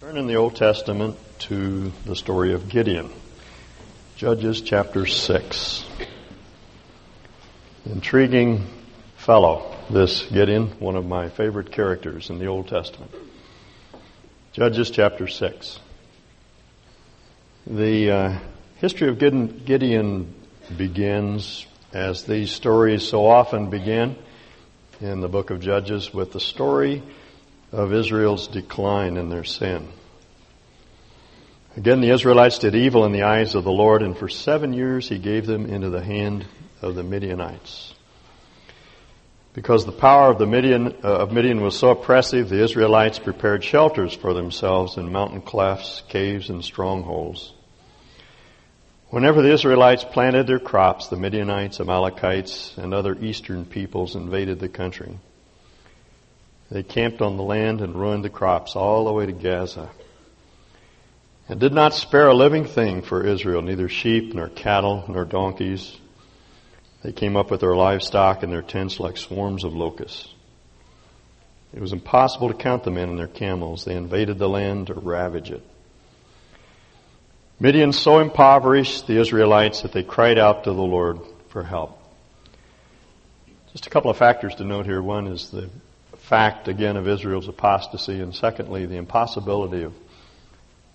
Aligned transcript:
Turn 0.00 0.16
in 0.16 0.28
the 0.28 0.36
Old 0.36 0.54
Testament 0.54 1.16
to 1.40 1.90
the 2.06 2.14
story 2.14 2.52
of 2.52 2.68
Gideon. 2.68 3.10
Judges 4.14 4.60
chapter 4.60 5.06
6. 5.06 5.84
Intriguing 7.84 8.64
fellow, 9.16 9.74
this 9.90 10.24
Gideon, 10.26 10.68
one 10.78 10.94
of 10.94 11.04
my 11.04 11.30
favorite 11.30 11.72
characters 11.72 12.30
in 12.30 12.38
the 12.38 12.46
Old 12.46 12.68
Testament. 12.68 13.10
Judges 14.52 14.88
chapter 14.88 15.26
6. 15.26 15.80
The 17.66 18.10
uh, 18.12 18.38
history 18.76 19.08
of 19.08 19.18
Gideon 19.18 20.32
begins, 20.76 21.66
as 21.92 22.22
these 22.22 22.52
stories 22.52 23.02
so 23.02 23.26
often 23.26 23.68
begin 23.68 24.14
in 25.00 25.20
the 25.20 25.28
book 25.28 25.50
of 25.50 25.58
Judges, 25.58 26.14
with 26.14 26.32
the 26.32 26.40
story 26.40 27.02
of 27.72 27.92
Israel's 27.92 28.48
decline 28.48 29.16
in 29.16 29.28
their 29.28 29.44
sin. 29.44 29.88
Again, 31.76 32.00
the 32.00 32.10
Israelites 32.10 32.58
did 32.58 32.74
evil 32.74 33.04
in 33.04 33.12
the 33.12 33.22
eyes 33.22 33.54
of 33.54 33.64
the 33.64 33.70
Lord, 33.70 34.02
and 34.02 34.16
for 34.16 34.28
seven 34.28 34.72
years 34.72 35.08
he 35.08 35.18
gave 35.18 35.46
them 35.46 35.66
into 35.66 35.90
the 35.90 36.02
hand 36.02 36.46
of 36.82 36.94
the 36.94 37.02
Midianites. 37.02 37.94
Because 39.52 39.84
the 39.84 39.92
power 39.92 40.30
of 40.30 40.38
the 40.38 40.46
Midian, 40.46 40.88
uh, 41.04 41.18
of 41.18 41.32
Midian 41.32 41.60
was 41.60 41.76
so 41.76 41.90
oppressive, 41.90 42.48
the 42.48 42.62
Israelites 42.62 43.18
prepared 43.18 43.62
shelters 43.64 44.14
for 44.14 44.34
themselves 44.34 44.96
in 44.96 45.12
mountain 45.12 45.40
clefts, 45.40 46.02
caves, 46.08 46.48
and 46.48 46.64
strongholds. 46.64 47.52
Whenever 49.10 49.40
the 49.40 49.52
Israelites 49.52 50.04
planted 50.04 50.46
their 50.46 50.58
crops, 50.58 51.08
the 51.08 51.16
Midianites, 51.16 51.80
Amalekites, 51.80 52.76
and 52.76 52.92
other 52.92 53.16
eastern 53.20 53.64
peoples 53.64 54.16
invaded 54.16 54.58
the 54.58 54.68
country. 54.68 55.18
They 56.70 56.82
camped 56.82 57.22
on 57.22 57.36
the 57.36 57.42
land 57.42 57.80
and 57.80 57.94
ruined 57.94 58.24
the 58.24 58.30
crops 58.30 58.76
all 58.76 59.04
the 59.04 59.12
way 59.12 59.26
to 59.26 59.32
Gaza. 59.32 59.90
And 61.48 61.58
did 61.58 61.72
not 61.72 61.94
spare 61.94 62.28
a 62.28 62.34
living 62.34 62.66
thing 62.66 63.00
for 63.00 63.24
Israel, 63.24 63.62
neither 63.62 63.88
sheep, 63.88 64.34
nor 64.34 64.48
cattle, 64.48 65.04
nor 65.08 65.24
donkeys. 65.24 65.96
They 67.02 67.12
came 67.12 67.36
up 67.36 67.50
with 67.50 67.60
their 67.60 67.74
livestock 67.74 68.42
and 68.42 68.52
their 68.52 68.62
tents 68.62 69.00
like 69.00 69.16
swarms 69.16 69.64
of 69.64 69.72
locusts. 69.72 70.34
It 71.72 71.80
was 71.80 71.92
impossible 71.92 72.48
to 72.48 72.54
count 72.54 72.84
the 72.84 72.90
men 72.90 73.08
and 73.08 73.18
their 73.18 73.28
camels. 73.28 73.84
They 73.84 73.94
invaded 73.94 74.38
the 74.38 74.48
land 74.48 74.88
to 74.88 74.94
ravage 74.94 75.50
it. 75.50 75.62
Midian 77.60 77.92
so 77.92 78.20
impoverished 78.20 79.06
the 79.06 79.18
Israelites 79.18 79.82
that 79.82 79.92
they 79.92 80.02
cried 80.02 80.38
out 80.38 80.64
to 80.64 80.72
the 80.72 80.82
Lord 80.82 81.18
for 81.48 81.62
help. 81.62 81.98
Just 83.72 83.86
a 83.86 83.90
couple 83.90 84.10
of 84.10 84.16
factors 84.16 84.54
to 84.56 84.64
note 84.64 84.86
here. 84.86 85.02
One 85.02 85.26
is 85.26 85.50
the 85.50 85.68
fact, 86.28 86.68
again, 86.68 86.96
of 86.96 87.08
Israel's 87.08 87.48
apostasy, 87.48 88.20
and 88.20 88.34
secondly, 88.34 88.84
the 88.84 88.96
impossibility 88.96 89.82
of, 89.82 89.94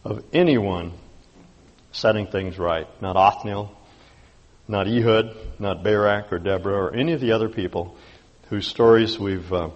of 0.04 0.24
anyone 0.32 0.94
setting 1.92 2.28
things 2.28 2.60
right. 2.60 2.88
Not 3.02 3.16
Othniel, 3.16 3.76
not 4.68 4.88
Ehud, 4.88 5.36
not 5.58 5.84
Barak 5.84 6.32
or 6.32 6.38
Deborah 6.38 6.76
or 6.76 6.94
any 6.94 7.14
of 7.14 7.20
the 7.20 7.32
other 7.32 7.50
people 7.50 7.98
whose 8.50 8.68
stories 8.68 9.18
we've, 9.18 9.52
uh, 9.52 9.70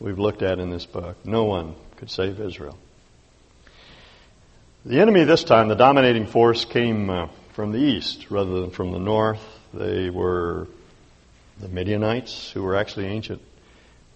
we've 0.00 0.18
looked 0.18 0.42
at 0.42 0.58
in 0.58 0.70
this 0.70 0.86
book. 0.86 1.16
No 1.26 1.44
one 1.44 1.74
could 1.96 2.10
save 2.10 2.40
Israel. 2.40 2.78
The 4.86 5.00
enemy 5.00 5.24
this 5.24 5.44
time, 5.44 5.68
the 5.68 5.74
dominating 5.74 6.26
force, 6.26 6.64
came 6.64 7.10
uh, 7.10 7.28
from 7.52 7.72
the 7.72 7.78
east 7.78 8.30
rather 8.30 8.60
than 8.60 8.70
from 8.70 8.92
the 8.92 8.98
north. 8.98 9.42
They 9.74 10.08
were 10.08 10.68
the 11.60 11.68
Midianites, 11.68 12.50
who 12.52 12.62
were 12.62 12.76
actually 12.76 13.06
ancient 13.06 13.42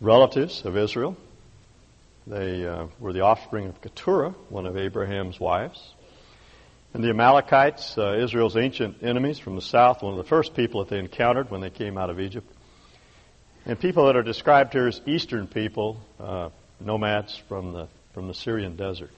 relatives 0.01 0.65
of 0.65 0.77
Israel. 0.77 1.17
They 2.27 2.67
uh, 2.67 2.87
were 2.99 3.13
the 3.13 3.21
offspring 3.21 3.67
of 3.67 3.81
Keturah, 3.81 4.35
one 4.49 4.67
of 4.67 4.77
Abraham's 4.77 5.39
wives. 5.39 5.95
And 6.93 7.05
the 7.05 7.11
Amalekites, 7.11 7.97
uh, 7.97 8.17
Israel's 8.17 8.57
ancient 8.57 9.03
enemies 9.03 9.39
from 9.39 9.55
the 9.55 9.63
south, 9.63 10.03
one 10.03 10.13
of 10.13 10.19
the 10.19 10.29
first 10.29 10.55
people 10.55 10.83
that 10.85 10.91
they 10.91 10.99
encountered 10.99 11.51
when 11.51 11.61
they 11.61 11.71
came 11.71 11.97
out 11.97 12.11
of 12.11 12.19
Egypt. 12.19 12.51
And 13.65 13.79
people 13.79 14.07
that 14.07 14.17
are 14.17 14.23
described 14.23 14.73
here 14.73 14.87
as 14.87 15.01
eastern 15.07 15.47
people, 15.47 16.01
uh, 16.19 16.51
nomads 16.81 17.37
from 17.49 17.73
the, 17.73 17.89
from 18.15 18.27
the 18.27 18.35
Syrian 18.35 18.77
desert. 18.77 19.11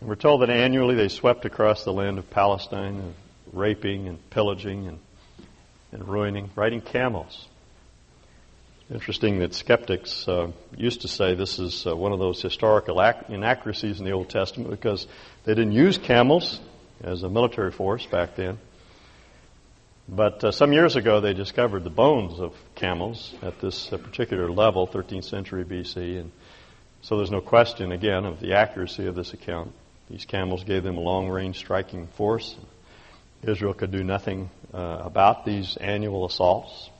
And 0.00 0.08
we're 0.08 0.16
told 0.16 0.42
that 0.42 0.50
annually 0.50 0.94
they 0.94 1.08
swept 1.08 1.44
across 1.44 1.84
the 1.84 1.92
land 1.92 2.18
of 2.18 2.28
Palestine, 2.30 3.14
raping 3.52 4.08
and 4.08 4.30
pillaging 4.30 4.88
and, 4.88 4.98
and 5.92 6.06
ruining, 6.06 6.50
riding 6.56 6.80
camels. 6.80 7.48
Interesting 8.92 9.38
that 9.38 9.54
skeptics 9.54 10.28
uh, 10.28 10.52
used 10.76 11.00
to 11.02 11.08
say 11.08 11.34
this 11.34 11.58
is 11.58 11.86
uh, 11.86 11.96
one 11.96 12.12
of 12.12 12.18
those 12.18 12.42
historical 12.42 13.02
ac- 13.02 13.32
inaccuracies 13.32 13.98
in 13.98 14.04
the 14.04 14.12
Old 14.12 14.28
Testament 14.28 14.70
because 14.70 15.06
they 15.44 15.54
didn't 15.54 15.72
use 15.72 15.96
camels 15.96 16.60
as 17.02 17.22
a 17.22 17.30
military 17.30 17.70
force 17.70 18.04
back 18.04 18.36
then. 18.36 18.58
But 20.06 20.44
uh, 20.44 20.50
some 20.52 20.74
years 20.74 20.96
ago, 20.96 21.22
they 21.22 21.32
discovered 21.32 21.82
the 21.82 21.88
bones 21.88 22.38
of 22.38 22.54
camels 22.74 23.34
at 23.40 23.58
this 23.58 23.90
uh, 23.90 23.96
particular 23.96 24.50
level, 24.50 24.86
13th 24.86 25.24
century 25.24 25.64
BC, 25.64 26.20
and 26.20 26.30
so 27.00 27.16
there's 27.16 27.30
no 27.30 27.40
question, 27.40 27.90
again, 27.90 28.26
of 28.26 28.38
the 28.38 28.52
accuracy 28.52 29.06
of 29.06 29.14
this 29.14 29.32
account. 29.32 29.72
These 30.10 30.26
camels 30.26 30.62
gave 30.62 30.82
them 30.82 30.98
a 30.98 31.00
long-range 31.00 31.56
striking 31.56 32.06
force. 32.08 32.54
Israel 33.42 33.72
could 33.72 33.92
do 33.92 34.04
nothing 34.04 34.50
uh, 34.74 35.00
about 35.04 35.46
these 35.46 35.78
annual 35.78 36.26
assaults. 36.26 36.90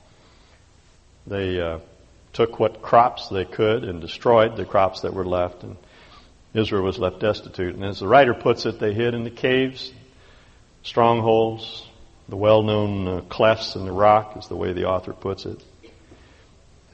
They 1.27 1.59
uh, 1.59 1.79
took 2.33 2.59
what 2.59 2.81
crops 2.81 3.29
they 3.29 3.45
could 3.45 3.83
and 3.83 4.01
destroyed 4.01 4.57
the 4.57 4.65
crops 4.65 5.01
that 5.01 5.13
were 5.13 5.25
left, 5.25 5.63
and 5.63 5.77
Israel 6.53 6.83
was 6.83 6.99
left 6.99 7.19
destitute. 7.19 7.75
And 7.75 7.83
as 7.83 7.99
the 7.99 8.07
writer 8.07 8.33
puts 8.33 8.65
it, 8.65 8.79
they 8.79 8.93
hid 8.93 9.13
in 9.13 9.23
the 9.23 9.31
caves, 9.31 9.91
strongholds, 10.83 11.87
the 12.27 12.35
well-known 12.35 13.07
uh, 13.07 13.21
clefts 13.21 13.75
in 13.75 13.85
the 13.85 13.91
rock, 13.91 14.37
is 14.37 14.47
the 14.47 14.55
way 14.55 14.73
the 14.73 14.85
author 14.85 15.13
puts 15.13 15.45
it. 15.45 15.63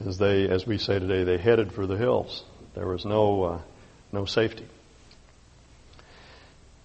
As 0.04 0.18
they, 0.18 0.48
as 0.48 0.66
we 0.66 0.78
say 0.78 0.98
today, 0.98 1.24
they 1.24 1.38
headed 1.38 1.72
for 1.72 1.86
the 1.86 1.96
hills. 1.96 2.44
There 2.74 2.86
was 2.86 3.04
no, 3.04 3.42
uh, 3.44 3.60
no 4.12 4.24
safety. 4.24 4.66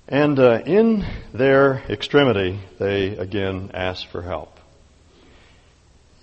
And 0.07 0.39
uh, 0.39 0.61
in 0.65 1.05
their 1.33 1.83
extremity, 1.89 2.59
they 2.79 3.17
again 3.17 3.71
asked 3.73 4.07
for 4.07 4.21
help 4.21 4.56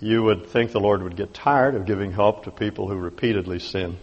you 0.05 0.21
would 0.21 0.47
think 0.47 0.71
the 0.71 0.79
Lord 0.79 1.01
would 1.01 1.15
get 1.15 1.33
tired 1.33 1.73
of 1.73 1.87
giving 1.87 2.11
help 2.11 2.43
to 2.43 2.51
people 2.51 2.87
who 2.87 2.95
repeatedly 2.95 3.57
sin. 3.57 3.97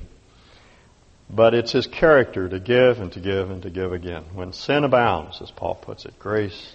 But 1.30 1.54
it's 1.54 1.70
his 1.70 1.86
character 1.86 2.48
to 2.48 2.58
give 2.58 2.98
and 2.98 3.12
to 3.12 3.20
give 3.20 3.50
and 3.50 3.62
to 3.62 3.70
give 3.70 3.92
again. 3.92 4.24
When 4.34 4.52
sin 4.52 4.82
abounds, 4.82 5.40
as 5.40 5.52
Paul 5.52 5.76
puts 5.76 6.04
it, 6.04 6.18
grace 6.18 6.74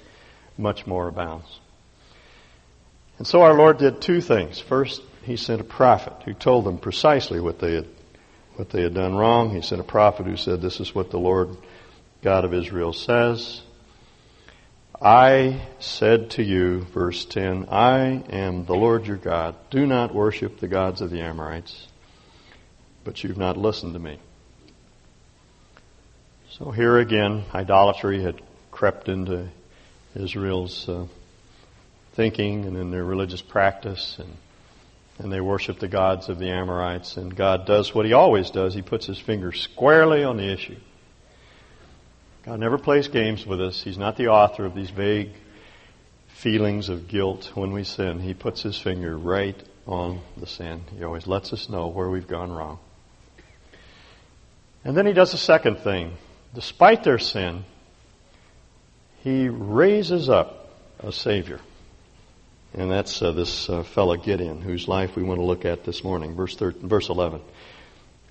much 0.57 0.87
more 0.87 1.09
abounds. 1.09 1.59
And 3.17 3.27
so 3.27 3.41
our 3.41 3.53
Lord 3.53 3.79
did 3.79 4.01
two 4.01 4.21
things. 4.21 4.59
First, 4.59 5.01
he 5.23 5.35
sent 5.35 5.59
a 5.59 5.65
prophet 5.65 6.13
who 6.23 6.33
told 6.33 6.63
them 6.63 6.77
precisely 6.77 7.41
what 7.41 7.59
they 7.59 7.75
had, 7.75 7.87
what 8.55 8.69
they 8.69 8.81
had 8.81 8.93
done 8.93 9.13
wrong. 9.13 9.49
He 9.49 9.61
sent 9.61 9.81
a 9.81 9.83
prophet 9.83 10.25
who 10.25 10.37
said, 10.37 10.61
this 10.61 10.79
is 10.79 10.95
what 10.95 11.11
the 11.11 11.19
Lord 11.19 11.49
God 12.21 12.45
of 12.45 12.53
Israel 12.53 12.93
says. 12.93 13.61
I 15.01 15.61
said 15.79 16.31
to 16.31 16.43
you, 16.43 16.81
verse 16.81 17.23
10, 17.25 17.67
I 17.69 18.23
am 18.29 18.65
the 18.65 18.73
Lord 18.73 19.05
your 19.05 19.17
God. 19.17 19.55
Do 19.69 19.85
not 19.85 20.13
worship 20.13 20.59
the 20.59 20.67
gods 20.67 21.01
of 21.01 21.11
the 21.11 21.21
Amorites, 21.21 21.87
but 23.03 23.23
you've 23.23 23.37
not 23.37 23.57
listened 23.57 23.93
to 23.93 23.99
me. 23.99 24.17
So 26.49 26.71
here 26.71 26.97
again, 26.97 27.43
idolatry 27.53 28.23
had 28.23 28.41
crept 28.71 29.07
into 29.07 29.49
Israel's 30.15 30.89
uh, 30.89 31.05
thinking 32.13 32.65
and 32.65 32.75
in 32.75 32.89
their 32.89 33.05
religious 33.05 33.43
practice, 33.43 34.17
and, 34.17 34.35
and 35.19 35.31
they 35.31 35.41
worship 35.41 35.77
the 35.77 35.87
gods 35.87 36.27
of 36.27 36.39
the 36.39 36.49
Amorites. 36.49 37.17
And 37.17 37.35
God 37.35 37.67
does 37.67 37.93
what 37.93 38.07
He 38.07 38.13
always 38.13 38.49
does. 38.49 38.73
He 38.73 38.81
puts 38.81 39.05
His 39.05 39.19
finger 39.19 39.51
squarely 39.51 40.23
on 40.23 40.37
the 40.37 40.51
issue. 40.51 40.77
God 42.47 42.61
never 42.61 42.77
plays 42.77 43.09
games 43.09 43.45
with 43.45 43.59
us. 43.59 43.81
He's 43.83 43.97
not 43.97 44.15
the 44.15 44.29
author 44.29 44.63
of 44.63 44.73
these 44.73 44.89
vague 44.89 45.31
feelings 46.29 46.87
of 46.87 47.09
guilt 47.09 47.51
when 47.55 47.73
we 47.73 47.83
sin. 47.83 48.21
He 48.21 48.33
puts 48.33 48.61
his 48.61 48.79
finger 48.79 49.17
right 49.17 49.61
on 49.85 50.21
the 50.37 50.47
sin. 50.47 50.81
He 50.97 51.03
always 51.03 51.27
lets 51.27 51.51
us 51.51 51.67
know 51.67 51.87
where 51.87 52.09
we've 52.09 52.25
gone 52.25 52.49
wrong. 52.49 52.79
And 54.85 54.95
then 54.95 55.05
he 55.05 55.11
does 55.11 55.33
a 55.33 55.37
second 55.37 55.79
thing. 55.79 56.13
Despite 56.55 57.03
their 57.03 57.19
sin, 57.19 57.65
he 59.25 59.49
raises 59.49 60.29
up 60.29 60.69
a 61.01 61.11
Savior. 61.11 61.59
And 62.73 62.89
that's 62.89 63.21
uh, 63.21 63.33
this 63.33 63.69
uh, 63.69 63.83
fellow 63.83 64.15
Gideon, 64.15 64.61
whose 64.61 64.87
life 64.87 65.17
we 65.17 65.23
want 65.23 65.41
to 65.41 65.45
look 65.45 65.65
at 65.65 65.83
this 65.83 66.01
morning. 66.01 66.33
Verse, 66.33 66.55
13, 66.55 66.87
verse 66.87 67.09
11. 67.09 67.41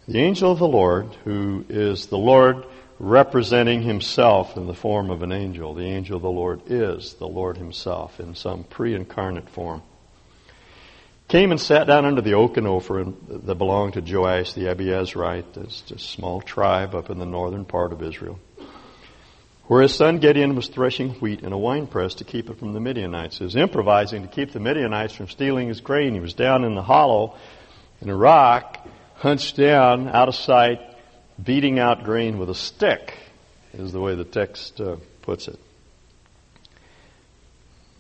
The 0.09 0.21
angel 0.21 0.53
of 0.53 0.59
the 0.59 0.67
Lord, 0.67 1.15
who 1.25 1.67
is 1.69 2.07
the 2.07 2.17
Lord 2.17 2.65
representing 2.99 3.83
himself 3.83 4.57
in 4.57 4.67
the 4.67 4.75
form 4.75 5.11
of 5.11 5.23
an 5.23 5.33
angel. 5.33 5.75
The 5.75 5.85
angel 5.85 6.17
of 6.17 6.23
the 6.23 6.31
Lord 6.31 6.63
is 6.67 7.15
the 7.15 7.29
Lord 7.29 7.59
himself 7.59 8.21
in 8.21 8.35
some 8.35 8.65
pre 8.65 8.95
incarnate 8.95 9.51
form. 9.51 9.83
came 11.29 11.51
and 11.51 11.61
sat 11.61 11.87
down 11.87 12.05
under 12.05 12.23
the 12.23 12.35
oak 12.35 12.57
and 12.57 12.67
Ophrah 12.67 13.13
that 13.47 13.55
belonged 13.57 13.95
to 13.95 14.01
Joash 14.01 14.53
the 14.53 14.69
Abiezrite, 14.69 15.55
this, 15.55 15.83
this 15.83 16.03
small 16.03 16.41
tribe 16.41 16.95
up 16.95 17.11
in 17.11 17.19
the 17.19 17.27
northern 17.27 17.65
part 17.65 17.93
of 17.93 18.03
Israel, 18.03 18.39
where 19.65 19.83
his 19.83 19.95
son 19.95 20.19
Gideon 20.19 20.55
was 20.55 20.69
threshing 20.69 21.11
wheat 21.15 21.43
in 21.43 21.53
a 21.53 21.59
winepress 21.59 22.15
to 22.15 22.25
keep 22.25 22.49
it 22.49 22.59
from 22.59 22.73
the 22.73 22.81
Midianites. 22.81 23.39
He 23.39 23.45
was 23.45 23.57
improvising 23.57 24.23
to 24.23 24.29
keep 24.29 24.53
the 24.53 24.61
Midianites 24.61 25.15
from 25.15 25.29
stealing 25.29 25.69
his 25.69 25.81
grain. 25.81 26.15
He 26.15 26.21
was 26.21 26.35
down 26.35 26.65
in 26.65 26.75
the 26.75 26.83
hollow 26.83 27.35
in 28.01 28.09
a 28.09 28.17
rock, 28.17 28.87
hunched 29.17 29.57
down, 29.57 30.09
out 30.09 30.29
of 30.29 30.35
sight, 30.35 30.81
beating 31.43 31.79
out 31.79 32.05
grain 32.05 32.39
with 32.39 32.51
a 32.51 32.55
stick, 32.55 33.15
is 33.73 33.93
the 33.93 34.01
way 34.01 34.15
the 34.15 34.25
text 34.25 34.81
uh, 34.81 34.97
puts 35.23 35.49
it. 35.49 35.59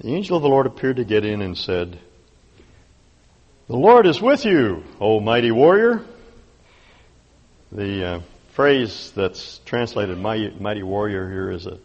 The 0.00 0.15
angel 0.15 0.37
of 0.37 0.43
the 0.43 0.49
Lord 0.49 0.67
appeared 0.67 0.97
to 0.97 1.05
Gideon 1.05 1.41
and 1.41 1.56
said, 1.56 1.99
The 3.69 3.77
Lord 3.77 4.06
is 4.06 4.21
with 4.21 4.44
you, 4.44 4.85
O 5.00 5.21
mighty 5.21 5.50
warrior. 5.50 6.05
The 7.73 8.05
uh, 8.05 8.21
phrase 8.53 9.12
that's 9.15 9.59
translated 9.65 10.19
mighty, 10.19 10.50
mighty 10.59 10.83
warrior 10.83 11.29
here 11.31 11.50
is 11.50 11.67
a 11.67 11.79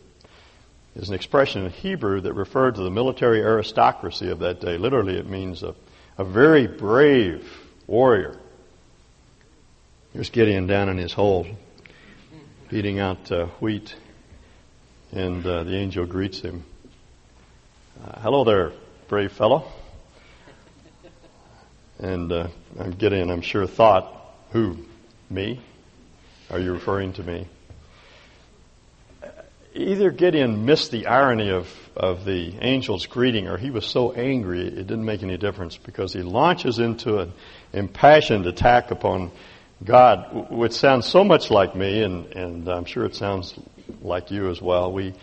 is 0.95 1.09
an 1.09 1.15
expression 1.15 1.65
in 1.65 1.71
Hebrew 1.71 2.21
that 2.21 2.33
referred 2.33 2.75
to 2.75 2.81
the 2.81 2.91
military 2.91 3.41
aristocracy 3.41 4.29
of 4.29 4.39
that 4.39 4.59
day. 4.59 4.77
Literally, 4.77 5.17
it 5.17 5.27
means 5.27 5.63
a, 5.63 5.73
a 6.17 6.25
very 6.25 6.67
brave 6.67 7.49
warrior. 7.87 8.37
Here's 10.13 10.29
Gideon 10.29 10.67
down 10.67 10.89
in 10.89 10.97
his 10.97 11.13
hole, 11.13 11.47
beating 12.67 12.99
out 12.99 13.31
uh, 13.31 13.45
wheat, 13.61 13.95
and 15.13 15.45
uh, 15.45 15.63
the 15.63 15.77
angel 15.77 16.05
greets 16.05 16.41
him. 16.41 16.65
Uh, 18.03 18.19
hello 18.19 18.43
there, 18.43 18.73
brave 19.07 19.31
fellow. 19.31 19.71
And 21.97 22.29
uh, 22.29 22.47
Gideon, 22.97 23.31
I'm 23.31 23.39
sure, 23.39 23.65
thought, 23.65 24.13
who? 24.51 24.79
Me? 25.29 25.61
Are 26.49 26.59
you 26.59 26.73
referring 26.73 27.13
to 27.13 27.23
me? 27.23 27.47
Either 29.73 30.11
Gideon 30.11 30.65
missed 30.65 30.91
the 30.91 31.07
irony 31.07 31.51
of, 31.51 31.73
of 31.95 32.25
the 32.25 32.55
angel's 32.59 33.05
greeting 33.05 33.47
or 33.47 33.57
he 33.57 33.71
was 33.71 33.85
so 33.85 34.11
angry 34.11 34.67
it 34.67 34.75
didn't 34.75 35.05
make 35.05 35.23
any 35.23 35.37
difference 35.37 35.77
because 35.77 36.11
he 36.11 36.21
launches 36.21 36.79
into 36.79 37.19
an 37.19 37.31
impassioned 37.71 38.45
attack 38.45 38.91
upon 38.91 39.31
God, 39.83 40.51
which 40.51 40.73
sounds 40.73 41.07
so 41.07 41.23
much 41.23 41.49
like 41.49 41.75
me, 41.75 42.03
and, 42.03 42.27
and 42.33 42.67
I'm 42.67 42.85
sure 42.85 43.05
it 43.05 43.15
sounds 43.15 43.53
like 44.01 44.29
you 44.29 44.49
as 44.49 44.61
well. 44.61 44.91
We, 44.91 45.13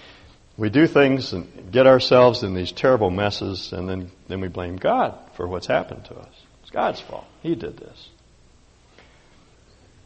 we 0.56 0.68
do 0.68 0.86
things 0.86 1.32
and 1.32 1.70
get 1.70 1.86
ourselves 1.86 2.42
in 2.42 2.54
these 2.54 2.72
terrible 2.72 3.10
messes, 3.10 3.72
and 3.72 3.88
then, 3.88 4.10
then 4.26 4.40
we 4.40 4.48
blame 4.48 4.76
God 4.76 5.16
for 5.34 5.46
what's 5.46 5.66
happened 5.66 6.04
to 6.06 6.14
us. 6.16 6.34
It's 6.62 6.70
God's 6.70 7.00
fault. 7.00 7.26
He 7.42 7.54
did 7.54 7.76
this. 7.76 8.08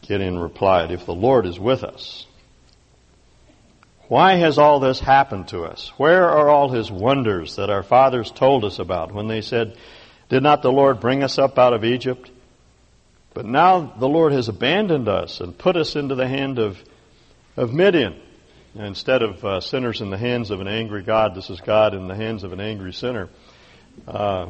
Gideon 0.03 0.37
replied, 0.37 0.91
If 0.91 1.05
the 1.05 1.15
Lord 1.15 1.47
is 1.47 1.59
with 1.59 1.83
us, 1.83 2.27
why 4.07 4.35
has 4.35 4.59
all 4.59 4.79
this 4.79 4.99
happened 4.99 5.47
to 5.47 5.63
us? 5.63 5.91
Where 5.97 6.29
are 6.29 6.49
all 6.49 6.69
his 6.69 6.91
wonders 6.91 7.55
that 7.55 7.71
our 7.71 7.83
fathers 7.83 8.29
told 8.29 8.65
us 8.65 8.77
about 8.77 9.13
when 9.13 9.27
they 9.27 9.41
said, 9.41 9.77
Did 10.29 10.43
not 10.43 10.61
the 10.61 10.71
Lord 10.71 10.99
bring 10.99 11.23
us 11.23 11.39
up 11.39 11.57
out 11.57 11.73
of 11.73 11.83
Egypt? 11.83 12.29
But 13.33 13.45
now 13.45 13.93
the 13.97 14.07
Lord 14.07 14.31
has 14.33 14.47
abandoned 14.47 15.07
us 15.07 15.41
and 15.41 15.57
put 15.57 15.75
us 15.75 15.95
into 15.95 16.15
the 16.15 16.27
hand 16.27 16.59
of, 16.59 16.77
of 17.57 17.73
Midian. 17.73 18.19
Instead 18.75 19.21
of 19.21 19.45
uh, 19.45 19.59
sinners 19.59 20.01
in 20.01 20.09
the 20.09 20.17
hands 20.17 20.49
of 20.49 20.59
an 20.59 20.67
angry 20.67 21.03
God, 21.03 21.35
this 21.35 21.49
is 21.51 21.61
God 21.61 21.93
in 21.93 22.07
the 22.07 22.15
hands 22.15 22.43
of 22.43 22.53
an 22.53 22.59
angry 22.59 22.91
sinner. 22.91 23.29
Uh, 24.07 24.47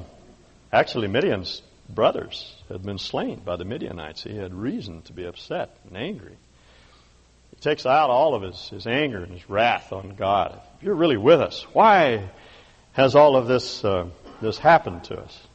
actually, 0.72 1.08
Midian's 1.08 1.62
brothers 1.90 2.56
had 2.70 2.84
been 2.84 2.98
slain 2.98 3.42
by 3.44 3.58
the 3.58 3.66
Midianites. 3.66 4.24
He 4.24 4.36
had 4.36 4.54
reason 4.54 5.02
to 5.04 5.14
be 5.14 5.26
upset 5.26 5.76
and 5.88 5.98
angry. 5.98 6.38
He 7.52 7.58
takes 7.58 7.86
out 7.86 8.10
all 8.10 8.34
of 8.34 8.44
his, 8.44 8.70
his 8.70 8.88
anger 8.88 9.24
and 9.24 9.34
his 9.34 9.50
wrath 9.50 9.92
on 9.92 10.16
God. 10.16 10.60
If 10.78 10.84
you're 10.84 10.96
really 10.96 11.18
with 11.18 11.42
us, 11.42 11.66
why 11.74 12.30
has 12.94 13.16
all 13.16 13.36
of 13.36 13.48
this, 13.48 13.84
uh, 13.84 14.08
this 14.42 14.58
happened 14.58 15.04
to 15.06 15.20
us? 15.20 15.48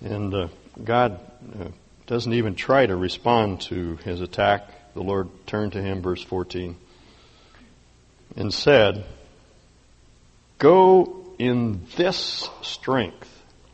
And 0.00 0.32
uh, 0.32 0.48
God 0.82 1.20
uh, 1.58 1.68
doesn't 2.06 2.32
even 2.32 2.54
try 2.54 2.86
to 2.86 2.96
respond 2.96 3.62
to 3.62 3.96
his 3.96 4.20
attack. 4.20 4.94
The 4.94 5.02
Lord 5.02 5.28
turned 5.46 5.72
to 5.72 5.82
him, 5.82 6.02
verse 6.02 6.22
14 6.22 6.76
and 8.36 8.52
said, 8.52 9.04
Go 10.58 11.34
in 11.38 11.86
this 11.96 12.48
strength, 12.62 13.28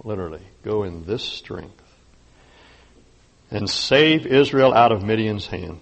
literally, 0.05 0.43
go 0.63 0.85
in 0.85 1.05
this 1.05 1.25
strength, 1.25 1.83
and 3.51 3.69
save 3.69 4.27
Israel 4.27 4.73
out 4.73 4.93
of 4.93 5.03
Midian's 5.03 5.47
hand. 5.47 5.81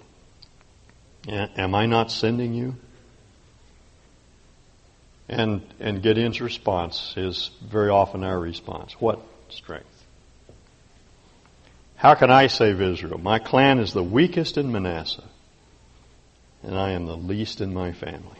Am 1.29 1.75
I 1.75 1.87
not 1.87 2.11
sending 2.11 2.53
you? 2.53 2.77
And, 5.27 5.63
and 5.81 6.03
Gideon's 6.03 6.43
response 6.43 7.15
is 7.17 7.51
very 7.65 7.89
often 7.89 8.23
our 8.25 8.39
response. 8.39 8.93
What 9.01 9.23
strength? 9.49 9.94
How 12.05 12.15
can 12.15 12.31
I 12.31 12.49
save 12.49 12.83
Israel? 12.83 13.17
My 13.17 13.39
clan 13.39 13.79
is 13.79 13.95
the 13.95 14.03
weakest 14.03 14.59
in 14.59 14.71
Manasseh, 14.71 15.25
and 16.63 16.77
I 16.79 16.91
am 16.91 17.07
the 17.07 17.17
least 17.17 17.63
in 17.63 17.73
my 17.73 17.93
family. 17.93 18.37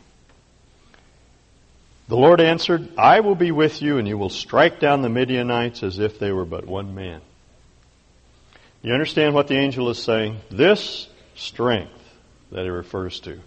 The 2.09 2.17
Lord 2.19 2.43
answered, 2.43 2.91
I 2.99 3.21
will 3.21 3.37
be 3.37 3.53
with 3.53 3.81
you, 3.81 3.97
and 3.97 4.07
you 4.07 4.19
will 4.19 4.29
strike 4.29 4.81
down 4.81 5.01
the 5.01 5.09
Midianites 5.09 5.83
as 5.83 5.99
if 5.99 6.19
they 6.19 6.31
were 6.31 6.45
but 6.45 6.67
one 6.67 6.95
man. 6.95 7.23
You 8.83 8.93
understand 8.93 9.35
what 9.35 9.49
the 9.49 9.57
angel 9.57 9.89
is 9.89 9.97
saying? 9.97 10.41
This 10.51 11.09
strength 11.35 11.99
that 12.53 12.65
he 12.65 12.69
refers 12.69 13.19
to 13.21 13.41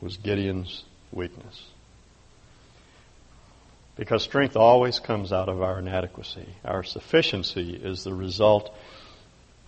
was 0.00 0.16
Gideon's 0.16 0.82
weakness. 1.12 1.62
Because 3.94 4.24
strength 4.24 4.56
always 4.56 4.98
comes 4.98 5.32
out 5.32 5.48
of 5.48 5.62
our 5.62 5.78
inadequacy. 5.78 6.48
Our 6.64 6.82
sufficiency 6.82 7.80
is 7.80 8.02
the 8.02 8.14
result 8.14 8.74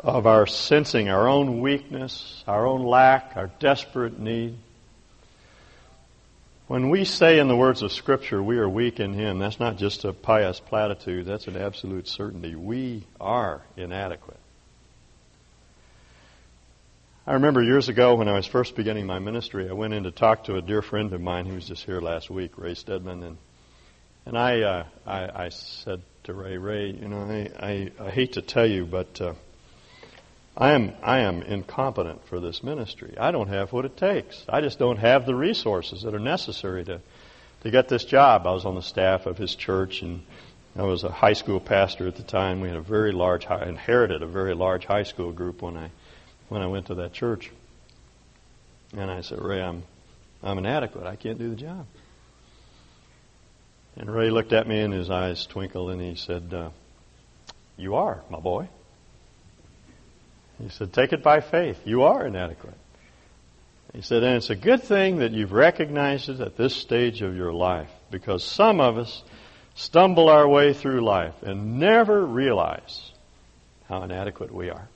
of 0.03 0.27
our 0.27 0.47
sensing 0.47 1.09
our 1.09 1.29
own 1.29 1.61
weakness, 1.61 2.43
our 2.47 2.67
own 2.67 2.85
lack, 2.85 3.33
our 3.37 3.49
desperate 3.59 4.19
need. 4.19 4.57
When 6.67 6.89
we 6.89 7.05
say 7.05 7.39
in 7.39 7.49
the 7.49 7.57
words 7.57 7.83
of 7.83 7.93
Scripture, 7.93 8.43
we 8.43 8.59
are 8.59 8.69
weak 8.69 9.01
in 9.01 9.13
Him, 9.13 9.39
that's 9.39 9.61
not 9.61 9.77
just 9.77 10.05
a 10.05 10.13
pious 10.13 10.61
platitude, 10.61 11.27
that's 11.27 11.49
an 11.49 11.57
absolute 11.57 12.09
certainty. 12.09 12.55
We 12.55 13.07
are 13.21 13.63
inadequate. 13.77 14.39
I 17.27 17.35
remember 17.35 17.63
years 17.63 17.89
ago 17.89 18.15
when 18.15 18.29
I 18.29 18.35
was 18.35 18.47
first 18.47 18.75
beginning 18.75 19.07
my 19.07 19.19
ministry, 19.19 19.69
I 19.69 19.73
went 19.73 19.93
in 19.93 20.05
to 20.05 20.11
talk 20.11 20.45
to 20.45 20.57
a 20.57 20.63
dear 20.63 20.81
friend 20.81 21.13
of 21.13 21.21
mine 21.21 21.45
who 21.47 21.55
was 21.55 21.67
just 21.67 21.85
here 21.85 22.01
last 22.01 22.31
week, 22.31 22.53
Ray 22.57 22.75
Stedman, 22.75 23.23
and 23.23 23.37
and 24.27 24.39
I 24.39 24.61
uh, 24.63 24.85
I, 25.07 25.45
I 25.45 25.49
said 25.51 26.03
to 26.25 26.35
Ray, 26.35 26.57
Ray, 26.57 26.91
you 26.91 27.09
know, 27.09 27.21
I 27.21 27.51
I, 27.61 27.91
I 28.07 28.11
hate 28.11 28.33
to 28.33 28.43
tell 28.43 28.67
you, 28.67 28.87
but 28.87 29.21
uh, 29.21 29.35
I 30.61 30.73
am, 30.73 30.93
I 31.03 31.21
am 31.21 31.41
incompetent 31.41 32.27
for 32.27 32.39
this 32.39 32.63
ministry. 32.63 33.17
I 33.19 33.31
don't 33.31 33.49
have 33.49 33.73
what 33.73 33.87
it 33.87 33.97
takes. 33.97 34.45
I 34.47 34.61
just 34.61 34.79
don't 34.79 34.99
have 34.99 35.25
the 35.25 35.35
resources 35.35 36.03
that 36.03 36.15
are 36.15 36.21
necessary 36.21 36.85
to, 36.85 37.01
to 37.63 37.71
get 37.71 37.89
this 37.89 38.05
job. 38.05 38.47
I 38.47 38.53
was 38.53 38.67
on 38.67 38.75
the 38.75 38.83
staff 38.83 39.25
of 39.25 39.39
his 39.39 39.55
church 39.55 40.03
and 40.03 40.23
I 40.77 40.83
was 40.83 41.03
a 41.03 41.11
high 41.11 41.33
school 41.33 41.61
pastor 41.61 42.07
at 42.09 42.17
the 42.17 42.23
time. 42.23 42.61
We 42.61 42.69
had 42.69 42.77
a 42.77 42.83
very 42.83 43.11
large, 43.11 43.47
I 43.47 43.67
inherited 43.67 44.23
a 44.23 44.27
very 44.27 44.55
large 44.55 44.85
high 44.85 45.05
school 45.05 45.33
group 45.33 45.63
when 45.63 45.79
I, 45.79 45.91
when 46.51 46.61
I 46.61 46.67
went 46.67 46.89
to 46.89 46.97
that 46.97 47.15
church. 47.15 47.51
And 48.95 49.11
I 49.11 49.23
said, 49.23 49.41
Ray, 49.41 49.63
I'm, 49.63 49.83
I'm 50.43 50.59
inadequate. 50.59 51.07
I 51.07 51.17
can't 51.17 51.39
do 51.39 51.49
the 51.49 51.57
job. 51.57 51.87
And 53.97 54.13
Ray 54.13 54.29
looked 54.29 54.53
at 54.53 54.69
me 54.69 54.81
and 54.81 54.93
his 54.93 55.09
eyes 55.09 55.47
twinkled 55.47 55.91
and 55.91 56.03
he 56.03 56.17
said, 56.17 56.53
uh, 56.53 56.69
You 57.79 57.95
are, 57.95 58.23
my 58.29 58.41
boy. 58.41 58.69
He 60.63 60.69
said, 60.69 60.93
Take 60.93 61.13
it 61.13 61.23
by 61.23 61.41
faith. 61.41 61.87
You 61.87 62.03
are 62.03 62.27
inadequate. 62.27 62.75
He 63.95 64.03
said, 64.03 64.23
And 64.23 64.37
it's 64.37 64.51
a 64.51 64.57
good 64.57 64.83
thing 64.83 65.19
that 65.19 65.33
you've 65.33 65.53
recognized 65.53 66.29
it 66.29 66.41
at 66.41 66.57
this 66.57 66.75
stage 66.75 67.23
of 67.23 67.37
your 67.37 67.53
life 67.53 67.91
because 68.11 68.45
some 68.45 68.81
of 68.81 68.99
us 68.99 69.23
stumble 69.75 70.29
our 70.29 70.47
way 70.47 70.73
through 70.73 71.01
life 71.01 71.43
and 71.43 71.79
never 71.79 72.25
realize 72.25 73.13
how 73.89 74.03
inadequate 74.03 74.53
we 74.53 74.71
are. 74.71 74.89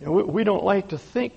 You 0.00 0.06
know, 0.06 0.12
we 0.12 0.44
don't 0.44 0.64
like 0.64 0.88
to 0.88 0.98
think 0.98 1.32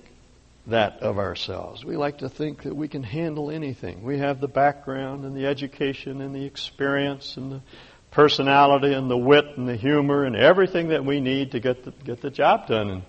that 0.66 0.98
of 1.00 1.18
ourselves. 1.18 1.84
We 1.84 1.96
like 1.96 2.18
to 2.18 2.28
think 2.28 2.64
that 2.64 2.74
we 2.74 2.88
can 2.88 3.02
handle 3.02 3.50
anything. 3.50 4.02
We 4.02 4.18
have 4.18 4.40
the 4.40 4.48
background 4.48 5.24
and 5.24 5.36
the 5.36 5.46
education 5.46 6.20
and 6.20 6.34
the 6.34 6.44
experience 6.44 7.36
and 7.36 7.52
the 7.52 7.60
personality 8.16 8.94
and 8.94 9.10
the 9.10 9.16
wit 9.16 9.44
and 9.58 9.68
the 9.68 9.76
humor 9.76 10.24
and 10.24 10.34
everything 10.34 10.88
that 10.88 11.04
we 11.04 11.20
need 11.20 11.52
to 11.52 11.60
get 11.60 11.84
the, 11.84 11.90
get 11.90 12.22
the 12.22 12.30
job 12.30 12.66
done. 12.66 12.88
And, 12.88 13.02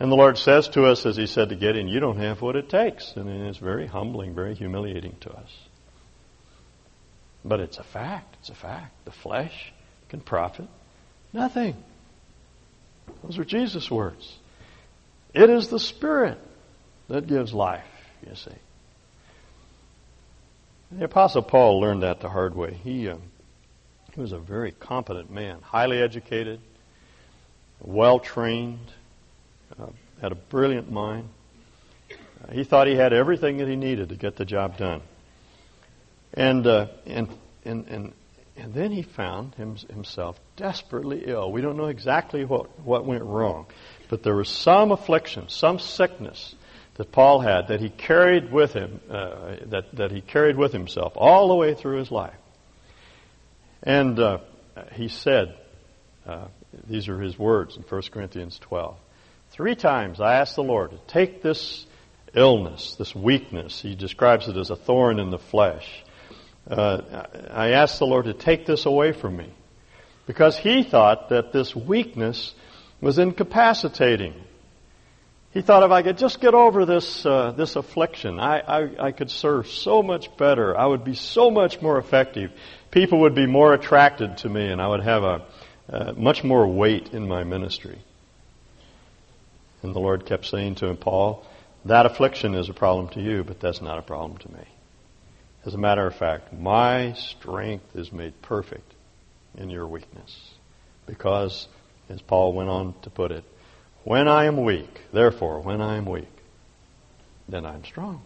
and 0.00 0.10
the 0.10 0.16
Lord 0.16 0.36
says 0.36 0.68
to 0.70 0.86
us, 0.86 1.06
as 1.06 1.16
He 1.16 1.28
said 1.28 1.50
to 1.50 1.54
Gideon, 1.54 1.86
you 1.86 2.00
don't 2.00 2.18
have 2.18 2.42
what 2.42 2.56
it 2.56 2.68
takes. 2.68 3.12
And 3.14 3.28
it's 3.28 3.58
very 3.58 3.86
humbling, 3.86 4.34
very 4.34 4.56
humiliating 4.56 5.14
to 5.20 5.30
us. 5.30 5.50
But 7.44 7.60
it's 7.60 7.78
a 7.78 7.84
fact. 7.84 8.36
It's 8.40 8.48
a 8.48 8.56
fact. 8.56 9.04
The 9.04 9.12
flesh 9.12 9.72
can 10.08 10.20
profit 10.20 10.66
nothing. 11.32 11.76
Those 13.22 13.38
are 13.38 13.44
Jesus' 13.44 13.88
words. 13.88 14.36
It 15.32 15.48
is 15.48 15.68
the 15.68 15.78
Spirit 15.78 16.38
that 17.08 17.28
gives 17.28 17.54
life, 17.54 17.84
you 18.28 18.34
see. 18.34 18.50
The 20.90 21.04
Apostle 21.04 21.42
Paul 21.42 21.80
learned 21.80 22.02
that 22.02 22.20
the 22.20 22.28
hard 22.28 22.56
way. 22.56 22.74
He, 22.82 23.08
uh, 23.08 23.16
he 24.14 24.20
was 24.20 24.32
a 24.32 24.38
very 24.38 24.70
competent 24.70 25.30
man, 25.30 25.58
highly 25.60 26.00
educated, 26.00 26.60
well 27.80 28.20
trained, 28.20 28.92
uh, 29.78 29.86
had 30.20 30.30
a 30.30 30.36
brilliant 30.36 30.90
mind. 30.90 31.28
Uh, 32.10 32.52
he 32.52 32.62
thought 32.62 32.86
he 32.86 32.94
had 32.94 33.12
everything 33.12 33.58
that 33.58 33.66
he 33.66 33.74
needed 33.74 34.10
to 34.10 34.14
get 34.14 34.36
the 34.36 34.44
job 34.44 34.76
done. 34.76 35.02
And, 36.32 36.66
uh, 36.66 36.86
and, 37.06 37.28
and, 37.64 37.86
and, 37.88 38.12
and 38.56 38.72
then 38.72 38.92
he 38.92 39.02
found 39.02 39.56
him, 39.56 39.76
himself 39.92 40.38
desperately 40.56 41.24
ill. 41.26 41.50
We 41.50 41.60
don't 41.60 41.76
know 41.76 41.86
exactly 41.86 42.44
what, 42.44 42.80
what 42.80 43.04
went 43.04 43.24
wrong, 43.24 43.66
but 44.08 44.22
there 44.22 44.36
was 44.36 44.48
some 44.48 44.92
affliction, 44.92 45.48
some 45.48 45.80
sickness 45.80 46.54
that 46.94 47.10
Paul 47.10 47.40
had 47.40 47.68
that 47.68 47.80
he 47.80 47.90
carried 47.90 48.52
with 48.52 48.72
him, 48.72 49.00
uh, 49.10 49.56
that, 49.66 49.96
that 49.96 50.12
he 50.12 50.20
carried 50.20 50.56
with 50.56 50.72
himself 50.72 51.14
all 51.16 51.48
the 51.48 51.56
way 51.56 51.74
through 51.74 51.98
his 51.98 52.12
life. 52.12 52.34
And 53.84 54.18
uh, 54.18 54.38
he 54.92 55.08
said, 55.08 55.54
uh, 56.26 56.46
these 56.88 57.08
are 57.08 57.20
his 57.20 57.38
words 57.38 57.76
in 57.76 57.82
1 57.82 58.02
Corinthians 58.10 58.58
12. 58.58 58.96
Three 59.50 59.76
times 59.76 60.20
I 60.20 60.36
asked 60.36 60.56
the 60.56 60.64
Lord 60.64 60.90
to 60.90 60.98
take 61.06 61.42
this 61.42 61.86
illness, 62.34 62.96
this 62.96 63.14
weakness. 63.14 63.80
He 63.80 63.94
describes 63.94 64.48
it 64.48 64.56
as 64.56 64.70
a 64.70 64.76
thorn 64.76 65.20
in 65.20 65.30
the 65.30 65.38
flesh. 65.38 65.86
Uh, 66.68 67.26
I 67.50 67.72
asked 67.72 67.98
the 67.98 68.06
Lord 68.06 68.24
to 68.24 68.32
take 68.32 68.64
this 68.64 68.86
away 68.86 69.12
from 69.12 69.36
me 69.36 69.52
because 70.26 70.56
he 70.56 70.82
thought 70.82 71.28
that 71.28 71.52
this 71.52 71.76
weakness 71.76 72.54
was 73.02 73.18
incapacitating. 73.18 74.34
He 75.52 75.62
thought 75.62 75.84
if 75.84 75.90
I 75.92 76.02
could 76.02 76.18
just 76.18 76.40
get 76.40 76.54
over 76.54 76.84
this 76.84 77.24
uh, 77.24 77.52
this 77.52 77.76
affliction, 77.76 78.40
I, 78.40 78.58
I, 78.58 79.06
I 79.06 79.12
could 79.12 79.30
serve 79.30 79.68
so 79.68 80.02
much 80.02 80.36
better. 80.36 80.76
I 80.76 80.86
would 80.86 81.04
be 81.04 81.14
so 81.14 81.48
much 81.50 81.80
more 81.80 81.98
effective. 81.98 82.50
People 82.94 83.22
would 83.22 83.34
be 83.34 83.46
more 83.46 83.74
attracted 83.74 84.38
to 84.38 84.48
me, 84.48 84.68
and 84.68 84.80
I 84.80 84.86
would 84.86 85.02
have 85.02 85.24
a 85.24 85.42
uh, 85.92 86.12
much 86.16 86.44
more 86.44 86.64
weight 86.64 87.12
in 87.12 87.26
my 87.26 87.42
ministry. 87.42 87.98
And 89.82 89.92
the 89.92 89.98
Lord 89.98 90.24
kept 90.26 90.46
saying 90.46 90.76
to 90.76 90.86
him, 90.86 90.96
Paul, 90.96 91.44
that 91.86 92.06
affliction 92.06 92.54
is 92.54 92.68
a 92.68 92.72
problem 92.72 93.08
to 93.08 93.20
you, 93.20 93.42
but 93.42 93.58
that's 93.58 93.82
not 93.82 93.98
a 93.98 94.02
problem 94.02 94.38
to 94.38 94.52
me. 94.52 94.64
As 95.66 95.74
a 95.74 95.78
matter 95.78 96.06
of 96.06 96.14
fact, 96.14 96.52
my 96.52 97.14
strength 97.14 97.96
is 97.96 98.12
made 98.12 98.40
perfect 98.42 98.94
in 99.58 99.70
your 99.70 99.88
weakness. 99.88 100.50
Because, 101.04 101.66
as 102.08 102.22
Paul 102.22 102.52
went 102.52 102.70
on 102.70 102.94
to 103.02 103.10
put 103.10 103.32
it, 103.32 103.42
when 104.04 104.28
I 104.28 104.44
am 104.44 104.62
weak, 104.62 105.00
therefore, 105.12 105.58
when 105.60 105.80
I 105.80 105.96
am 105.96 106.06
weak, 106.06 106.28
then 107.48 107.66
I'm 107.66 107.84
strong. 107.84 108.22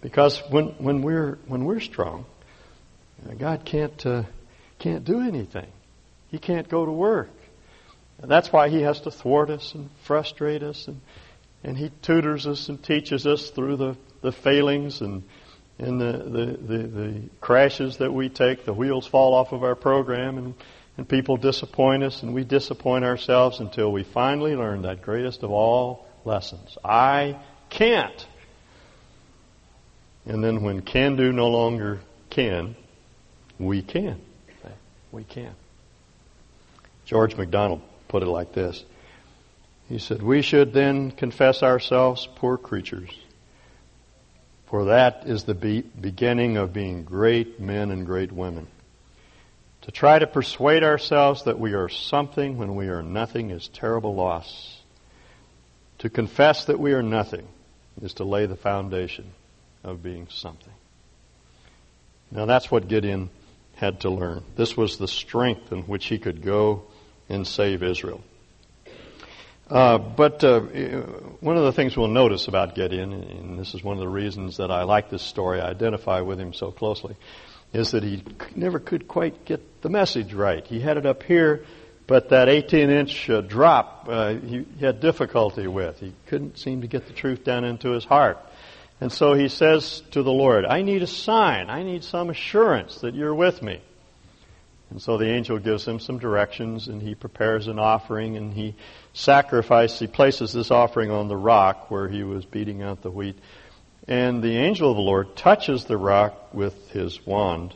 Because 0.00 0.42
when, 0.48 0.68
when, 0.78 1.02
we're, 1.02 1.38
when 1.46 1.64
we're 1.64 1.80
strong, 1.80 2.24
God 3.38 3.64
can't, 3.64 4.06
uh, 4.06 4.24
can't 4.78 5.04
do 5.04 5.20
anything. 5.20 5.68
He 6.28 6.38
can't 6.38 6.68
go 6.68 6.84
to 6.84 6.92
work. 6.92 7.30
And 8.20 8.30
that's 8.30 8.52
why 8.52 8.68
He 8.68 8.82
has 8.82 9.00
to 9.02 9.10
thwart 9.10 9.50
us 9.50 9.74
and 9.74 9.90
frustrate 10.04 10.62
us, 10.62 10.88
and, 10.88 11.00
and 11.64 11.76
He 11.76 11.90
tutors 12.02 12.46
us 12.46 12.68
and 12.68 12.82
teaches 12.82 13.26
us 13.26 13.50
through 13.50 13.76
the, 13.76 13.96
the 14.20 14.32
failings 14.32 15.00
and, 15.00 15.22
and 15.78 16.00
the, 16.00 16.12
the, 16.12 16.76
the, 16.76 16.88
the 16.88 17.22
crashes 17.40 17.98
that 17.98 18.12
we 18.12 18.28
take. 18.28 18.64
The 18.64 18.74
wheels 18.74 19.06
fall 19.06 19.34
off 19.34 19.52
of 19.52 19.64
our 19.64 19.74
program, 19.74 20.38
and 20.38 20.54
and 20.96 21.08
people 21.08 21.36
disappoint 21.36 22.02
us 22.02 22.22
and 22.22 22.34
we 22.34 22.44
disappoint 22.44 23.04
ourselves 23.04 23.60
until 23.60 23.90
we 23.90 24.04
finally 24.04 24.54
learn 24.54 24.82
that 24.82 25.02
greatest 25.02 25.42
of 25.42 25.50
all 25.50 26.06
lessons. 26.24 26.76
I 26.84 27.40
can't. 27.70 28.26
And 30.26 30.44
then 30.44 30.62
when 30.62 30.82
can 30.82 31.16
do 31.16 31.32
no 31.32 31.48
longer 31.48 32.00
can, 32.30 32.76
we 33.66 33.82
can. 33.82 34.20
We 35.10 35.24
can. 35.24 35.54
George 37.04 37.36
MacDonald 37.36 37.82
put 38.08 38.22
it 38.22 38.28
like 38.28 38.52
this. 38.52 38.84
He 39.88 39.98
said, 39.98 40.22
We 40.22 40.42
should 40.42 40.72
then 40.72 41.10
confess 41.10 41.62
ourselves 41.62 42.26
poor 42.36 42.56
creatures, 42.56 43.10
for 44.66 44.86
that 44.86 45.24
is 45.26 45.44
the 45.44 45.54
be- 45.54 45.82
beginning 45.82 46.56
of 46.56 46.72
being 46.72 47.04
great 47.04 47.60
men 47.60 47.90
and 47.90 48.06
great 48.06 48.32
women. 48.32 48.68
To 49.82 49.90
try 49.90 50.18
to 50.18 50.26
persuade 50.26 50.84
ourselves 50.84 51.44
that 51.44 51.58
we 51.58 51.74
are 51.74 51.88
something 51.88 52.56
when 52.56 52.76
we 52.76 52.88
are 52.88 53.02
nothing 53.02 53.50
is 53.50 53.68
terrible 53.68 54.14
loss. 54.14 54.78
To 55.98 56.08
confess 56.08 56.66
that 56.66 56.78
we 56.78 56.92
are 56.94 57.02
nothing 57.02 57.46
is 58.00 58.14
to 58.14 58.24
lay 58.24 58.46
the 58.46 58.56
foundation 58.56 59.32
of 59.84 60.02
being 60.02 60.28
something. 60.30 60.72
Now 62.30 62.46
that's 62.46 62.70
what 62.70 62.88
Gideon 62.88 63.28
had 63.74 64.00
to 64.00 64.10
learn. 64.10 64.44
This 64.56 64.76
was 64.76 64.98
the 64.98 65.08
strength 65.08 65.72
in 65.72 65.82
which 65.82 66.06
he 66.06 66.18
could 66.18 66.42
go 66.42 66.84
and 67.28 67.46
save 67.46 67.82
Israel. 67.82 68.22
Uh, 69.68 69.96
but 69.96 70.44
uh, 70.44 70.60
one 71.40 71.56
of 71.56 71.64
the 71.64 71.72
things 71.72 71.96
we'll 71.96 72.08
notice 72.08 72.46
about 72.46 72.74
Gideon, 72.74 73.12
and 73.12 73.58
this 73.58 73.74
is 73.74 73.82
one 73.82 73.96
of 73.96 74.00
the 74.00 74.08
reasons 74.08 74.58
that 74.58 74.70
I 74.70 74.82
like 74.82 75.08
this 75.08 75.22
story, 75.22 75.60
I 75.60 75.70
identify 75.70 76.20
with 76.20 76.38
him 76.38 76.52
so 76.52 76.70
closely, 76.70 77.16
is 77.72 77.92
that 77.92 78.02
he 78.02 78.22
never 78.54 78.78
could 78.78 79.08
quite 79.08 79.46
get 79.46 79.80
the 79.80 79.88
message 79.88 80.34
right. 80.34 80.66
He 80.66 80.78
had 80.78 80.98
it 80.98 81.06
up 81.06 81.22
here, 81.22 81.64
but 82.06 82.28
that 82.28 82.50
18 82.50 82.90
inch 82.90 83.30
uh, 83.30 83.40
drop 83.40 84.06
uh, 84.10 84.34
he, 84.34 84.66
he 84.78 84.84
had 84.84 85.00
difficulty 85.00 85.66
with. 85.66 85.98
He 86.00 86.12
couldn't 86.26 86.58
seem 86.58 86.82
to 86.82 86.86
get 86.86 87.06
the 87.06 87.14
truth 87.14 87.42
down 87.42 87.64
into 87.64 87.92
his 87.92 88.04
heart. 88.04 88.38
And 89.02 89.10
so 89.10 89.34
he 89.34 89.48
says 89.48 90.00
to 90.12 90.22
the 90.22 90.30
Lord, 90.30 90.64
I 90.64 90.82
need 90.82 91.02
a 91.02 91.08
sign. 91.08 91.70
I 91.70 91.82
need 91.82 92.04
some 92.04 92.30
assurance 92.30 92.98
that 92.98 93.16
you're 93.16 93.34
with 93.34 93.60
me. 93.60 93.80
And 94.90 95.02
so 95.02 95.18
the 95.18 95.26
angel 95.26 95.58
gives 95.58 95.84
him 95.84 95.98
some 95.98 96.20
directions 96.20 96.86
and 96.86 97.02
he 97.02 97.16
prepares 97.16 97.66
an 97.66 97.80
offering 97.80 98.36
and 98.36 98.54
he 98.54 98.76
sacrifices, 99.12 99.98
he 99.98 100.06
places 100.06 100.52
this 100.52 100.70
offering 100.70 101.10
on 101.10 101.26
the 101.26 101.36
rock 101.36 101.90
where 101.90 102.08
he 102.08 102.22
was 102.22 102.44
beating 102.44 102.80
out 102.80 103.02
the 103.02 103.10
wheat. 103.10 103.36
And 104.06 104.40
the 104.40 104.56
angel 104.56 104.90
of 104.90 104.96
the 104.96 105.02
Lord 105.02 105.34
touches 105.34 105.84
the 105.84 105.98
rock 105.98 106.54
with 106.54 106.90
his 106.90 107.26
wand, 107.26 107.74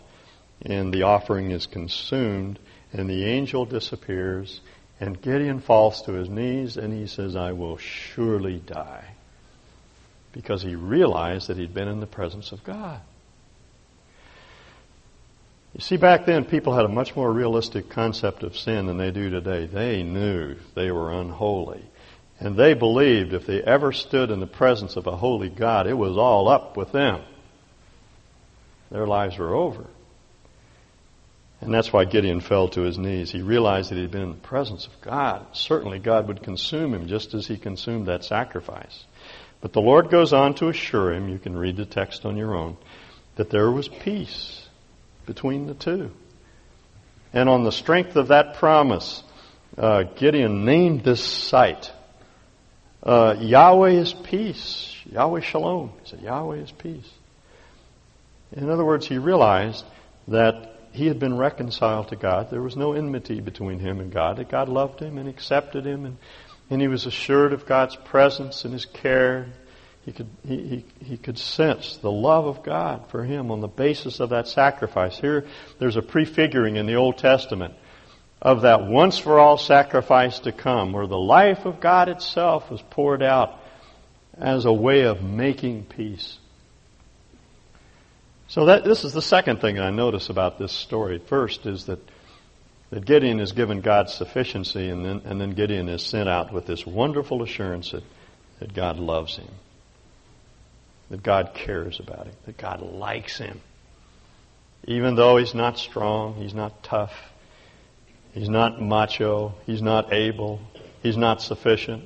and 0.62 0.94
the 0.94 1.02
offering 1.02 1.50
is 1.50 1.66
consumed, 1.66 2.60
and 2.92 3.10
the 3.10 3.24
angel 3.24 3.64
disappears, 3.64 4.60
and 5.00 5.20
Gideon 5.20 5.58
falls 5.58 6.02
to 6.02 6.12
his 6.12 6.28
knees, 6.28 6.76
and 6.76 6.92
he 6.92 7.08
says, 7.08 7.34
I 7.34 7.50
will 7.50 7.78
surely 7.78 8.58
die. 8.58 9.15
Because 10.36 10.62
he 10.62 10.74
realized 10.74 11.48
that 11.48 11.56
he'd 11.56 11.72
been 11.72 11.88
in 11.88 12.00
the 12.00 12.06
presence 12.06 12.52
of 12.52 12.62
God. 12.62 13.00
You 15.72 15.80
see, 15.80 15.96
back 15.96 16.26
then 16.26 16.44
people 16.44 16.74
had 16.74 16.84
a 16.84 16.90
much 16.90 17.16
more 17.16 17.32
realistic 17.32 17.88
concept 17.88 18.42
of 18.42 18.56
sin 18.56 18.86
than 18.86 18.98
they 18.98 19.10
do 19.10 19.30
today. 19.30 19.64
They 19.64 20.02
knew 20.02 20.56
they 20.74 20.90
were 20.90 21.10
unholy. 21.10 21.82
And 22.38 22.54
they 22.54 22.74
believed 22.74 23.32
if 23.32 23.46
they 23.46 23.62
ever 23.62 23.92
stood 23.92 24.30
in 24.30 24.40
the 24.40 24.46
presence 24.46 24.96
of 24.96 25.06
a 25.06 25.16
holy 25.16 25.48
God, 25.48 25.86
it 25.86 25.94
was 25.94 26.18
all 26.18 26.48
up 26.48 26.76
with 26.76 26.92
them. 26.92 27.22
Their 28.90 29.06
lives 29.06 29.38
were 29.38 29.54
over. 29.54 29.86
And 31.62 31.72
that's 31.72 31.92
why 31.92 32.04
Gideon 32.04 32.42
fell 32.42 32.68
to 32.68 32.82
his 32.82 32.98
knees. 32.98 33.30
He 33.32 33.40
realized 33.40 33.90
that 33.90 33.96
he'd 33.96 34.10
been 34.10 34.22
in 34.22 34.32
the 34.32 34.36
presence 34.36 34.86
of 34.86 35.00
God. 35.00 35.46
Certainly 35.56 36.00
God 36.00 36.28
would 36.28 36.42
consume 36.42 36.92
him 36.92 37.06
just 37.06 37.32
as 37.32 37.46
he 37.46 37.56
consumed 37.56 38.08
that 38.08 38.24
sacrifice. 38.24 39.04
But 39.66 39.72
the 39.72 39.80
Lord 39.80 40.10
goes 40.10 40.32
on 40.32 40.54
to 40.54 40.68
assure 40.68 41.12
him, 41.12 41.28
you 41.28 41.40
can 41.40 41.56
read 41.58 41.76
the 41.76 41.84
text 41.84 42.24
on 42.24 42.36
your 42.36 42.54
own, 42.54 42.76
that 43.34 43.50
there 43.50 43.68
was 43.68 43.88
peace 43.88 44.64
between 45.26 45.66
the 45.66 45.74
two. 45.74 46.12
And 47.32 47.48
on 47.48 47.64
the 47.64 47.72
strength 47.72 48.14
of 48.14 48.28
that 48.28 48.58
promise, 48.58 49.24
uh, 49.76 50.04
Gideon 50.04 50.64
named 50.64 51.02
this 51.02 51.20
site 51.20 51.90
uh, 53.02 53.34
Yahweh 53.40 53.90
is 53.90 54.12
peace. 54.14 54.94
Yahweh 55.10 55.40
Shalom. 55.40 55.90
He 56.00 56.10
said, 56.10 56.20
Yahweh 56.20 56.58
is 56.58 56.70
peace. 56.70 57.10
In 58.52 58.70
other 58.70 58.84
words, 58.84 59.08
he 59.08 59.18
realized 59.18 59.84
that 60.28 60.78
he 60.92 61.08
had 61.08 61.18
been 61.18 61.36
reconciled 61.36 62.10
to 62.10 62.16
God. 62.16 62.52
There 62.52 62.62
was 62.62 62.76
no 62.76 62.92
enmity 62.92 63.40
between 63.40 63.80
him 63.80 63.98
and 63.98 64.12
God. 64.12 64.36
That 64.36 64.48
God 64.48 64.68
loved 64.68 65.00
him 65.00 65.18
and 65.18 65.28
accepted 65.28 65.84
him, 65.84 66.04
and, 66.04 66.18
and 66.70 66.80
he 66.80 66.88
was 66.88 67.06
assured 67.06 67.52
of 67.52 67.66
God's 67.66 67.96
presence 67.96 68.64
and 68.64 68.72
his 68.72 68.86
care. 68.86 69.46
He 70.04 70.12
could, 70.12 70.28
he, 70.46 70.56
he, 70.56 70.84
he 71.04 71.16
could 71.16 71.38
sense 71.38 71.96
the 71.96 72.10
love 72.10 72.46
of 72.46 72.62
God 72.62 73.08
for 73.10 73.24
him 73.24 73.50
on 73.50 73.60
the 73.60 73.68
basis 73.68 74.20
of 74.20 74.30
that 74.30 74.48
sacrifice. 74.48 75.18
Here, 75.18 75.46
there's 75.78 75.96
a 75.96 76.02
prefiguring 76.02 76.76
in 76.76 76.86
the 76.86 76.94
Old 76.94 77.18
Testament 77.18 77.74
of 78.40 78.62
that 78.62 78.86
once 78.86 79.18
for 79.18 79.38
all 79.38 79.58
sacrifice 79.58 80.40
to 80.40 80.52
come, 80.52 80.92
where 80.92 81.06
the 81.06 81.18
life 81.18 81.64
of 81.64 81.80
God 81.80 82.08
itself 82.08 82.70
was 82.70 82.82
poured 82.82 83.22
out 83.22 83.60
as 84.36 84.64
a 84.64 84.72
way 84.72 85.02
of 85.02 85.22
making 85.22 85.84
peace. 85.84 86.38
So 88.48 88.66
that 88.66 88.84
this 88.84 89.04
is 89.04 89.12
the 89.12 89.22
second 89.22 89.60
thing 89.60 89.80
I 89.80 89.90
notice 89.90 90.28
about 90.28 90.58
this 90.58 90.72
story. 90.72 91.18
First 91.18 91.66
is 91.66 91.86
that 91.86 91.98
that 92.90 93.04
Gideon 93.04 93.40
is 93.40 93.52
given 93.52 93.80
God's 93.80 94.14
sufficiency, 94.14 94.88
and 94.88 95.04
then 95.04 95.22
and 95.24 95.40
then 95.40 95.50
Gideon 95.50 95.88
is 95.88 96.02
sent 96.02 96.28
out 96.28 96.52
with 96.52 96.66
this 96.66 96.86
wonderful 96.86 97.42
assurance 97.42 97.90
that, 97.90 98.04
that 98.60 98.74
God 98.74 98.98
loves 98.98 99.36
him, 99.36 99.48
that 101.10 101.22
God 101.22 101.52
cares 101.54 101.98
about 101.98 102.26
him, 102.26 102.34
that 102.46 102.56
God 102.56 102.80
likes 102.80 103.38
him. 103.38 103.60
Even 104.84 105.16
though 105.16 105.36
he's 105.36 105.54
not 105.54 105.78
strong, 105.78 106.34
he's 106.34 106.54
not 106.54 106.82
tough, 106.84 107.14
he's 108.32 108.48
not 108.48 108.80
macho, 108.80 109.54
he's 109.66 109.82
not 109.82 110.12
able, 110.12 110.60
he's 111.02 111.16
not 111.16 111.42
sufficient. 111.42 112.04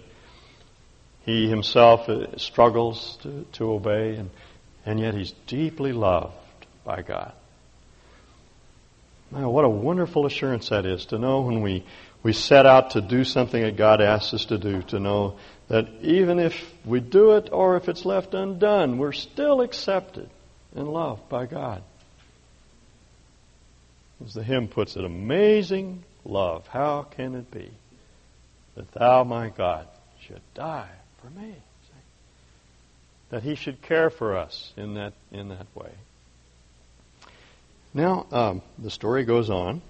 He 1.27 1.49
himself 1.51 2.09
uh, 2.09 2.39
struggles 2.39 3.19
to, 3.23 3.45
to 3.53 3.73
obey, 3.73 4.17
and, 4.17 4.31
and 4.87 4.99
yet 4.99 5.13
he's 5.13 5.33
deeply 5.47 5.93
loved 5.93 6.33
by 6.85 7.03
God. 7.03 7.35
Now, 9.33 9.51
what 9.51 9.65
a 9.65 9.69
wonderful 9.69 10.27
assurance 10.27 10.71
that 10.71 10.85
is 10.87 11.07
to 11.07 11.19
know 11.19 11.43
when 11.43 11.63
we, 11.63 11.85
we 12.23 12.33
set 12.33 12.67
out 12.67 12.91
to 12.91 13.01
do 13.01 13.25
something 13.25 13.63
that 13.63 13.77
God 13.77 14.01
asks 14.01 14.35
us 14.35 14.45
to 14.47 14.59
do, 14.59 14.83
to 14.83 14.99
know 14.99 15.39
that 15.69 15.87
even 16.03 16.41
if 16.41 16.69
we 16.85 16.99
do 16.99 17.33
it 17.37 17.49
or 17.53 17.77
if 17.77 17.89
it's 17.89 18.05
left 18.05 18.35
undone, 18.35 18.99
we're 18.99 19.13
still 19.13 19.61
accepted 19.61 20.29
and 20.75 20.89
loved 20.89 21.29
by 21.29 21.47
God. 21.47 21.83
As 24.25 24.35
the 24.35 24.43
hymn 24.43 24.67
puts 24.67 24.97
it, 24.97 25.05
amazing 25.05 26.03
love, 26.25 26.67
how 26.67 27.03
can 27.03 27.37
it 27.37 27.51
be 27.51 27.71
that 28.75 28.91
thou, 28.93 29.25
my 29.25 29.49
God, 29.49 29.87
should 30.27 30.43
die 30.55 30.91
for 31.23 31.31
me? 31.31 31.55
That 33.31 33.45
he 33.45 33.55
should 33.55 33.81
care 33.81 34.11
for 34.11 34.37
us 34.37 34.73
in 34.77 34.95
that, 34.95 35.13
in 35.31 35.51
that 35.51 35.67
way. 35.75 35.93
Now, 37.93 38.27
um, 38.31 38.63
the 38.79 38.91
story 38.91 39.25
goes 39.25 39.51
on. 39.51 39.83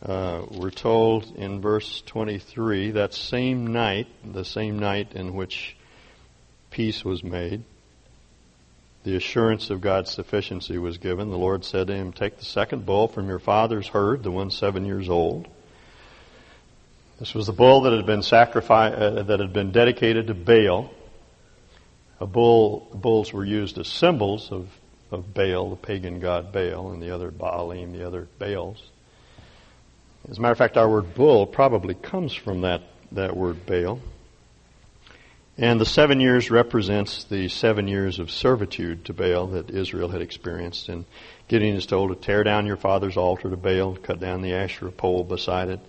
Uh, 0.00 0.42
we're 0.52 0.70
told 0.70 1.24
in 1.36 1.60
verse 1.60 2.00
23 2.06 2.92
that 2.92 3.12
same 3.12 3.66
night, 3.66 4.06
the 4.24 4.44
same 4.44 4.78
night 4.78 5.12
in 5.14 5.34
which 5.34 5.76
peace 6.70 7.04
was 7.04 7.24
made, 7.24 7.64
the 9.02 9.16
assurance 9.16 9.70
of 9.70 9.80
God's 9.80 10.12
sufficiency 10.12 10.78
was 10.78 10.98
given. 10.98 11.30
The 11.30 11.38
Lord 11.38 11.64
said 11.64 11.88
to 11.88 11.94
him, 11.94 12.12
Take 12.12 12.38
the 12.38 12.44
second 12.44 12.86
bull 12.86 13.08
from 13.08 13.28
your 13.28 13.40
father's 13.40 13.88
herd, 13.88 14.22
the 14.22 14.30
one 14.30 14.50
seven 14.52 14.84
years 14.84 15.08
old. 15.08 15.48
This 17.18 17.34
was 17.34 17.46
the 17.46 17.52
bull 17.52 17.80
that 17.82 17.92
had 17.92 18.06
been 18.06 18.22
sacrificed, 18.22 18.96
uh, 18.96 19.22
that 19.24 19.40
had 19.40 19.52
been 19.52 19.72
dedicated 19.72 20.28
to 20.28 20.34
Baal. 20.34 20.92
A 22.20 22.26
bull, 22.26 22.86
bulls 22.94 23.32
were 23.32 23.44
used 23.44 23.76
as 23.78 23.88
symbols 23.88 24.52
of 24.52 24.68
of 25.10 25.32
Baal, 25.32 25.70
the 25.70 25.76
pagan 25.76 26.20
god 26.20 26.52
Baal, 26.52 26.90
and 26.90 27.02
the 27.02 27.10
other 27.10 27.30
Baalim, 27.30 27.92
the 27.92 28.06
other 28.06 28.28
Baals. 28.38 28.82
As 30.28 30.38
a 30.38 30.40
matter 30.40 30.52
of 30.52 30.58
fact, 30.58 30.76
our 30.76 30.88
word 30.88 31.14
bull 31.14 31.46
probably 31.46 31.94
comes 31.94 32.34
from 32.34 32.62
that, 32.62 32.82
that 33.12 33.36
word 33.36 33.64
Baal. 33.66 34.00
And 35.58 35.80
the 35.80 35.86
seven 35.86 36.20
years 36.20 36.50
represents 36.50 37.24
the 37.24 37.48
seven 37.48 37.88
years 37.88 38.18
of 38.18 38.30
servitude 38.30 39.06
to 39.06 39.14
Baal 39.14 39.46
that 39.48 39.70
Israel 39.70 40.08
had 40.08 40.20
experienced. 40.20 40.90
And 40.90 41.06
Gideon 41.48 41.76
is 41.76 41.86
told 41.86 42.10
to 42.10 42.16
tear 42.16 42.44
down 42.44 42.66
your 42.66 42.76
father's 42.76 43.16
altar 43.16 43.48
to 43.48 43.56
Baal, 43.56 43.96
cut 43.96 44.20
down 44.20 44.42
the 44.42 44.52
Asherah 44.52 44.92
pole 44.92 45.24
beside 45.24 45.70
it, 45.70 45.80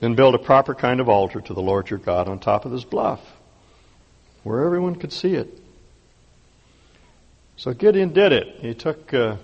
and 0.00 0.16
build 0.16 0.34
a 0.34 0.38
proper 0.38 0.74
kind 0.74 0.98
of 0.98 1.08
altar 1.08 1.40
to 1.40 1.54
the 1.54 1.62
Lord 1.62 1.90
your 1.90 2.00
God 2.00 2.26
on 2.26 2.40
top 2.40 2.64
of 2.64 2.72
this 2.72 2.82
bluff, 2.82 3.20
where 4.42 4.64
everyone 4.64 4.96
could 4.96 5.12
see 5.12 5.34
it. 5.34 5.61
So 7.56 7.72
Gideon 7.72 8.12
did 8.12 8.32
it. 8.32 8.56
He 8.60 8.74
took 8.74 9.12
uh, 9.12 9.36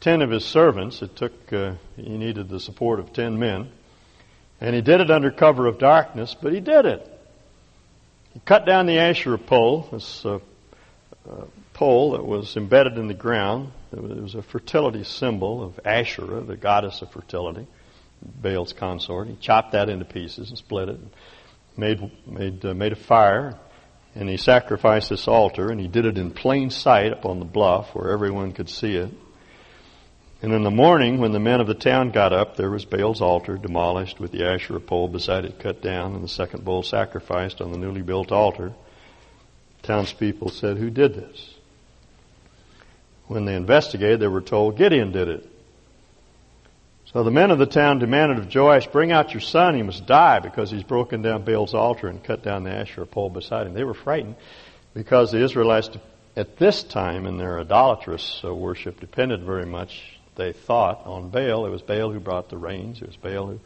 ten 0.00 0.22
of 0.22 0.30
his 0.30 0.44
servants. 0.44 1.02
It 1.02 1.16
took 1.16 1.52
uh, 1.52 1.74
he 1.96 2.16
needed 2.16 2.48
the 2.48 2.60
support 2.60 3.00
of 3.00 3.12
ten 3.12 3.38
men, 3.38 3.70
and 4.60 4.74
he 4.74 4.82
did 4.82 5.00
it 5.00 5.10
under 5.10 5.30
cover 5.30 5.66
of 5.66 5.78
darkness. 5.78 6.36
But 6.40 6.52
he 6.52 6.60
did 6.60 6.84
it. 6.86 7.10
He 8.32 8.40
cut 8.40 8.66
down 8.66 8.86
the 8.86 8.98
Asherah 8.98 9.38
pole, 9.38 9.88
this 9.92 10.24
uh, 10.24 10.40
uh 11.28 11.44
pole 11.72 12.12
that 12.12 12.24
was 12.24 12.56
embedded 12.56 12.98
in 12.98 13.08
the 13.08 13.14
ground. 13.14 13.72
It 13.92 14.02
was 14.02 14.34
a 14.34 14.42
fertility 14.42 15.04
symbol 15.04 15.62
of 15.62 15.80
Asherah, 15.84 16.40
the 16.40 16.56
goddess 16.56 17.02
of 17.02 17.10
fertility, 17.10 17.66
Baal's 18.22 18.72
consort. 18.72 19.28
He 19.28 19.36
chopped 19.36 19.72
that 19.72 19.88
into 19.88 20.04
pieces 20.04 20.50
and 20.50 20.58
split 20.58 20.88
it, 20.88 20.96
and 20.96 21.10
made 21.76 22.10
made 22.26 22.64
uh, 22.64 22.74
made 22.74 22.92
a 22.92 22.96
fire, 22.96 23.58
and 24.14 24.28
he 24.28 24.36
sacrificed 24.36 25.10
this 25.10 25.26
altar, 25.26 25.70
and 25.70 25.80
he 25.80 25.88
did 25.88 26.06
it 26.06 26.18
in 26.18 26.30
plain 26.30 26.70
sight 26.70 27.12
up 27.12 27.26
on 27.26 27.40
the 27.40 27.44
bluff 27.44 27.94
where 27.94 28.12
everyone 28.12 28.52
could 28.52 28.68
see 28.68 28.94
it. 28.94 29.10
And 30.40 30.52
in 30.52 30.62
the 30.62 30.70
morning, 30.70 31.18
when 31.18 31.32
the 31.32 31.40
men 31.40 31.60
of 31.60 31.66
the 31.66 31.74
town 31.74 32.10
got 32.10 32.32
up, 32.32 32.56
there 32.56 32.70
was 32.70 32.84
Baal's 32.84 33.22
altar 33.22 33.56
demolished 33.56 34.20
with 34.20 34.30
the 34.30 34.44
Asherah 34.44 34.80
pole 34.80 35.08
beside 35.08 35.44
it 35.44 35.58
cut 35.58 35.80
down, 35.80 36.14
and 36.14 36.22
the 36.22 36.28
second 36.28 36.64
bull 36.64 36.82
sacrificed 36.82 37.60
on 37.60 37.72
the 37.72 37.78
newly 37.78 38.02
built 38.02 38.30
altar. 38.30 38.72
Townspeople 39.82 40.50
said, 40.50 40.76
Who 40.76 40.90
did 40.90 41.14
this? 41.14 41.54
When 43.26 43.46
they 43.46 43.54
investigated, 43.54 44.20
they 44.20 44.28
were 44.28 44.42
told 44.42 44.76
Gideon 44.76 45.12
did 45.12 45.28
it. 45.28 45.50
So 47.14 47.22
the 47.22 47.30
men 47.30 47.52
of 47.52 47.60
the 47.60 47.66
town 47.66 48.00
demanded 48.00 48.38
of 48.38 48.52
Joash, 48.52 48.88
Bring 48.88 49.12
out 49.12 49.32
your 49.32 49.40
son, 49.40 49.76
he 49.76 49.84
must 49.84 50.04
die, 50.04 50.40
because 50.40 50.68
he's 50.72 50.82
broken 50.82 51.22
down 51.22 51.44
Baal's 51.44 51.72
altar 51.72 52.08
and 52.08 52.22
cut 52.22 52.42
down 52.42 52.64
the 52.64 52.72
Asherah 52.72 53.06
pole 53.06 53.30
beside 53.30 53.68
him. 53.68 53.72
They 53.72 53.84
were 53.84 53.94
frightened 53.94 54.34
because 54.94 55.30
the 55.30 55.40
Israelites, 55.40 55.90
at 56.34 56.56
this 56.56 56.82
time 56.82 57.26
in 57.26 57.38
their 57.38 57.60
idolatrous 57.60 58.40
uh, 58.44 58.52
worship, 58.52 58.98
depended 58.98 59.44
very 59.44 59.64
much, 59.64 60.18
they 60.34 60.52
thought, 60.52 61.06
on 61.06 61.30
Baal. 61.30 61.66
It 61.66 61.70
was 61.70 61.82
Baal 61.82 62.10
who 62.10 62.18
brought 62.18 62.48
the 62.48 62.58
rains, 62.58 63.00
it 63.00 63.06
was 63.06 63.16
Baal 63.16 63.46
who 63.46 63.60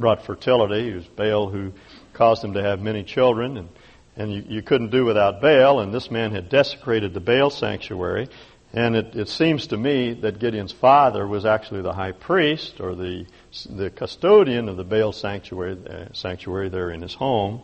brought 0.00 0.24
fertility, 0.24 0.88
it 0.88 0.94
was 0.94 1.04
Baal 1.04 1.50
who 1.50 1.74
caused 2.14 2.42
them 2.42 2.54
to 2.54 2.62
have 2.62 2.80
many 2.80 3.04
children, 3.04 3.58
and, 3.58 3.68
and 4.16 4.32
you, 4.32 4.44
you 4.48 4.62
couldn't 4.62 4.92
do 4.92 5.04
without 5.04 5.42
Baal, 5.42 5.80
and 5.80 5.92
this 5.92 6.10
man 6.10 6.32
had 6.32 6.48
desecrated 6.48 7.12
the 7.12 7.20
Baal 7.20 7.50
sanctuary. 7.50 8.30
And 8.74 8.96
it, 8.96 9.14
it, 9.14 9.28
seems 9.28 9.68
to 9.68 9.76
me 9.76 10.14
that 10.14 10.40
Gideon's 10.40 10.72
father 10.72 11.24
was 11.28 11.46
actually 11.46 11.82
the 11.82 11.92
high 11.92 12.10
priest 12.10 12.80
or 12.80 12.96
the, 12.96 13.24
the 13.70 13.88
custodian 13.88 14.68
of 14.68 14.76
the 14.76 14.82
Baal 14.82 15.12
sanctuary, 15.12 15.78
uh, 15.88 16.12
sanctuary 16.12 16.70
there 16.70 16.90
in 16.90 17.00
his 17.00 17.14
home. 17.14 17.62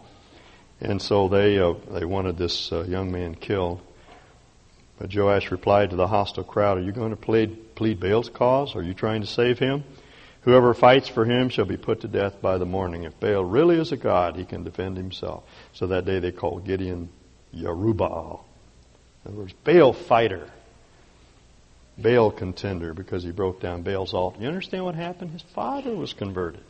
And 0.81 1.03
so 1.03 1.27
they, 1.27 1.59
uh, 1.59 1.75
they 1.91 2.05
wanted 2.05 2.39
this 2.39 2.71
uh, 2.71 2.85
young 2.85 3.11
man 3.11 3.35
killed. 3.35 3.81
But 5.01 5.13
Joash 5.13 5.51
replied 5.51 5.91
to 5.91 5.97
the 5.97 6.07
hostile 6.07 6.45
crowd, 6.45 6.79
Are 6.79 6.83
you 6.83 6.93
going 6.93 7.11
to 7.11 7.17
plead, 7.17 7.75
plead 7.75 7.99
Baal's 7.99 8.29
cause? 8.29 8.77
Are 8.77 8.83
you 8.83 8.95
trying 8.95 9.23
to 9.23 9.27
save 9.27 9.59
him? 9.59 9.83
Whoever 10.43 10.75
fights 10.75 11.09
for 11.09 11.25
him 11.25 11.49
shall 11.49 11.65
be 11.65 11.77
put 11.77 12.03
to 12.03 12.09
death 12.09 12.41
by 12.41 12.57
the 12.59 12.67
morning. 12.67 13.03
If 13.03 13.19
Baal 13.19 13.45
really 13.45 13.81
is 13.81 13.91
a 13.91 13.97
god, 13.97 14.37
he 14.37 14.45
can 14.45 14.63
defend 14.63 14.97
himself. 14.97 15.43
So 15.73 15.89
that 15.89 16.05
day 16.05 16.21
they 16.21 16.31
called 16.31 16.65
Gideon 16.65 17.09
Yerubbaal. 17.53 18.45
In 19.25 19.33
other 19.33 19.41
words, 19.41 19.55
Baal 19.65 19.93
fighter. 19.93 20.49
Baal 21.99 22.31
contender 22.31 22.95
because 22.95 23.23
he 23.23 23.31
broke 23.31 23.61
down 23.61 23.83
Baal's 23.83 24.15
altar. 24.15 24.41
You 24.41 24.49
understand 24.49 24.85
what 24.85 24.95
happened? 24.95 25.33
His 25.33 25.45
father 25.55 25.95
was 25.95 26.13
converted. 26.13 26.63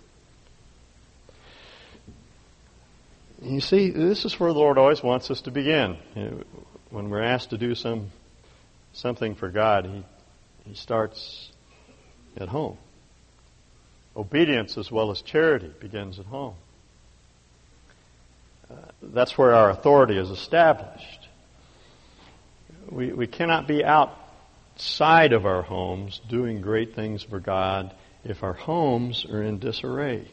You 3.43 3.61
see, 3.61 3.91
this 3.91 4.25
is 4.25 4.39
where 4.39 4.53
the 4.53 4.59
Lord 4.59 4.77
always 4.77 5.03
wants 5.03 5.31
us 5.31 5.41
to 5.43 5.51
begin. 5.51 5.97
when 6.91 7.09
we're 7.09 7.23
asked 7.23 7.51
to 7.51 7.59
do 7.59 7.75
some 7.75 8.11
something 8.93 9.35
for 9.35 9.49
God, 9.49 9.87
He 9.87 10.05
He 10.67 10.75
starts 10.75 11.51
at 12.37 12.49
home. 12.49 12.77
Obedience 14.17 14.77
as 14.77 14.91
well 14.91 15.11
as 15.11 15.23
charity 15.23 15.71
begins 15.81 16.19
at 16.19 16.27
home. 16.27 16.55
Uh, 18.71 18.75
that's 19.03 19.39
where 19.39 19.55
our 19.55 19.71
authority 19.71 20.17
is 20.19 20.31
established. 20.31 21.29
We, 22.89 23.13
we 23.13 23.27
cannot 23.27 23.67
be 23.67 23.85
out 23.85 24.20
outside 24.81 25.35
of 25.35 25.45
our 25.45 25.61
homes 25.61 26.23
doing 26.31 26.63
great 26.63 26.95
things 26.95 27.23
for 27.23 27.39
God 27.39 27.95
if 28.25 28.43
our 28.43 28.55
homes 28.55 29.27
are 29.27 29.43
in 29.43 29.59
disarray. 29.59 30.27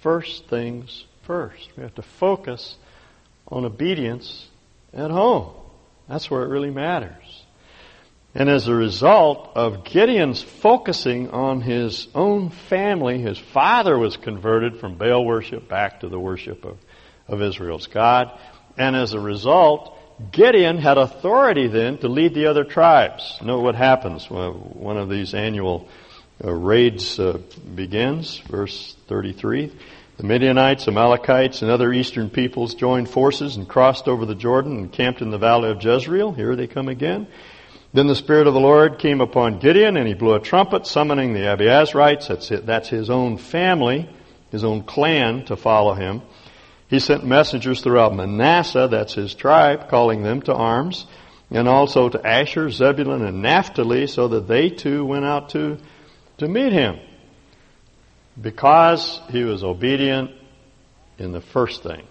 First 0.00 0.48
things 0.48 1.04
first. 1.24 1.68
We 1.76 1.82
have 1.82 1.94
to 1.96 2.02
focus 2.02 2.78
on 3.46 3.66
obedience 3.66 4.48
at 4.94 5.10
home. 5.10 5.52
That's 6.08 6.30
where 6.30 6.44
it 6.44 6.48
really 6.48 6.70
matters. 6.70 7.42
And 8.34 8.48
as 8.48 8.68
a 8.68 8.74
result 8.74 9.50
of 9.54 9.84
Gideon's 9.84 10.42
focusing 10.42 11.28
on 11.28 11.60
his 11.60 12.08
own 12.14 12.48
family, 12.70 13.20
his 13.20 13.36
father 13.36 13.98
was 13.98 14.16
converted 14.16 14.80
from 14.80 14.96
Baal 14.96 15.26
worship 15.26 15.68
back 15.68 16.00
to 16.00 16.08
the 16.08 16.18
worship 16.18 16.64
of, 16.64 16.78
of 17.26 17.42
Israel's 17.42 17.86
God. 17.86 18.30
And 18.78 18.96
as 18.96 19.12
a 19.12 19.20
result, 19.20 19.97
Gideon 20.32 20.78
had 20.78 20.98
authority 20.98 21.68
then 21.68 21.98
to 21.98 22.08
lead 22.08 22.34
the 22.34 22.46
other 22.46 22.64
tribes. 22.64 23.38
Note 23.42 23.60
what 23.60 23.76
happens 23.76 24.28
when 24.28 24.50
one 24.50 24.96
of 24.96 25.08
these 25.08 25.32
annual 25.32 25.88
uh, 26.44 26.52
raids 26.52 27.20
uh, 27.20 27.38
begins, 27.74 28.38
verse 28.38 28.96
33. 29.06 29.72
The 30.16 30.24
Midianites, 30.24 30.88
Amalekites, 30.88 31.62
and 31.62 31.70
other 31.70 31.92
eastern 31.92 32.30
peoples 32.30 32.74
joined 32.74 33.08
forces 33.08 33.54
and 33.54 33.68
crossed 33.68 34.08
over 34.08 34.26
the 34.26 34.34
Jordan 34.34 34.76
and 34.78 34.92
camped 34.92 35.22
in 35.22 35.30
the 35.30 35.38
valley 35.38 35.70
of 35.70 35.82
Jezreel. 35.82 36.32
Here 36.32 36.56
they 36.56 36.66
come 36.66 36.88
again. 36.88 37.28
Then 37.92 38.08
the 38.08 38.16
Spirit 38.16 38.48
of 38.48 38.54
the 38.54 38.60
Lord 38.60 38.98
came 38.98 39.20
upon 39.20 39.60
Gideon, 39.60 39.96
and 39.96 40.08
he 40.08 40.14
blew 40.14 40.34
a 40.34 40.40
trumpet, 40.40 40.86
summoning 40.86 41.32
the 41.32 41.46
Abiezrites. 41.46 42.26
That's, 42.26 42.50
it, 42.50 42.66
that's 42.66 42.88
his 42.88 43.08
own 43.08 43.38
family, 43.38 44.10
his 44.50 44.64
own 44.64 44.82
clan, 44.82 45.44
to 45.46 45.56
follow 45.56 45.94
him. 45.94 46.22
He 46.88 46.98
sent 47.00 47.24
messengers 47.24 47.82
throughout 47.82 48.14
Manasseh, 48.14 48.88
that's 48.90 49.14
his 49.14 49.34
tribe, 49.34 49.90
calling 49.90 50.22
them 50.22 50.40
to 50.42 50.54
arms, 50.54 51.06
and 51.50 51.68
also 51.68 52.08
to 52.08 52.26
Asher, 52.26 52.70
Zebulun, 52.70 53.24
and 53.24 53.42
Naphtali, 53.42 54.06
so 54.06 54.28
that 54.28 54.48
they 54.48 54.70
too 54.70 55.04
went 55.04 55.26
out 55.26 55.50
to, 55.50 55.78
to 56.38 56.48
meet 56.48 56.72
him. 56.72 56.98
Because 58.40 59.20
he 59.30 59.44
was 59.44 59.62
obedient 59.62 60.30
in 61.18 61.32
the 61.32 61.40
first 61.40 61.82
things, 61.82 62.06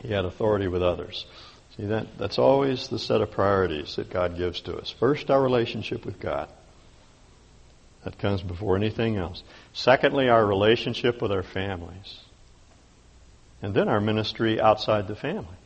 he 0.00 0.12
had 0.12 0.24
authority 0.24 0.66
with 0.66 0.82
others. 0.82 1.26
See, 1.76 1.86
that, 1.86 2.18
that's 2.18 2.38
always 2.38 2.88
the 2.88 2.98
set 2.98 3.20
of 3.20 3.30
priorities 3.30 3.96
that 3.96 4.10
God 4.10 4.36
gives 4.36 4.62
to 4.62 4.76
us. 4.76 4.90
First, 4.90 5.30
our 5.30 5.40
relationship 5.40 6.04
with 6.04 6.18
God. 6.18 6.48
That 8.04 8.18
comes 8.18 8.42
before 8.42 8.76
anything 8.76 9.16
else. 9.16 9.42
Secondly, 9.74 10.28
our 10.28 10.44
relationship 10.44 11.20
with 11.20 11.30
our 11.30 11.42
families. 11.42 12.18
And 13.62 13.74
then 13.74 13.88
our 13.88 14.00
ministry 14.00 14.60
outside 14.60 15.06
the 15.06 15.16
family. 15.16 15.56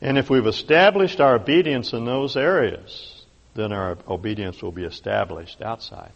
And 0.00 0.18
if 0.18 0.30
we've 0.30 0.46
established 0.46 1.20
our 1.20 1.36
obedience 1.36 1.92
in 1.92 2.04
those 2.04 2.36
areas, 2.36 3.24
then 3.54 3.72
our 3.72 3.98
obedience 4.08 4.62
will 4.62 4.72
be 4.72 4.84
established 4.84 5.62
outside. 5.62 6.12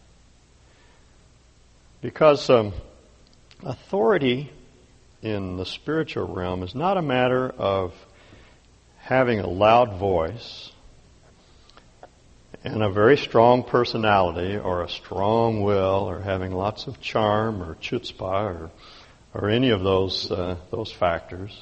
Because 2.00 2.48
um, 2.50 2.72
authority 3.62 4.50
in 5.22 5.56
the 5.56 5.66
spiritual 5.66 6.26
realm 6.26 6.62
is 6.62 6.74
not 6.74 6.96
a 6.96 7.02
matter 7.02 7.48
of 7.48 7.94
having 8.98 9.40
a 9.40 9.46
loud 9.46 9.98
voice 9.98 10.72
and 12.64 12.82
a 12.82 12.90
very 12.90 13.16
strong 13.16 13.62
personality 13.62 14.56
or 14.56 14.82
a 14.82 14.88
strong 14.88 15.62
will 15.62 16.08
or 16.08 16.20
having 16.20 16.52
lots 16.52 16.86
of 16.88 17.00
charm 17.00 17.62
or 17.62 17.76
chutzpah 17.76 18.62
or, 18.62 18.70
or 19.36 19.50
any 19.50 19.70
of 19.70 19.82
those, 19.82 20.30
uh, 20.30 20.56
those 20.70 20.90
factors. 20.90 21.56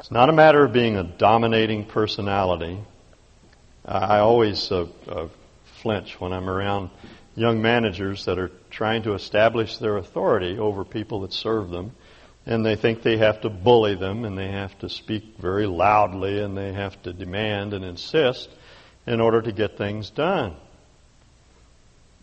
It's 0.00 0.10
not 0.10 0.28
a 0.28 0.32
matter 0.32 0.64
of 0.64 0.72
being 0.72 0.96
a 0.96 1.04
dominating 1.04 1.84
personality. 1.84 2.78
I 3.84 4.18
always 4.18 4.72
uh, 4.72 4.86
uh, 5.06 5.28
flinch 5.82 6.20
when 6.20 6.32
I'm 6.32 6.50
around 6.50 6.90
young 7.36 7.62
managers 7.62 8.24
that 8.24 8.38
are 8.38 8.50
trying 8.70 9.04
to 9.04 9.14
establish 9.14 9.78
their 9.78 9.98
authority 9.98 10.58
over 10.58 10.84
people 10.84 11.20
that 11.20 11.32
serve 11.32 11.70
them 11.70 11.92
and 12.46 12.64
they 12.64 12.76
think 12.76 13.02
they 13.02 13.18
have 13.18 13.40
to 13.42 13.50
bully 13.50 13.94
them 13.94 14.24
and 14.24 14.36
they 14.36 14.48
have 14.48 14.76
to 14.80 14.88
speak 14.88 15.36
very 15.38 15.66
loudly 15.66 16.42
and 16.42 16.56
they 16.56 16.72
have 16.72 17.00
to 17.02 17.12
demand 17.12 17.72
and 17.72 17.84
insist 17.84 18.48
in 19.06 19.20
order 19.20 19.40
to 19.40 19.52
get 19.52 19.78
things 19.78 20.10
done. 20.10 20.56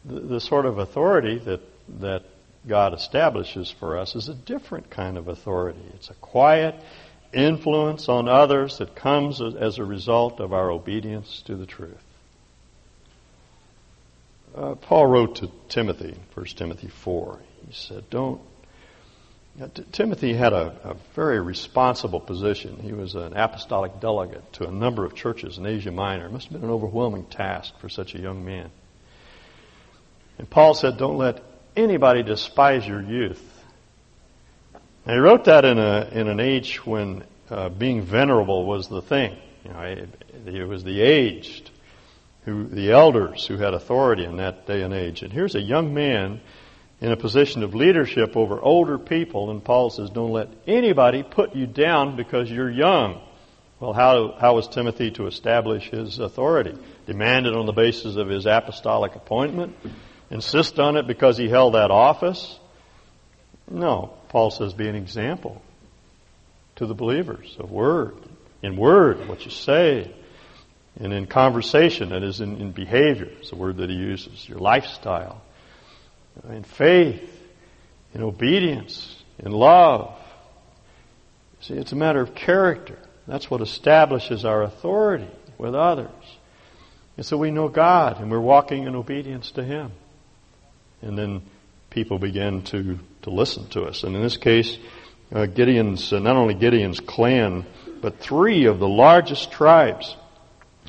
The, 0.06 0.20
the, 0.20 0.40
sort 0.40 0.66
of 0.66 0.78
authority 0.80 1.40
that, 1.40 1.62
that 2.00 2.24
God 2.68 2.94
establishes 2.94 3.72
for 3.72 3.98
us 3.98 4.16
is 4.16 4.30
a 4.30 4.36
different 4.36 4.90
kind 4.90 5.18
of 5.18 5.28
authority. 5.28 5.82
It's 5.96 6.10
a 6.10 6.16
quiet 6.16 6.76
influence 7.34 8.08
on 8.10 8.28
others 8.28 8.78
that 8.78 8.96
comes 8.96 9.42
as 9.42 9.78
a 9.78 9.86
result 9.86 10.40
of 10.40 10.54
our 10.54 10.70
obedience 10.70 11.42
to 11.48 11.56
the 11.56 11.66
truth. 11.66 12.04
Uh, 14.56 14.76
Paul 14.76 15.08
wrote 15.08 15.38
to 15.38 15.50
Timothy, 15.70 16.16
1 16.34 16.46
Timothy 16.48 16.90
4. 16.90 17.40
He 17.68 17.74
said, 17.74 18.10
Don't 18.10 18.42
Timothy 19.92 20.34
had 20.34 20.54
a, 20.54 20.78
a, 20.84 20.96
very 21.14 21.42
responsible 21.42 22.22
position. 22.22 22.78
He 22.78 22.94
was 22.94 23.16
an 23.16 23.34
apostolic 23.36 24.00
delegate 24.00 24.54
to 24.54 24.68
a 24.68 24.72
number 24.72 25.04
of 25.04 25.14
churches 25.14 25.58
in 25.58 25.66
Asia 25.66 25.92
Minor. 25.92 26.28
It 26.28 26.32
must 26.32 26.46
have 26.46 26.54
been 26.54 26.70
an 26.70 26.74
overwhelming 26.74 27.26
task 27.26 27.78
for 27.80 27.90
such 27.90 28.16
a 28.16 28.20
young 28.20 28.46
man. 28.46 28.72
And 30.38 30.50
Paul 30.50 30.74
said, 30.74 30.98
Don't 30.98 31.18
let 31.18 31.44
anybody 31.76 32.24
despise 32.24 32.86
your 32.86 33.02
youth. 33.02 33.44
And 35.06 35.16
he 35.16 35.20
wrote 35.20 35.46
that 35.46 35.66
in, 35.66 35.80
a, 35.80 36.10
in 36.12 36.28
an 36.28 36.40
age 36.40 36.86
when 36.86 37.24
uh, 37.50 37.70
being 37.70 38.04
venerable 38.04 38.66
was 38.66 38.88
the 38.88 39.02
thing. 39.02 39.36
You 39.66 39.72
know, 39.72 39.82
it, 39.82 40.10
it 40.46 40.68
was 40.68 40.84
the 40.84 41.02
aged, 41.02 41.70
who, 42.46 42.68
the 42.68 42.92
elders 42.92 43.46
who 43.46 43.58
had 43.58 43.74
authority 43.74 44.26
in 44.26 44.38
that 44.38 44.68
day 44.68 44.82
and 44.82 44.94
age. 44.94 45.24
And 45.24 45.34
here's 45.34 45.56
a 45.56 45.62
young 45.62 45.94
man 45.94 46.42
in 47.00 47.12
a 47.12 47.18
position 47.18 47.64
of 47.64 47.74
leadership 47.74 48.38
over 48.38 48.62
older 48.62 49.00
people, 49.00 49.50
and 49.50 49.64
Paul 49.64 49.90
says, 49.90 50.12
don't 50.12 50.32
let 50.32 50.50
anybody 50.68 51.24
put 51.24 51.56
you 51.56 51.66
down 51.66 52.16
because 52.16 52.50
you're 52.50 52.70
young. 52.70 53.20
Well, 53.80 53.94
how, 53.94 54.36
how 54.40 54.54
was 54.54 54.68
Timothy 54.68 55.10
to 55.12 55.26
establish 55.26 55.90
his 55.90 56.20
authority? 56.20 56.78
Demanded 57.08 57.56
on 57.56 57.66
the 57.66 57.72
basis 57.72 58.16
of 58.16 58.30
his 58.30 58.46
apostolic 58.46 59.16
appointment? 59.16 59.76
Insist 60.32 60.80
on 60.80 60.98
it 60.98 61.06
because 61.06 61.38
he 61.38 61.50
held 61.50 61.76
that 61.76 61.92
office? 61.92 62.58
No. 63.70 64.14
Paul 64.30 64.50
says, 64.50 64.74
be 64.74 64.88
an 64.88 64.96
example 64.96 65.62
to 66.78 66.86
the 66.86 66.96
believers 66.96 67.56
of 67.60 67.70
word. 67.70 68.16
In 68.64 68.78
word, 68.78 69.28
what 69.28 69.44
you 69.46 69.52
say, 69.52 70.14
and 71.00 71.14
in 71.14 71.28
conversation, 71.28 72.10
that 72.10 72.24
is 72.24 72.42
in, 72.42 72.58
in 72.62 72.72
behavior, 72.72 73.30
is 73.42 73.50
the 73.50 73.56
word 73.56 73.78
that 73.78 73.90
he 73.90 73.96
uses, 73.96 74.48
your 74.48 74.60
lifestyle 74.60 75.42
in 76.50 76.64
faith, 76.64 77.30
in 78.14 78.24
obedience, 78.24 79.24
in 79.40 79.52
love. 79.52 80.18
See, 81.62 81.74
it's 81.76 81.92
a 81.92 81.96
matter 81.96 82.22
of 82.22 82.34
character. 82.34 82.98
That's 83.28 83.50
what 83.50 83.62
establishes 83.62 84.46
our 84.46 84.64
authority 84.64 85.30
with 85.58 85.76
others. 85.76 86.10
And 87.18 87.26
so 87.26 87.38
we 87.38 87.52
know 87.52 87.68
God 87.68 88.20
and 88.20 88.32
we're 88.32 88.40
walking 88.40 88.86
in 88.86 88.96
obedience 88.96 89.52
to 89.52 89.64
Him. 89.64 89.92
And 91.02 91.18
then 91.18 91.42
people 91.90 92.20
began 92.20 92.64
to, 92.64 92.98
to 93.24 93.30
listen 93.30 93.68
to 93.70 93.84
us. 93.84 94.04
And 94.04 94.16
in 94.16 94.22
this 94.22 94.38
case, 94.38 94.78
uh, 95.32 95.46
Gideon's, 95.46 96.12
uh, 96.12 96.20
not 96.20 96.36
only 96.36 96.54
Gideon's 96.54 97.00
clan, 97.00 97.66
but 98.02 98.20
three 98.20 98.66
of 98.66 98.80
the 98.80 98.88
largest 98.88 99.52
tribes, 99.52 100.16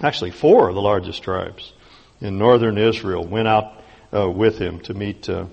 actually 0.03 0.31
four 0.31 0.69
of 0.69 0.75
the 0.75 0.81
largest 0.81 1.23
tribes 1.23 1.73
in 2.21 2.39
northern 2.39 2.79
Israel 2.79 3.27
went 3.27 3.49
out 3.49 3.83
uh, 4.15 4.29
with 4.31 4.59
him 4.59 4.81
to 4.81 4.95
meet 4.95 5.29
uh, 5.29 5.47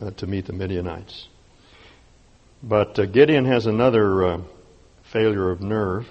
uh, 0.00 0.10
to 0.12 0.26
meet 0.26 0.46
the 0.46 0.52
Midianites. 0.52 1.28
But 2.62 2.98
uh, 2.98 3.06
Gideon 3.06 3.44
has 3.44 3.66
another 3.66 4.42
failure 5.04 5.50
of 5.50 5.60
nerve. 5.60 6.08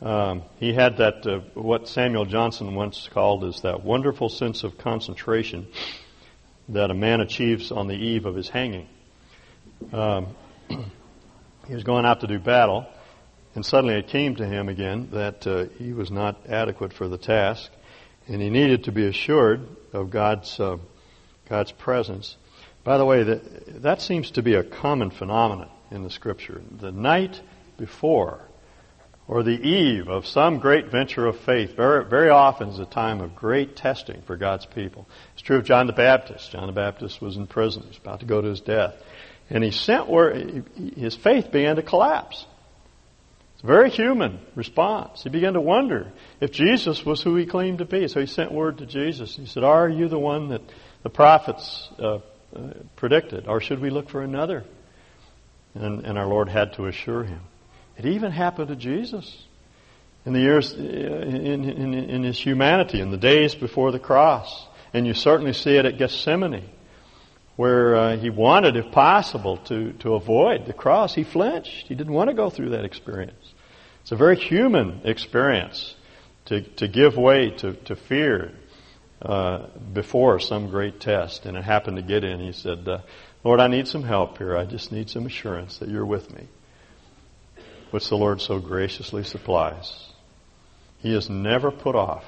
Um, 0.00 0.42
he 0.60 0.72
had 0.72 0.98
that 0.98 1.50
what 1.54 1.88
Samuel 1.88 2.24
Johnson 2.24 2.74
once 2.74 3.08
called 3.12 3.44
as 3.44 3.62
that 3.62 3.82
wonderful 3.82 4.28
sense 4.28 4.64
of 4.64 4.78
concentration 4.78 5.66
that 6.68 6.90
a 6.90 6.94
man 6.94 7.20
achieves 7.20 7.72
on 7.72 7.86
the 7.88 7.94
eve 7.94 8.26
of 8.26 8.34
his 8.34 8.48
hanging. 8.48 8.88
Um, 9.92 10.28
he 11.66 11.74
was 11.74 11.84
going 11.84 12.04
out 12.04 12.20
to 12.20 12.26
do 12.26 12.38
battle, 12.38 12.86
and 13.54 13.64
suddenly 13.64 13.94
it 13.94 14.08
came 14.08 14.36
to 14.36 14.46
him 14.46 14.68
again 14.68 15.08
that 15.12 15.46
uh, 15.46 15.66
he 15.78 15.92
was 15.92 16.10
not 16.10 16.48
adequate 16.48 16.92
for 16.92 17.08
the 17.08 17.18
task, 17.18 17.70
and 18.26 18.42
he 18.42 18.50
needed 18.50 18.84
to 18.84 18.92
be 18.92 19.06
assured 19.06 19.66
of 19.92 20.10
God's 20.10 20.58
uh, 20.60 20.76
God's 21.48 21.72
presence. 21.72 22.36
By 22.84 22.98
the 22.98 23.04
way, 23.04 23.22
that 23.22 23.82
that 23.82 24.02
seems 24.02 24.32
to 24.32 24.42
be 24.42 24.54
a 24.54 24.62
common 24.62 25.10
phenomenon 25.10 25.70
in 25.90 26.02
the 26.02 26.10
Scripture. 26.10 26.60
The 26.78 26.92
night 26.92 27.40
before, 27.78 28.47
or 29.28 29.42
the 29.42 29.50
eve 29.50 30.08
of 30.08 30.26
some 30.26 30.58
great 30.58 30.90
venture 30.90 31.26
of 31.26 31.38
faith, 31.40 31.76
very, 31.76 32.04
very 32.06 32.30
often 32.30 32.70
is 32.70 32.78
a 32.78 32.86
time 32.86 33.20
of 33.20 33.36
great 33.36 33.76
testing 33.76 34.22
for 34.22 34.36
God's 34.36 34.64
people. 34.64 35.06
It's 35.34 35.42
true 35.42 35.58
of 35.58 35.64
John 35.64 35.86
the 35.86 35.92
Baptist. 35.92 36.50
John 36.50 36.66
the 36.66 36.72
Baptist 36.72 37.20
was 37.20 37.36
in 37.36 37.46
prison; 37.46 37.82
he 37.82 37.88
was 37.88 37.98
about 37.98 38.20
to 38.20 38.26
go 38.26 38.40
to 38.40 38.48
his 38.48 38.62
death, 38.62 38.94
and 39.50 39.62
he 39.62 39.70
sent 39.70 40.08
where 40.08 40.34
his 40.34 41.14
faith 41.14 41.52
began 41.52 41.76
to 41.76 41.82
collapse. 41.82 42.46
It's 43.58 43.64
a 43.64 43.66
very 43.66 43.90
human 43.90 44.38
response. 44.54 45.24
He 45.24 45.30
began 45.30 45.54
to 45.54 45.60
wonder 45.60 46.12
if 46.40 46.52
Jesus 46.52 47.04
was 47.04 47.20
who 47.20 47.34
he 47.34 47.44
claimed 47.44 47.78
to 47.78 47.84
be. 47.84 48.06
So 48.06 48.20
he 48.20 48.26
sent 48.26 48.52
word 48.52 48.78
to 48.78 48.86
Jesus. 48.86 49.34
He 49.34 49.46
said, 49.46 49.64
Are 49.64 49.88
you 49.88 50.06
the 50.06 50.18
one 50.18 50.50
that 50.50 50.62
the 51.02 51.10
prophets 51.10 51.88
uh, 51.98 52.18
uh, 52.54 52.74
predicted, 52.94 53.48
or 53.48 53.60
should 53.60 53.80
we 53.80 53.90
look 53.90 54.10
for 54.10 54.22
another? 54.22 54.64
And, 55.74 56.06
and, 56.06 56.16
our 56.16 56.26
Lord 56.26 56.48
had 56.48 56.74
to 56.74 56.86
assure 56.86 57.24
him. 57.24 57.40
It 57.98 58.06
even 58.06 58.30
happened 58.30 58.68
to 58.68 58.76
Jesus 58.76 59.44
in 60.24 60.32
the 60.32 60.40
years, 60.40 60.72
in, 60.72 61.64
in, 61.64 61.94
in 61.94 62.22
his 62.22 62.38
humanity, 62.38 63.00
in 63.00 63.10
the 63.10 63.16
days 63.16 63.54
before 63.54 63.92
the 63.92 63.98
cross. 63.98 64.66
And 64.94 65.06
you 65.06 65.14
certainly 65.14 65.52
see 65.52 65.76
it 65.76 65.84
at 65.84 65.98
Gethsemane 65.98 66.70
where 67.56 67.96
uh, 67.96 68.16
he 68.16 68.30
wanted, 68.30 68.76
if 68.76 68.92
possible, 68.92 69.56
to, 69.56 69.92
to 69.94 70.14
avoid 70.14 70.64
the 70.66 70.72
cross. 70.72 71.12
He 71.12 71.24
flinched. 71.24 71.88
He 71.88 71.96
didn't 71.96 72.12
want 72.12 72.30
to 72.30 72.34
go 72.34 72.50
through 72.50 72.70
that 72.70 72.84
experience. 72.84 73.52
It's 74.02 74.12
a 74.12 74.16
very 74.16 74.36
human 74.36 75.00
experience 75.02 75.96
to, 76.44 76.60
to 76.60 76.86
give 76.86 77.16
way 77.16 77.50
to, 77.50 77.72
to 77.72 77.96
fear 77.96 78.52
uh, 79.20 79.66
before 79.92 80.38
some 80.38 80.70
great 80.70 81.00
test. 81.00 81.46
And 81.46 81.56
it 81.56 81.64
happened 81.64 81.96
to 81.96 82.02
Gideon. 82.02 82.38
He 82.38 82.52
said, 82.52 82.86
uh, 82.86 83.00
Lord, 83.42 83.58
I 83.58 83.66
need 83.66 83.88
some 83.88 84.04
help 84.04 84.38
here. 84.38 84.56
I 84.56 84.64
just 84.64 84.92
need 84.92 85.10
some 85.10 85.26
assurance 85.26 85.78
that 85.78 85.88
you're 85.88 86.06
with 86.06 86.32
me, 86.32 86.46
which 87.90 88.08
the 88.08 88.16
Lord 88.16 88.40
so 88.40 88.58
graciously 88.58 89.24
supplies. 89.24 90.08
He 90.98 91.14
is 91.14 91.30
never 91.30 91.70
put 91.70 91.94
off 91.94 92.24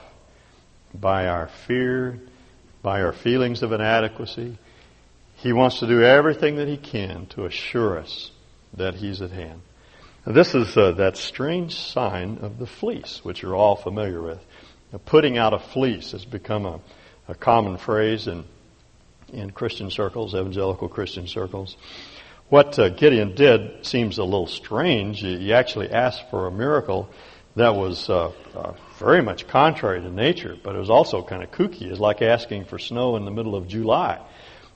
by 0.94 1.27
our 1.27 1.49
fear, 1.66 2.20
by 2.83 3.03
our 3.03 3.12
feelings 3.12 3.62
of 3.62 3.73
inadequacy. 3.73 4.59
He 5.37 5.53
wants 5.53 5.81
to 5.81 5.87
do 5.87 6.03
everything 6.03 6.57
that 6.57 6.68
he 6.68 6.77
can 6.77 7.27
to 7.31 7.46
assure 7.46 7.99
us 7.99 8.31
that 8.75 8.94
he's 8.94 9.23
at 9.23 9.31
hand. 9.31 9.62
Now, 10.27 10.33
this 10.33 10.55
is 10.55 10.77
uh, 10.77 10.92
that 10.92 11.16
strange 11.16 11.75
sign 11.75 12.38
of 12.42 12.59
the 12.59 12.66
fleece, 12.66 13.20
which 13.23 13.42
you're 13.42 13.57
all 13.57 13.77
familiar 13.77 14.20
with. 14.20 14.38
Now, 14.92 15.01
putting 15.05 15.38
out 15.38 15.55
a 15.55 15.59
fleece 15.59 16.12
has 16.12 16.25
become 16.25 16.66
a, 16.66 16.81
a 17.29 17.35
common 17.35 17.79
phrase 17.79 18.27
in, 18.27 18.44
in 19.33 19.51
Christian 19.51 19.90
circles, 19.90 20.35
evangelical 20.35 20.88
Christian 20.88 21.27
circles. 21.27 21.77
What 22.51 22.77
uh, 22.81 22.89
Gideon 22.89 23.37
did 23.37 23.87
seems 23.87 24.19
a 24.19 24.25
little 24.25 24.49
strange. 24.49 25.21
He 25.21 25.53
actually 25.53 25.89
asked 25.89 26.31
for 26.31 26.49
a 26.49 26.51
miracle 26.51 27.09
that 27.55 27.77
was 27.77 28.11
uh, 28.11 28.33
uh, 28.57 28.73
very 28.99 29.23
much 29.23 29.47
contrary 29.47 30.01
to 30.01 30.11
nature, 30.11 30.57
but 30.61 30.75
it 30.75 30.79
was 30.81 30.91
also 30.91 31.23
kind 31.23 31.45
of 31.45 31.53
kooky. 31.53 31.83
It's 31.83 32.01
like 32.01 32.23
asking 32.23 32.65
for 32.65 32.77
snow 32.77 33.15
in 33.15 33.25
the 33.25 33.31
middle 33.31 33.55
of 33.55 33.69
July. 33.69 34.19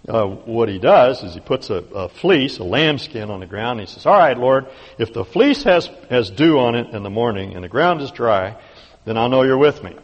Uh, 0.06 0.24
what 0.24 0.68
he 0.68 0.78
does 0.78 1.24
is 1.24 1.34
he 1.34 1.40
puts 1.40 1.68
a, 1.68 1.78
a, 1.78 2.08
fleece, 2.08 2.58
a 2.58 2.62
lambskin 2.62 3.28
on 3.28 3.40
the 3.40 3.46
ground. 3.46 3.80
And 3.80 3.88
he 3.88 3.92
says, 3.92 4.06
"All 4.06 4.16
right, 4.16 4.38
Lord, 4.38 4.68
if 4.96 5.12
the 5.12 5.24
fleece 5.24 5.64
has 5.64 5.90
has 6.10 6.30
dew 6.30 6.60
on 6.60 6.76
it 6.76 6.94
in 6.94 7.02
the 7.02 7.10
morning 7.10 7.54
and 7.54 7.64
the 7.64 7.68
ground 7.68 8.02
is 8.02 8.12
dry, 8.12 8.56
then 9.04 9.18
I'll 9.18 9.28
know 9.28 9.42
you're 9.42 9.58
with 9.58 9.82
me." 9.82 9.96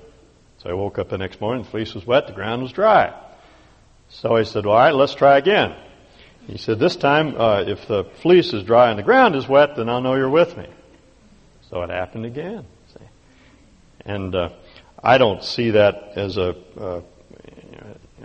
So 0.59 0.71
I 0.71 0.73
woke 0.73 0.99
up 0.99 1.09
the 1.09 1.19
next 1.19 1.41
morning. 1.41 1.63
The 1.63 1.71
fleece 1.71 1.95
was 1.95 2.05
wet. 2.05 2.27
The 2.27 2.33
ground 2.33 2.63
was 2.63 2.73
dry. 2.73 3.15
So 4.09 4.35
he 4.35 4.45
said, 4.45 4.67
"All 4.67 4.75
right, 4.75 4.95
let's 4.95 5.15
try 5.15 5.39
again." 5.39 5.77
He 6.47 6.59
said, 6.59 6.79
"This 6.79 6.97
time, 6.97 7.35
uh, 7.39 7.63
if 7.67 7.87
the 7.87 8.05
fleece 8.23 8.53
is 8.53 8.65
dry 8.65 8.91
and 8.91 8.99
the 8.99 9.03
ground 9.03 9.37
is 9.37 9.49
wet, 9.49 9.77
then 9.77 9.89
I'll 9.89 10.01
know 10.01 10.15
you're 10.15 10.29
with 10.29 10.57
me." 10.57 10.67
So 11.71 11.83
it 11.83 11.91
happened 11.91 12.27
again. 12.27 12.67
See? 12.93 13.05
And 14.05 14.35
uh, 14.35 14.51
I 15.03 15.19
don't 15.19 15.45
see 15.45 15.71
that 15.71 16.13
as 16.17 16.37
a 16.37 16.57
uh, 16.79 17.01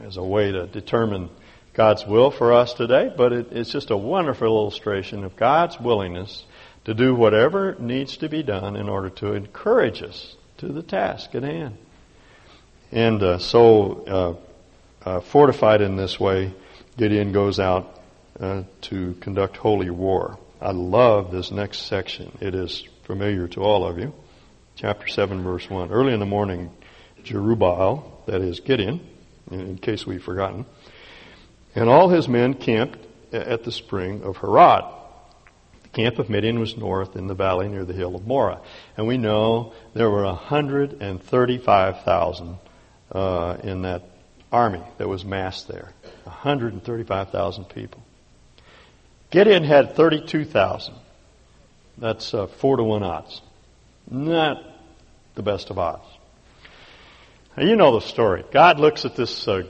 as 0.04 0.18
a 0.18 0.24
way 0.24 0.52
to 0.52 0.68
determine 0.68 1.30
God's 1.74 2.06
will 2.06 2.32
for 2.32 2.54
us 2.54 2.74
today, 2.74 3.14
but 3.16 3.34
it, 3.34 3.52
it's 3.52 3.72
just 3.72 3.92
a 3.92 3.98
wonderful 3.98 4.48
illustration 4.48 5.24
of 5.24 5.36
God's 5.36 5.80
willingness 5.80 6.46
to 6.86 6.94
do 6.94 7.14
whatever 7.14 7.76
needs 7.80 8.18
to 8.18 8.30
be 8.30 8.44
done 8.44 8.76
in 8.76 8.88
order 8.88 9.10
to 9.10 9.34
encourage 9.34 10.02
us 10.02 10.36
to 10.58 10.68
the 10.68 10.84
task 10.84 11.36
at 11.36 11.44
hand. 11.44 11.78
And 12.92 13.22
uh, 13.22 13.40
so, 13.40 14.40
uh, 15.06 15.10
uh, 15.10 15.20
fortified 15.22 15.82
in 15.82 15.98
this 15.98 16.20
way, 16.20 16.54
Gideon 16.98 17.34
goes 17.34 17.60
out 17.60 18.00
uh, 18.40 18.64
to 18.82 19.14
conduct 19.22 19.58
holy 19.58 19.90
war. 19.90 20.38
I 20.62 20.72
love 20.72 21.32
this 21.32 21.52
next 21.52 21.88
section. 21.88 22.38
It 22.42 22.54
is 22.56 22.88
familiar 23.04 23.48
to 23.50 23.62
all 23.62 23.86
of 23.86 24.00
you. 24.00 24.14
Chapter 24.76 25.08
7, 25.08 25.44
verse 25.44 25.70
1. 25.70 25.92
Early 25.92 26.14
in 26.14 26.20
the 26.20 26.26
morning, 26.26 26.72
Jerubbaal, 27.24 28.26
that 28.26 28.42
is 28.42 28.60
Gideon, 28.60 29.00
in 29.52 29.78
case 29.78 30.06
we've 30.06 30.24
forgotten, 30.24 30.66
and 31.76 31.88
all 31.90 32.10
his 32.10 32.28
men 32.28 32.56
camped 32.56 33.00
at 33.34 33.64
the 33.64 33.72
spring 33.72 34.24
of 34.24 34.38
Harod. 34.38 34.84
The 35.84 35.90
camp 35.90 36.18
of 36.20 36.30
Midian 36.30 36.60
was 36.60 36.78
north 36.78 37.16
in 37.16 37.28
the 37.28 37.36
valley 37.36 37.68
near 37.68 37.86
the 37.86 37.94
hill 37.94 38.16
of 38.16 38.28
Moreh. 38.28 38.60
And 38.98 39.08
we 39.08 39.18
know 39.18 39.74
there 39.94 40.10
were 40.10 40.26
135,000 40.26 42.58
uh, 43.12 43.58
in 43.64 43.84
that 43.84 44.04
army 44.52 44.82
that 44.98 45.08
was 45.08 45.24
massed 45.26 45.68
there. 45.68 45.94
135,000 46.24 47.66
people. 47.66 48.05
Gideon 49.36 49.66
had 49.66 49.98
32,000. 49.98 50.94
That's 51.98 52.34
uh, 52.34 52.48
four 52.48 52.78
to 52.78 52.84
one 52.86 53.04
odds. 53.04 53.42
Not 54.10 54.64
the 55.36 55.44
best 55.44 55.70
of 55.72 55.78
odds. 55.78 56.08
Now, 57.58 57.64
you 57.64 57.76
know 57.76 58.00
the 58.00 58.08
story. 58.08 58.46
God 58.54 58.80
looks 58.80 59.04
at 59.04 59.18
this 59.18 59.46
uh, 59.46 59.64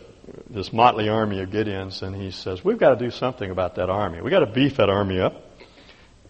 this 0.52 0.72
motley 0.72 1.10
army 1.10 1.42
of 1.42 1.50
Gideons 1.50 2.04
and 2.04 2.16
he 2.16 2.30
says, 2.30 2.64
"We've 2.64 2.78
got 2.78 3.00
to 3.00 3.06
do 3.06 3.10
something 3.10 3.50
about 3.50 3.74
that 3.78 3.90
army. 3.90 4.22
We've 4.22 4.30
got 4.30 4.42
to 4.42 4.52
beef 4.52 4.78
that 4.78 4.92
army 4.92 5.20
up." 5.20 5.34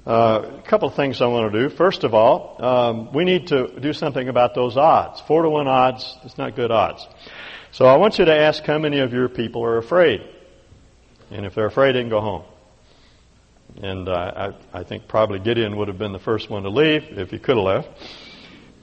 Uh, 0.08 0.60
a 0.60 0.62
couple 0.62 0.88
of 0.88 0.96
things 0.96 1.22
I 1.22 1.28
want 1.28 1.52
to 1.52 1.60
do. 1.60 1.76
First 1.76 2.06
of 2.06 2.14
all, 2.14 2.64
um, 2.64 3.12
we 3.12 3.26
need 3.26 3.48
to 3.48 3.82
do 3.82 3.92
something 3.92 4.30
about 4.30 4.56
those 4.56 4.78
odds. 4.78 5.20
Four 5.28 5.42
to 5.42 5.50
one 5.50 5.68
odds, 5.68 6.18
it's 6.24 6.38
not 6.38 6.56
good 6.56 6.72
odds. 6.72 7.06
So 7.74 7.86
I 7.86 7.98
want 7.98 8.18
you 8.18 8.24
to 8.24 8.34
ask 8.34 8.64
how 8.64 8.80
many 8.80 9.00
of 9.00 9.12
your 9.12 9.28
people 9.28 9.66
are 9.66 9.78
afraid. 9.78 10.22
And 11.32 11.46
if 11.46 11.54
they're 11.54 11.66
afraid, 11.66 11.96
they 11.96 12.02
can 12.02 12.10
go 12.10 12.22
home. 12.22 12.44
And 13.82 14.08
I, 14.08 14.54
I 14.74 14.84
think 14.84 15.08
probably 15.08 15.40
Gideon 15.40 15.76
would 15.78 15.90
have 15.90 15.98
been 15.98 16.14
the 16.14 16.20
first 16.20 16.50
one 16.50 16.64
to 16.64 16.70
leave 16.70 17.04
if 17.18 17.30
he 17.30 17.40
could 17.40 17.58
have 17.58 17.66
left. 17.66 17.90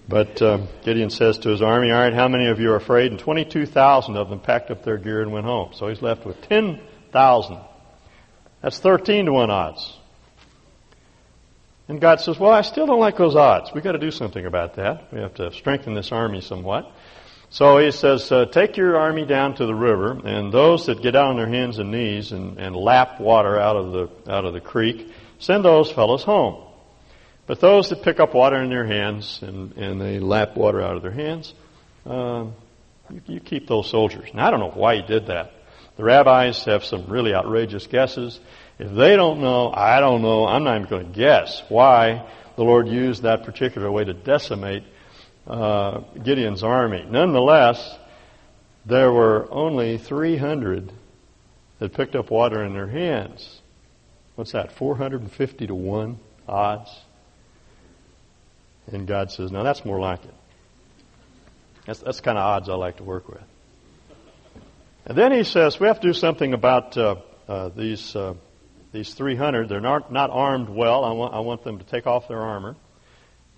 But 0.09 0.43
uh, 0.43 0.67
Gideon 0.85 1.11
says 1.11 1.39
to 1.39 1.49
his 1.49 1.63
army, 1.63 1.91
All 1.91 1.99
right, 1.99 2.13
how 2.13 2.29
many 2.29 2.49
of 2.49 2.61
you 2.61 2.73
are 2.73 2.77
afraid? 2.77 3.13
And 3.13 3.21
22,000 3.21 4.17
of 4.17 4.29
them 4.29 4.41
packed 4.41 4.71
up 4.71 4.83
their 4.83 4.99
gear 4.99 5.23
and 5.23 5.33
went 5.33 5.47
home. 5.47 5.73
So 5.75 5.89
he's 5.89 6.03
left 6.03 6.27
with 6.27 6.41
10,000. 6.43 7.59
That's 8.61 8.79
13 8.79 9.27
to 9.27 9.33
1 9.33 9.51
odds. 9.51 9.97
And 11.89 12.01
God 12.01 12.21
says, 12.21 12.39
Well, 12.39 12.53
I 12.53 12.63
still 12.63 12.87
don't 12.87 13.01
like 13.01 13.17
those 13.17 13.37
odds. 13.37 13.71
We've 13.75 13.85
got 13.85 13.93
to 13.93 13.99
do 13.99 14.11
something 14.11 14.45
about 14.45 14.75
that. 14.77 15.13
We 15.13 15.21
have 15.21 15.35
to 15.35 15.53
strengthen 15.53 15.95
this 15.95 16.13
army 16.13 16.41
somewhat. 16.41 16.91
So 17.53 17.77
he 17.77 17.91
says, 17.91 18.33
uh, 18.33 18.47
Take 18.47 18.79
your 18.79 18.97
army 18.97 19.27
down 19.27 19.57
to 19.57 19.67
the 19.67 19.75
river, 19.75 20.19
and 20.25 20.51
those 20.51 20.87
that 20.87 21.03
get 21.03 21.11
down 21.11 21.33
on 21.33 21.37
their 21.37 21.49
hands 21.49 21.79
and 21.79 21.91
knees 21.91 22.33
and, 22.33 22.59
and 22.59 22.75
lap 22.75 23.21
water 23.21 23.61
out 23.61 23.77
of, 23.77 23.93
the, 23.93 24.33
out 24.33 24.47
of 24.47 24.55
the 24.55 24.61
creek, 24.61 25.13
send 25.39 25.63
those 25.63 25.93
fellows 25.93 26.23
home. 26.23 26.67
But 27.47 27.61
those 27.61 27.91
that 27.91 28.03
pick 28.03 28.21
up 28.21 28.33
water 28.33 28.57
in 28.57 28.71
their 28.71 28.87
hands 28.87 29.41
and, 29.43 29.77
and 29.77 30.01
they 30.01 30.19
lap 30.19 30.57
water 30.57 30.81
out 30.81 30.97
of 30.97 31.03
their 31.03 31.13
hands, 31.13 31.53
um, 32.07 32.55
you, 33.11 33.21
you 33.27 33.41
keep 33.41 33.69
those 33.69 33.91
soldiers. 33.91 34.31
Now, 34.33 34.47
I 34.47 34.51
don't 34.51 34.61
know 34.61 34.71
why 34.71 34.97
he 34.97 35.03
did 35.03 35.27
that. 35.27 35.53
The 35.99 36.05
rabbis 36.05 36.65
have 36.65 36.87
some 36.87 37.05
really 37.09 37.35
outrageous 37.35 37.87
guesses. 37.87 38.41
If 38.79 38.95
they 38.95 39.15
don't 39.15 39.43
know, 39.43 39.71
I 39.71 40.01
don't 40.01 40.23
know, 40.23 40.47
I'm 40.47 40.65
not 40.65 40.77
even 40.77 40.89
going 40.89 41.13
to 41.13 41.13
guess 41.13 41.63
why 41.69 42.27
the 42.57 42.65
Lord 42.65 42.89
used 42.89 43.25
that 43.25 43.45
particular 43.45 43.93
way 43.93 44.05
to 44.05 44.15
decimate 44.15 44.85
uh, 45.47 46.01
Gideon's 46.23 46.63
army. 46.63 47.05
Nonetheless, 47.09 47.99
there 48.87 49.13
were 49.13 49.49
only 49.51 49.99
300 49.99 50.93
that 51.79 51.95
picked 51.95 52.15
up 52.15 52.31
water 52.31 52.65
in 52.65 52.73
their 52.73 52.87
hands. 52.87 53.61
What's 54.35 54.53
that, 54.53 54.73
450 54.73 55.67
to 55.67 55.75
1 55.75 56.19
odds? 56.49 56.91
And 58.87 59.07
God 59.07 59.31
says, 59.31 59.53
now 59.53 59.63
that's 59.63 59.85
more 59.85 60.01
like 60.01 60.25
it. 60.25 60.35
That's, 61.87 62.01
that's 62.01 62.19
the 62.19 62.23
kind 62.23 62.39
of 62.39 62.45
odds 62.45 62.69
I 62.69 62.75
like 62.75 62.97
to 62.99 63.05
work 63.05 63.29
with. 63.29 63.43
And 65.05 65.19
then 65.19 65.33
he 65.33 65.45
says, 65.45 65.81
we 65.81 65.89
have 65.89 66.01
to 66.01 66.09
do 66.09 66.13
something 66.13 66.55
about 66.55 66.97
uh, 66.97 67.17
uh, 67.49 67.69
these, 67.71 68.15
uh, 68.15 68.35
these 68.93 69.15
300. 69.15 69.69
They're 69.69 69.81
not, 69.81 70.13
not 70.13 70.31
armed 70.31 70.69
well. 70.69 71.05
I 71.05 71.13
want, 71.13 71.35
I 71.35 71.41
want 71.41 71.65
them 71.65 71.79
to 71.79 71.85
take 71.85 72.07
off 72.07 72.29
their 72.29 72.41
armor. 72.41 72.77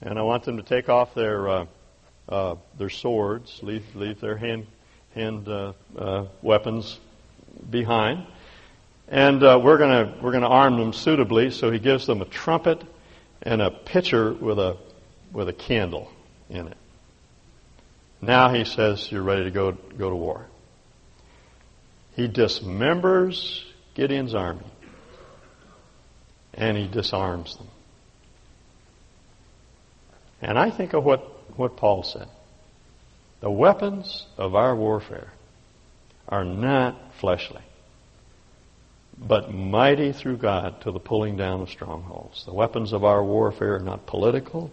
And 0.01 0.19
I 0.19 0.23
want 0.23 0.45
them 0.45 0.57
to 0.57 0.63
take 0.63 0.89
off 0.89 1.15
their, 1.15 1.49
uh, 1.49 1.67
uh, 2.29 2.57
their 2.79 2.91
swords, 2.91 3.61
leave, 3.63 3.85
leave 3.95 4.21
their 4.21 4.37
hand, 4.37 4.67
hand 5.15 5.49
uh, 5.49 6.27
weapons 6.43 6.99
behind. 7.71 8.27
And 9.09 9.43
we're 9.43 9.79
gonna 9.79 10.17
we're 10.23 10.33
gonna 10.33 10.49
arm 10.49 10.79
them 10.79 10.93
suitably. 10.93 11.51
So 11.51 11.71
he 11.71 11.79
gives 11.79 12.07
them 12.07 12.23
a 12.23 12.25
trumpet 12.25 12.83
and 13.43 13.61
a 13.61 13.71
pitcher 13.71 14.33
with 14.33 14.59
a 14.59 14.79
with 15.33 15.49
a 15.49 15.53
candle 15.53 16.11
in 16.49 16.69
it. 16.69 16.77
Now 18.23 18.55
he 18.55 18.65
says, 18.65 19.11
You're 19.13 19.23
ready 19.23 19.45
to 19.45 19.51
go, 19.51 19.73
go 19.73 20.09
to 20.09 20.17
war. 20.17 20.47
He 22.17 22.29
dismembers 22.29 23.63
Gideon's 23.95 24.35
army 24.35 24.65
and 26.55 26.77
he 26.77 26.87
disarms 26.87 27.57
them. 27.57 27.67
And 30.45 30.59
I 30.59 30.71
think 30.71 30.93
of 30.93 31.03
what, 31.05 31.21
what 31.57 31.79
Paul 31.79 32.03
said. 32.03 32.29
The 33.41 33.51
weapons 33.51 34.27
of 34.37 34.55
our 34.55 34.77
warfare 34.77 35.33
are 36.29 36.45
not 36.45 36.97
fleshly, 37.19 37.63
but 39.19 39.53
mighty 39.53 40.13
through 40.13 40.37
God 40.37 40.83
to 40.83 40.93
the 40.93 40.99
pulling 40.99 41.39
down 41.39 41.63
of 41.63 41.71
strongholds. 41.71 42.45
The 42.45 42.53
weapons 42.53 42.93
of 42.93 43.05
our 43.05 43.25
warfare 43.25 43.77
are 43.77 43.81
not 43.81 44.07
political, 44.07 44.71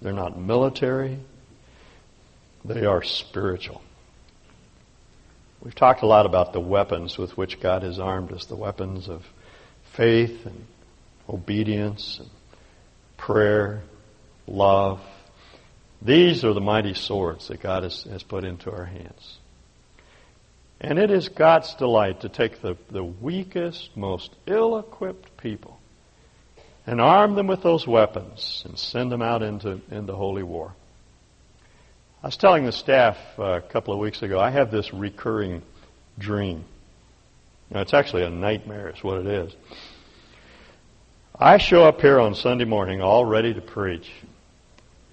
they're 0.00 0.12
not 0.12 0.38
military. 0.38 1.18
They 2.64 2.86
are 2.86 3.02
spiritual. 3.02 3.82
We've 5.60 5.74
talked 5.74 6.02
a 6.02 6.06
lot 6.06 6.24
about 6.24 6.52
the 6.52 6.60
weapons 6.60 7.18
with 7.18 7.36
which 7.36 7.60
God 7.60 7.82
has 7.82 7.98
armed 7.98 8.32
us 8.32 8.46
the 8.46 8.56
weapons 8.56 9.08
of 9.08 9.22
faith 9.92 10.46
and 10.46 10.64
obedience 11.28 12.20
and 12.20 12.30
prayer, 13.18 13.82
love. 14.46 15.00
These 16.02 16.44
are 16.44 16.52
the 16.52 16.60
mighty 16.60 16.94
swords 16.94 17.48
that 17.48 17.60
God 17.60 17.82
has, 17.82 18.02
has 18.04 18.22
put 18.22 18.44
into 18.44 18.70
our 18.70 18.84
hands. 18.84 19.38
And 20.80 20.98
it 20.98 21.10
is 21.10 21.28
God's 21.28 21.74
delight 21.74 22.20
to 22.20 22.28
take 22.28 22.60
the, 22.60 22.76
the 22.90 23.04
weakest, 23.04 23.96
most 23.96 24.34
ill 24.46 24.78
equipped 24.78 25.36
people 25.38 25.80
and 26.86 27.00
arm 27.00 27.34
them 27.34 27.46
with 27.46 27.62
those 27.62 27.86
weapons 27.86 28.62
and 28.66 28.78
send 28.78 29.10
them 29.10 29.22
out 29.22 29.42
into, 29.42 29.80
into 29.90 30.14
holy 30.14 30.42
war. 30.42 30.74
I 32.22 32.26
was 32.26 32.36
telling 32.36 32.64
the 32.64 32.72
staff 32.72 33.16
uh, 33.38 33.42
a 33.42 33.60
couple 33.60 33.94
of 33.94 34.00
weeks 34.00 34.22
ago, 34.22 34.38
I 34.38 34.50
have 34.50 34.70
this 34.70 34.92
recurring 34.92 35.62
dream. 36.18 36.64
Now, 37.70 37.80
it's 37.80 37.94
actually 37.94 38.24
a 38.24 38.30
nightmare, 38.30 38.90
is 38.90 39.02
what 39.02 39.18
it 39.18 39.26
is. 39.26 39.54
I 41.38 41.58
show 41.58 41.84
up 41.84 42.00
here 42.00 42.20
on 42.20 42.34
Sunday 42.34 42.64
morning 42.64 43.00
all 43.00 43.24
ready 43.24 43.52
to 43.54 43.60
preach, 43.60 44.10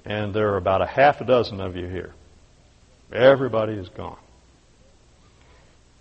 and 0.05 0.33
there 0.33 0.53
are 0.53 0.57
about 0.57 0.81
a 0.81 0.85
half 0.85 1.21
a 1.21 1.25
dozen 1.25 1.61
of 1.61 1.75
you 1.75 1.87
here. 1.87 2.13
Everybody 3.11 3.73
is 3.73 3.89
gone. 3.89 4.17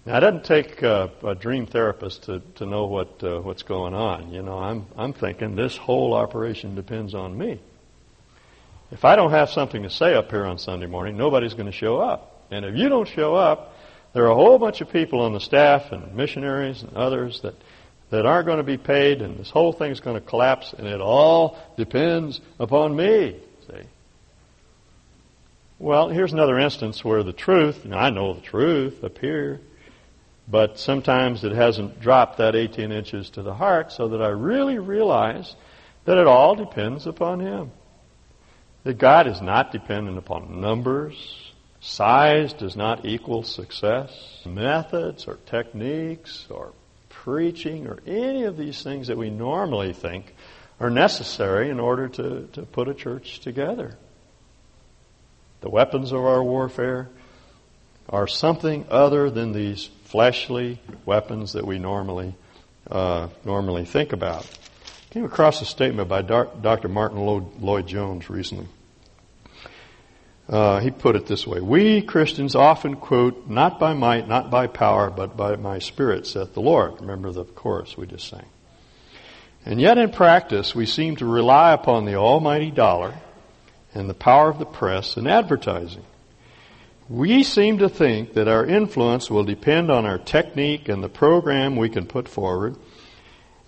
Now, 0.07 0.17
it 0.17 0.21
doesn't 0.21 0.45
take 0.45 0.83
uh, 0.83 1.09
a 1.23 1.35
dream 1.35 1.67
therapist 1.67 2.25
to, 2.25 2.41
to 2.57 2.67
know 2.67 2.87
what 2.87 3.23
uh, 3.23 3.41
what's 3.41 3.63
going 3.63 3.93
on. 3.93 4.33
You 4.33 4.43
know, 4.43 4.59
I'm 4.59 4.87
I'm 4.97 5.13
thinking 5.13 5.57
this 5.57 5.77
whole 5.77 6.15
operation 6.15 6.75
depends 6.75 7.15
on 7.15 7.37
me. 7.37 7.61
If 8.91 9.05
I 9.05 9.15
don't 9.15 9.31
have 9.31 9.51
something 9.51 9.83
to 9.83 9.91
say 9.91 10.15
up 10.15 10.31
here 10.31 10.47
on 10.47 10.59
Sunday 10.59 10.87
morning, 10.87 11.17
nobody's 11.17 11.55
going 11.55 11.67
to 11.67 11.73
show 11.73 11.99
up. 11.99 12.47
And 12.51 12.65
if 12.65 12.75
you 12.75 12.89
don't 12.89 13.07
show 13.07 13.35
up, 13.35 13.75
there 14.13 14.25
are 14.25 14.31
a 14.31 14.35
whole 14.35 14.59
bunch 14.59 14.81
of 14.81 14.91
people 14.91 15.21
on 15.21 15.33
the 15.33 15.41
staff 15.41 15.93
and 15.93 16.15
missionaries 16.17 16.83
and 16.83 16.97
others 16.97 17.41
that, 17.43 17.55
that 18.11 18.27
aren't 18.27 18.47
going 18.47 18.59
to 18.59 18.65
be 18.65 18.79
paid, 18.79 19.23
and 19.23 19.39
this 19.39 19.51
whole 19.51 19.73
thing's 19.73 20.01
going 20.01 20.21
to 20.21 20.27
collapse, 20.27 20.75
and 20.77 20.89
it 20.89 21.01
all 21.01 21.57
depends 21.77 22.41
upon 22.59 22.97
me. 22.97 23.41
See? 23.71 23.87
Well, 25.79 26.09
here's 26.09 26.33
another 26.33 26.59
instance 26.59 27.05
where 27.05 27.23
the 27.23 27.33
truth, 27.33 27.85
know, 27.85 27.97
I 27.97 28.11
know 28.11 28.35
the 28.35 28.41
truth 28.41 29.05
here, 29.21 29.61
but 30.49 30.79
sometimes 30.79 31.45
it 31.45 31.53
hasn't 31.53 32.01
dropped 32.01 32.39
that 32.39 32.55
18 32.55 32.93
inches 32.93 33.31
to 33.31 33.43
the 33.43 33.55
heart 33.55 33.93
so 33.93 34.09
that 34.09 34.21
I 34.21 34.29
really 34.29 34.79
realize 34.79 35.55
that 36.05 36.19
it 36.19 36.27
all 36.27 36.55
depends 36.55 37.07
upon 37.07 37.41
Him. 37.41 37.71
That 38.85 38.99
God 38.99 39.27
is 39.27 39.41
not 39.41 39.73
dependent 39.73 40.19
upon 40.19 40.61
numbers. 40.61 41.53
Size 41.81 42.53
does 42.53 42.77
not 42.77 43.07
equal 43.07 43.43
success. 43.43 44.43
Methods 44.45 45.27
or 45.27 45.39
techniques 45.47 46.47
or 46.51 46.73
preaching 47.09 47.87
or 47.87 47.99
any 48.07 48.45
of 48.45 48.57
these 48.57 48.83
things 48.83 49.07
that 49.07 49.17
we 49.17 49.31
normally 49.31 49.93
think 49.93 50.35
are 50.81 50.91
necessary 50.91 51.69
in 51.69 51.79
order 51.79 52.09
to, 52.09 52.49
to 52.55 52.63
put 52.63 52.89
a 52.89 52.95
church 52.95 53.41
together. 53.41 53.97
The 55.61 55.69
weapons 55.69 56.11
of 56.11 56.25
our 56.25 56.43
warfare 56.43 57.11
are 58.09 58.27
something 58.27 58.87
other 58.91 59.31
than 59.31 59.53
these 59.53 59.91
fleshly 60.05 60.81
weapons 61.05 61.53
that 61.53 61.67
we 61.67 61.79
normally 61.79 62.35
uh, 62.91 63.29
normally 63.45 63.85
think 63.85 64.13
about. 64.13 64.45
I 64.45 65.15
Came 65.15 65.25
across 65.25 65.61
a 65.61 65.65
statement 65.65 66.09
by 66.09 66.23
Dr. 66.23 66.89
Martyn 66.89 67.21
Lloyd-Jones 67.61 68.31
recently. 68.31 68.67
Uh, 70.49 70.81
he 70.81 70.91
put 70.91 71.15
it 71.15 71.27
this 71.27 71.47
way 71.47 71.61
We 71.61 72.03
Christians 72.03 72.57
often 72.57 72.97
quote, 72.97 73.49
Not 73.49 73.79
by 73.79 73.95
might, 73.95 74.27
not 74.27 74.51
by 74.51 74.67
power, 74.67 75.09
but 75.11 75.37
by 75.37 75.55
my 75.55 75.79
spirit, 75.79 76.27
saith 76.27 76.55
the 76.55 76.61
Lord. 76.61 77.01
Remember 77.01 77.31
the 77.31 77.45
chorus 77.45 77.97
we 77.97 78.07
just 78.07 78.29
sang. 78.29 78.47
And 79.65 79.81
yet 79.81 79.99
in 79.99 80.11
practice, 80.11 80.75
we 80.75 80.87
seem 80.87 81.17
to 81.17 81.27
rely 81.27 81.73
upon 81.73 82.05
the 82.05 82.15
almighty 82.15 82.71
dollar 82.71 83.15
and 83.95 84.09
the 84.09 84.15
power 84.15 84.49
of 84.49 84.59
the 84.59 84.67
press 84.67 85.17
and 85.17 85.29
advertising. 85.29 86.05
We 87.09 87.43
seem 87.43 87.79
to 87.79 87.89
think 87.89 88.35
that 88.35 88.49
our 88.49 88.65
influence 88.65 89.29
will 89.29 89.45
depend 89.45 89.91
on 89.91 90.07
our 90.07 90.19
technique 90.19 90.89
and 90.89 91.03
the 91.03 91.09
program 91.09 91.77
we 91.77 91.89
can 91.89 92.07
put 92.07 92.29
forward 92.29 92.77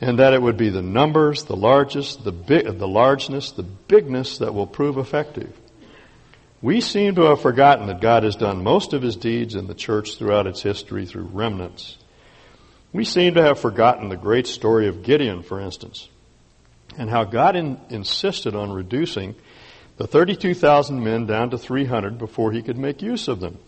and 0.02 0.18
that 0.18 0.34
it 0.34 0.42
would 0.42 0.56
be 0.56 0.68
the 0.68 0.82
numbers, 0.82 1.44
the 1.44 1.56
largest, 1.56 2.24
the 2.24 2.32
big, 2.32 2.78
the 2.78 2.88
largeness, 2.88 3.52
the 3.52 3.62
bigness 3.62 4.38
that 4.38 4.52
will 4.52 4.66
prove 4.66 4.98
effective. 4.98 5.56
We 6.60 6.80
seem 6.80 7.14
to 7.14 7.22
have 7.22 7.40
forgotten 7.40 7.86
that 7.86 8.00
God 8.00 8.24
has 8.24 8.34
done 8.34 8.64
most 8.64 8.94
of 8.94 9.02
his 9.02 9.14
deeds 9.14 9.54
in 9.54 9.68
the 9.68 9.74
church 9.74 10.16
throughout 10.16 10.48
its 10.48 10.60
history 10.60 11.06
through 11.06 11.30
remnants. 11.32 11.98
We 12.92 13.04
seem 13.04 13.34
to 13.34 13.42
have 13.42 13.58
forgotten 13.58 14.08
the 14.08 14.16
great 14.16 14.46
story 14.46 14.86
of 14.86 15.02
Gideon, 15.02 15.42
for 15.42 15.60
instance, 15.60 16.08
and 16.98 17.08
how 17.08 17.24
God 17.24 17.56
in, 17.56 17.80
insisted 17.88 18.54
on 18.54 18.70
reducing 18.70 19.34
the 19.96 20.06
32,000 20.06 21.02
men 21.02 21.26
down 21.26 21.50
to 21.50 21.58
300 21.58 22.18
before 22.18 22.52
he 22.52 22.62
could 22.62 22.76
make 22.76 23.00
use 23.00 23.28
of 23.28 23.40
them. 23.40 23.58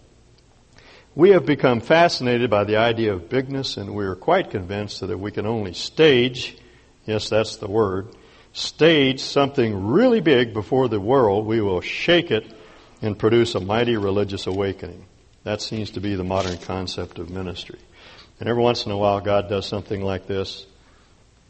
We 1.14 1.30
have 1.30 1.46
become 1.46 1.80
fascinated 1.80 2.50
by 2.50 2.64
the 2.64 2.76
idea 2.76 3.14
of 3.14 3.28
bigness, 3.28 3.76
and 3.76 3.94
we 3.94 4.04
are 4.04 4.16
quite 4.16 4.50
convinced 4.50 5.00
that 5.00 5.10
if 5.10 5.18
we 5.18 5.30
can 5.30 5.46
only 5.46 5.72
stage, 5.72 6.58
yes, 7.06 7.28
that's 7.28 7.56
the 7.56 7.68
word, 7.68 8.08
stage 8.52 9.20
something 9.20 9.86
really 9.86 10.20
big 10.20 10.52
before 10.52 10.88
the 10.88 11.00
world, 11.00 11.46
we 11.46 11.60
will 11.60 11.80
shake 11.80 12.30
it 12.30 12.52
and 13.00 13.18
produce 13.18 13.54
a 13.54 13.60
mighty 13.60 13.96
religious 13.96 14.46
awakening. 14.46 15.06
That 15.44 15.62
seems 15.62 15.90
to 15.90 16.00
be 16.00 16.14
the 16.14 16.24
modern 16.24 16.58
concept 16.58 17.18
of 17.18 17.30
ministry. 17.30 17.78
And 18.40 18.48
every 18.48 18.62
once 18.62 18.86
in 18.86 18.92
a 18.92 18.96
while, 18.96 19.20
God 19.20 19.48
does 19.48 19.66
something 19.66 20.02
like 20.02 20.26
this 20.26 20.66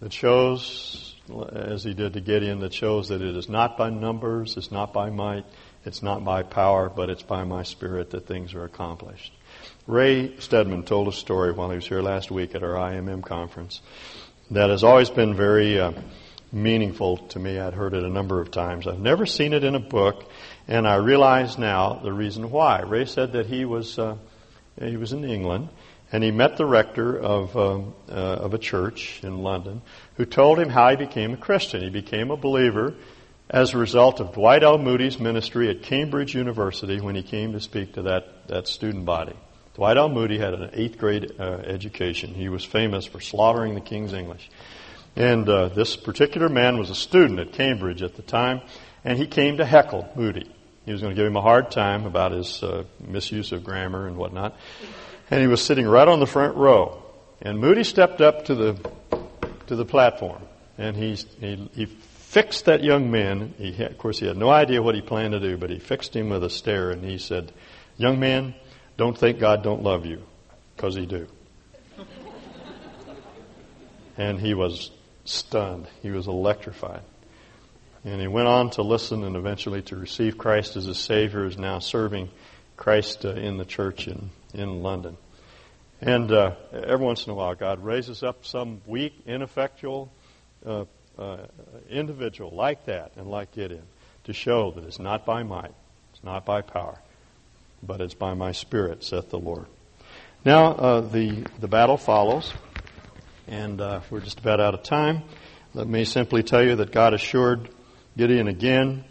that 0.00 0.12
shows, 0.12 1.14
as 1.52 1.84
He 1.84 1.94
did 1.94 2.12
to 2.12 2.20
Gideon, 2.20 2.60
that 2.60 2.74
shows 2.74 3.08
that 3.08 3.22
it 3.22 3.36
is 3.36 3.48
not 3.48 3.78
by 3.78 3.90
numbers, 3.90 4.56
it's 4.56 4.70
not 4.70 4.92
by 4.92 5.10
might, 5.10 5.44
it's 5.84 6.02
not 6.02 6.24
by 6.24 6.42
power, 6.42 6.88
but 6.88 7.10
it's 7.10 7.22
by 7.22 7.44
my 7.44 7.62
Spirit 7.62 8.10
that 8.10 8.26
things 8.26 8.54
are 8.54 8.64
accomplished. 8.64 9.32
Ray 9.86 10.38
Stedman 10.38 10.84
told 10.84 11.08
a 11.08 11.12
story 11.12 11.52
while 11.52 11.70
he 11.70 11.76
was 11.76 11.86
here 11.86 12.02
last 12.02 12.30
week 12.30 12.54
at 12.54 12.62
our 12.62 12.74
IMM 12.74 13.22
conference 13.22 13.80
that 14.50 14.70
has 14.70 14.84
always 14.84 15.10
been 15.10 15.34
very 15.34 15.78
uh, 15.78 15.92
meaningful 16.52 17.18
to 17.18 17.38
me. 17.38 17.58
I'd 17.58 17.74
heard 17.74 17.94
it 17.94 18.04
a 18.04 18.08
number 18.08 18.40
of 18.40 18.50
times. 18.50 18.86
I've 18.86 18.98
never 18.98 19.26
seen 19.26 19.52
it 19.52 19.64
in 19.64 19.74
a 19.74 19.80
book, 19.80 20.30
and 20.68 20.86
I 20.86 20.96
realize 20.96 21.58
now 21.58 21.94
the 21.94 22.12
reason 22.12 22.50
why. 22.50 22.82
Ray 22.82 23.06
said 23.06 23.32
that 23.32 23.46
he 23.46 23.64
was 23.64 23.98
uh, 23.98 24.16
he 24.80 24.96
was 24.96 25.12
in 25.12 25.24
England, 25.24 25.68
and 26.12 26.22
he 26.22 26.30
met 26.30 26.56
the 26.56 26.66
rector 26.66 27.18
of 27.18 27.56
um, 27.56 27.94
uh, 28.08 28.12
of 28.12 28.54
a 28.54 28.58
church 28.58 29.20
in 29.22 29.38
London, 29.38 29.82
who 30.16 30.24
told 30.24 30.58
him 30.58 30.68
how 30.68 30.90
he 30.90 30.96
became 30.96 31.32
a 31.32 31.36
Christian. 31.36 31.82
He 31.82 31.90
became 31.90 32.30
a 32.30 32.36
believer 32.36 32.94
as 33.50 33.74
a 33.74 33.78
result 33.78 34.20
of 34.20 34.32
Dwight 34.32 34.62
L. 34.62 34.78
Moody's 34.78 35.18
ministry 35.18 35.68
at 35.70 35.82
Cambridge 35.82 36.34
University 36.34 37.00
when 37.00 37.14
he 37.14 37.22
came 37.22 37.52
to 37.52 37.60
speak 37.60 37.94
to 37.94 38.02
that 38.02 38.48
that 38.48 38.68
student 38.68 39.04
body. 39.04 39.34
Dwight 39.74 39.96
L. 39.96 40.08
Moody 40.08 40.38
had 40.38 40.54
an 40.54 40.70
eighth 40.72 40.98
grade 40.98 41.32
uh, 41.38 41.42
education. 41.42 42.32
He 42.32 42.48
was 42.48 42.64
famous 42.64 43.06
for 43.06 43.20
slaughtering 43.20 43.74
the 43.74 43.80
King's 43.80 44.12
English. 44.12 44.48
And 45.16 45.48
uh, 45.48 45.68
this 45.68 45.96
particular 45.96 46.48
man 46.48 46.78
was 46.78 46.90
a 46.90 46.94
student 46.94 47.40
at 47.40 47.52
Cambridge 47.52 48.02
at 48.02 48.14
the 48.14 48.22
time, 48.22 48.60
and 49.04 49.18
he 49.18 49.26
came 49.26 49.58
to 49.58 49.64
heckle 49.64 50.08
Moody. 50.14 50.50
He 50.84 50.92
was 50.92 51.00
going 51.00 51.14
to 51.14 51.16
give 51.16 51.26
him 51.26 51.36
a 51.36 51.40
hard 51.40 51.70
time 51.70 52.04
about 52.04 52.32
his 52.32 52.62
uh, 52.62 52.84
misuse 53.00 53.52
of 53.52 53.64
grammar 53.64 54.06
and 54.06 54.16
whatnot. 54.16 54.56
And 55.30 55.40
he 55.40 55.46
was 55.46 55.62
sitting 55.62 55.86
right 55.86 56.06
on 56.06 56.20
the 56.20 56.26
front 56.26 56.56
row. 56.56 57.02
And 57.40 57.58
Moody 57.58 57.84
stepped 57.84 58.20
up 58.20 58.46
to 58.46 58.54
the 58.54 58.90
to 59.66 59.76
the 59.76 59.84
platform, 59.84 60.42
and 60.78 60.96
he 60.96 61.14
he, 61.40 61.70
he 61.74 61.86
fixed 61.86 62.66
that 62.66 62.82
young 62.82 63.10
man. 63.10 63.54
He 63.58 63.72
had, 63.72 63.92
of 63.92 63.98
course 63.98 64.18
he 64.18 64.26
had 64.26 64.36
no 64.36 64.50
idea 64.50 64.82
what 64.82 64.94
he 64.94 65.00
planned 65.00 65.32
to 65.32 65.40
do, 65.40 65.56
but 65.56 65.70
he 65.70 65.78
fixed 65.78 66.14
him 66.14 66.30
with 66.30 66.44
a 66.44 66.50
stare, 66.50 66.90
and 66.90 67.04
he 67.04 67.18
said, 67.18 67.52
"Young 67.96 68.20
man, 68.20 68.54
don't 68.96 69.16
think 69.16 69.38
God 69.38 69.62
don't 69.62 69.82
love 69.82 70.06
you, 70.06 70.22
because 70.76 70.94
He 70.94 71.06
do. 71.06 71.26
and 74.16 74.38
he 74.40 74.54
was 74.54 74.90
stunned. 75.24 75.86
He 76.02 76.10
was 76.10 76.26
electrified. 76.28 77.02
And 78.04 78.20
he 78.20 78.28
went 78.28 78.48
on 78.48 78.70
to 78.72 78.82
listen 78.82 79.24
and 79.24 79.34
eventually 79.34 79.80
to 79.82 79.96
receive 79.96 80.36
Christ 80.36 80.76
as 80.76 80.86
a 80.86 80.94
Savior, 80.94 81.46
is 81.46 81.56
now 81.56 81.78
serving 81.78 82.30
Christ 82.76 83.24
uh, 83.24 83.30
in 83.30 83.56
the 83.56 83.64
church 83.64 84.06
in, 84.06 84.30
in 84.54 84.82
London. 84.82 85.16
And 86.00 86.30
uh, 86.30 86.54
every 86.72 87.04
once 87.04 87.26
in 87.26 87.32
a 87.32 87.34
while, 87.34 87.54
God 87.54 87.82
raises 87.82 88.22
up 88.22 88.44
some 88.46 88.80
weak, 88.86 89.14
ineffectual 89.26 90.12
uh, 90.64 90.84
uh 91.16 91.46
individual 91.88 92.50
like 92.50 92.86
that 92.86 93.12
and 93.16 93.28
like 93.28 93.52
Gideon 93.52 93.84
to 94.24 94.32
show 94.32 94.72
that 94.72 94.84
it's 94.84 94.98
not 94.98 95.24
by 95.24 95.42
might, 95.42 95.74
it's 96.12 96.24
not 96.24 96.44
by 96.44 96.62
power, 96.62 96.98
but 97.82 98.00
it's 98.00 98.14
by 98.14 98.34
my 98.34 98.52
Spirit, 98.52 99.04
saith 99.04 99.30
the 99.30 99.38
Lord. 99.38 99.66
Now, 100.44 100.72
uh, 100.72 101.00
the, 101.00 101.46
the 101.58 101.68
battle 101.68 101.96
follows, 101.96 102.52
and 103.46 103.80
uh, 103.80 104.00
we're 104.10 104.20
just 104.20 104.40
about 104.40 104.60
out 104.60 104.74
of 104.74 104.82
time. 104.82 105.22
Let 105.72 105.86
me 105.86 106.04
simply 106.04 106.42
tell 106.42 106.62
you 106.62 106.76
that 106.76 106.92
God 106.92 107.14
assured 107.14 107.68
Gideon 108.16 108.48
again 108.48 109.04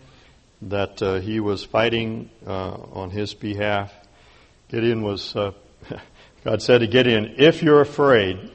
that 0.64 1.02
uh, 1.02 1.20
he 1.20 1.39
was 1.39 1.64
fighting 1.64 2.30
on 2.46 3.10
his 3.10 3.34
behalf. 3.34 3.94
Gideon 4.74 5.03
was, 5.03 5.36
uh, 5.36 5.51
God 6.43 6.63
said 6.63 6.80
to 6.80 6.88
Gideon, 6.88 7.36
if 7.38 7.61
you're 7.61 7.82
afraid, 7.82 8.49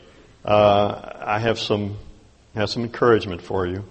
uh, 0.45 1.13
I 1.25 1.39
have 1.39 1.61
some, 1.61 1.97
have 2.57 2.71
some 2.71 2.83
encouragement 2.83 3.41
for 3.41 3.69
you. 3.69 3.85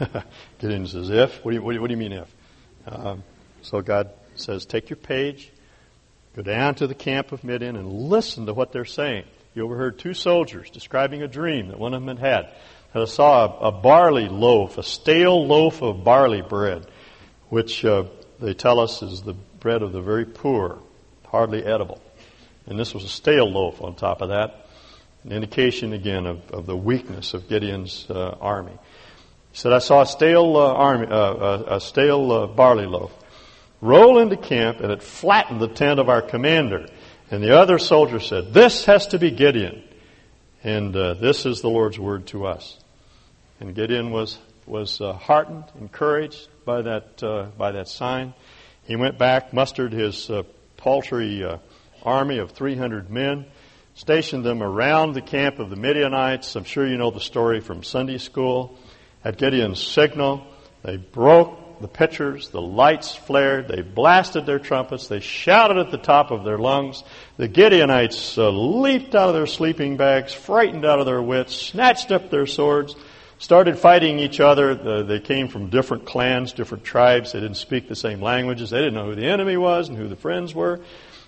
Gideon 0.58 0.88
says, 0.88 1.10
if? 1.10 1.44
What 1.44 1.52
do 1.52 1.58
you, 1.58 1.62
what 1.62 1.86
do 1.86 1.92
you 1.92 1.96
mean 1.96 2.10
if? 2.10 2.28
so 3.62 3.80
God 3.82 4.10
says, 4.34 4.66
take 4.66 4.90
your 4.90 4.96
page, 4.96 5.52
go 6.34 6.42
down 6.42 6.74
to 6.76 6.88
the 6.88 6.94
camp 6.94 7.30
of 7.30 7.44
Midian 7.44 7.76
and 7.76 7.88
listen 7.88 8.46
to 8.46 8.52
what 8.52 8.72
they're 8.72 8.84
saying. 8.84 9.24
You 9.54 9.62
overheard 9.62 10.00
two 10.00 10.12
soldiers 10.12 10.70
describing 10.70 11.22
a 11.22 11.28
dream 11.28 11.68
that 11.68 11.78
one 11.78 11.94
of 11.94 12.04
them 12.04 12.16
had 12.16 12.18
had. 12.18 12.54
They 12.94 13.06
saw 13.06 13.46
a, 13.46 13.68
a 13.68 13.70
barley 13.70 14.26
loaf, 14.26 14.76
a 14.76 14.82
stale 14.82 15.46
loaf 15.46 15.82
of 15.82 16.02
barley 16.02 16.42
bread, 16.42 16.88
which 17.48 17.84
uh, 17.84 18.06
they 18.40 18.54
tell 18.54 18.80
us 18.80 19.02
is 19.02 19.22
the 19.22 19.34
bread 19.34 19.82
of 19.82 19.92
the 19.92 20.00
very 20.00 20.26
poor, 20.26 20.80
hardly 21.26 21.64
edible. 21.64 22.00
And 22.66 22.78
this 22.78 22.94
was 22.94 23.04
a 23.04 23.08
stale 23.08 23.50
loaf 23.50 23.82
on 23.82 23.94
top 23.94 24.22
of 24.22 24.30
that, 24.30 24.66
an 25.24 25.32
indication 25.32 25.92
again 25.92 26.26
of, 26.26 26.50
of 26.50 26.66
the 26.66 26.76
weakness 26.76 27.34
of 27.34 27.48
Gideon's 27.48 28.06
uh, 28.08 28.36
army. 28.40 28.78
He 29.52 29.58
said, 29.58 29.72
I 29.72 29.78
saw 29.78 30.02
a 30.02 30.06
stale, 30.06 30.56
uh, 30.56 30.72
army, 30.72 31.06
uh, 31.06 31.14
uh 31.14 31.64
a 31.76 31.80
stale 31.80 32.32
uh, 32.32 32.46
barley 32.46 32.86
loaf 32.86 33.12
roll 33.80 34.18
into 34.18 34.36
camp, 34.36 34.80
and 34.80 34.90
it 34.90 35.02
flattened 35.02 35.60
the 35.60 35.68
tent 35.68 36.00
of 36.00 36.08
our 36.08 36.22
commander. 36.22 36.86
And 37.30 37.42
the 37.42 37.58
other 37.58 37.78
soldier 37.78 38.18
said, 38.18 38.54
This 38.54 38.86
has 38.86 39.08
to 39.08 39.18
be 39.18 39.30
Gideon. 39.30 39.82
And 40.62 40.96
uh, 40.96 41.14
this 41.14 41.44
is 41.44 41.60
the 41.60 41.68
Lord's 41.68 41.98
word 41.98 42.26
to 42.28 42.46
us. 42.46 42.78
And 43.60 43.74
Gideon 43.74 44.10
was, 44.10 44.38
was 44.64 44.98
heartened, 44.98 45.64
encouraged 45.78 46.48
by 46.64 46.80
that, 46.82 47.52
by 47.58 47.72
that 47.72 47.88
sign. 47.88 48.32
He 48.84 48.96
went 48.96 49.18
back, 49.18 49.52
mustered 49.52 49.92
his 49.92 50.30
paltry 50.84 51.42
army 52.02 52.36
of 52.38 52.50
300 52.50 53.08
men, 53.08 53.46
stationed 53.94 54.44
them 54.44 54.62
around 54.62 55.14
the 55.14 55.22
camp 55.22 55.58
of 55.58 55.70
the 55.70 55.76
Midianites. 55.76 56.54
I'm 56.56 56.64
sure 56.64 56.86
you 56.86 56.98
know 56.98 57.10
the 57.10 57.20
story 57.20 57.60
from 57.60 57.82
Sunday 57.82 58.18
school. 58.18 58.78
At 59.24 59.38
Gideon's 59.38 59.82
signal, 59.82 60.46
they 60.82 60.98
broke 60.98 61.80
the 61.80 61.88
pitchers, 61.88 62.50
the 62.50 62.60
lights 62.60 63.14
flared, 63.14 63.68
they 63.68 63.80
blasted 63.80 64.44
their 64.44 64.58
trumpets, 64.58 65.08
they 65.08 65.20
shouted 65.20 65.78
at 65.78 65.90
the 65.90 65.96
top 65.96 66.30
of 66.30 66.44
their 66.44 66.58
lungs. 66.58 67.02
The 67.38 67.48
Gideonites 67.48 68.36
uh, 68.36 68.50
leaped 68.50 69.14
out 69.14 69.28
of 69.28 69.34
their 69.34 69.46
sleeping 69.46 69.96
bags, 69.96 70.34
frightened 70.34 70.84
out 70.84 71.00
of 71.00 71.06
their 71.06 71.22
wits, 71.22 71.56
snatched 71.56 72.12
up 72.12 72.28
their 72.28 72.46
swords, 72.46 72.94
started 73.38 73.78
fighting 73.78 74.18
each 74.18 74.40
other. 74.40 75.02
They 75.04 75.20
came 75.20 75.48
from 75.48 75.70
different 75.70 76.06
clans, 76.06 76.52
different 76.52 76.84
tribes. 76.84 77.32
They 77.32 77.40
didn't 77.40 77.56
speak 77.56 77.88
the 77.88 77.96
same 77.96 78.20
languages. 78.20 78.70
They 78.70 78.78
didn't 78.78 78.94
know 78.94 79.06
who 79.06 79.14
the 79.14 79.26
enemy 79.26 79.56
was 79.56 79.88
and 79.88 79.98
who 79.98 80.08
the 80.08 80.16
friends 80.16 80.54
were 80.54 80.80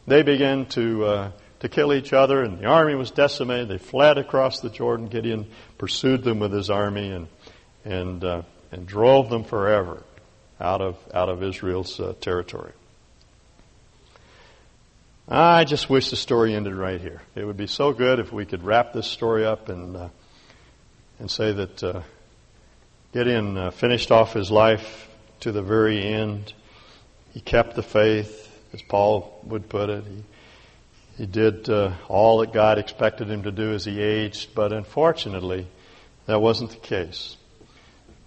they 0.06 0.22
began 0.22 0.66
to, 0.66 1.04
uh, 1.04 1.30
to 1.60 1.68
kill 1.68 1.92
each 1.92 2.12
other, 2.12 2.42
and 2.42 2.58
the 2.58 2.66
army 2.66 2.94
was 2.94 3.10
decimated. 3.10 3.68
They 3.68 3.78
fled 3.78 4.18
across 4.18 4.60
the 4.60 4.70
Jordan. 4.70 5.08
Gideon 5.08 5.46
pursued 5.78 6.22
them 6.22 6.38
with 6.38 6.52
his 6.52 6.70
army 6.70 7.10
and, 7.10 7.28
and, 7.84 8.24
uh, 8.24 8.42
and 8.70 8.86
drove 8.86 9.28
them 9.28 9.44
forever 9.44 10.02
out 10.60 10.80
of, 10.80 10.96
out 11.12 11.28
of 11.28 11.42
Israel's 11.42 11.98
uh, 11.98 12.14
territory. 12.20 12.72
I 15.28 15.64
just 15.64 15.90
wish 15.90 16.10
the 16.10 16.16
story 16.16 16.54
ended 16.54 16.74
right 16.74 17.00
here. 17.00 17.20
It 17.34 17.44
would 17.44 17.56
be 17.56 17.66
so 17.66 17.92
good 17.92 18.20
if 18.20 18.32
we 18.32 18.46
could 18.46 18.62
wrap 18.62 18.92
this 18.92 19.08
story 19.08 19.44
up 19.44 19.68
and, 19.68 19.96
uh, 19.96 20.08
and 21.18 21.30
say 21.30 21.52
that 21.52 21.82
uh, 21.82 22.02
Gideon 23.12 23.56
uh, 23.56 23.70
finished 23.70 24.10
off 24.10 24.34
his 24.34 24.50
life 24.50 25.08
to 25.40 25.52
the 25.52 25.62
very 25.62 26.02
end. 26.02 26.52
He 27.32 27.40
kept 27.40 27.74
the 27.74 27.82
faith 27.82 28.42
as 28.72 28.82
Paul 28.82 29.40
would 29.44 29.68
put 29.68 29.88
it. 29.88 30.04
He, 30.04 30.24
he 31.18 31.26
did 31.26 31.68
uh, 31.70 31.92
all 32.08 32.38
that 32.38 32.52
God 32.52 32.78
expected 32.78 33.30
him 33.30 33.44
to 33.44 33.50
do 33.50 33.72
as 33.72 33.84
he 33.84 34.02
aged, 34.02 34.54
but 34.54 34.72
unfortunately, 34.72 35.66
that 36.26 36.42
wasn't 36.42 36.70
the 36.70 36.76
case. 36.76 37.36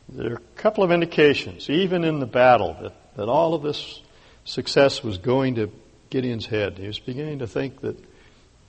There 0.07 0.31
are 0.31 0.35
a 0.35 0.59
couple 0.59 0.83
of 0.83 0.91
indications, 0.91 1.69
even 1.69 2.03
in 2.03 2.19
the 2.19 2.25
battle, 2.25 2.75
that, 2.81 3.15
that 3.15 3.29
all 3.29 3.53
of 3.53 3.61
this 3.61 4.01
success 4.43 5.03
was 5.03 5.19
going 5.19 5.55
to 5.55 5.71
Gideon's 6.09 6.47
head. 6.47 6.79
He 6.79 6.87
was 6.87 6.97
beginning 6.97 7.39
to 7.39 7.47
think 7.47 7.81
that, 7.81 7.95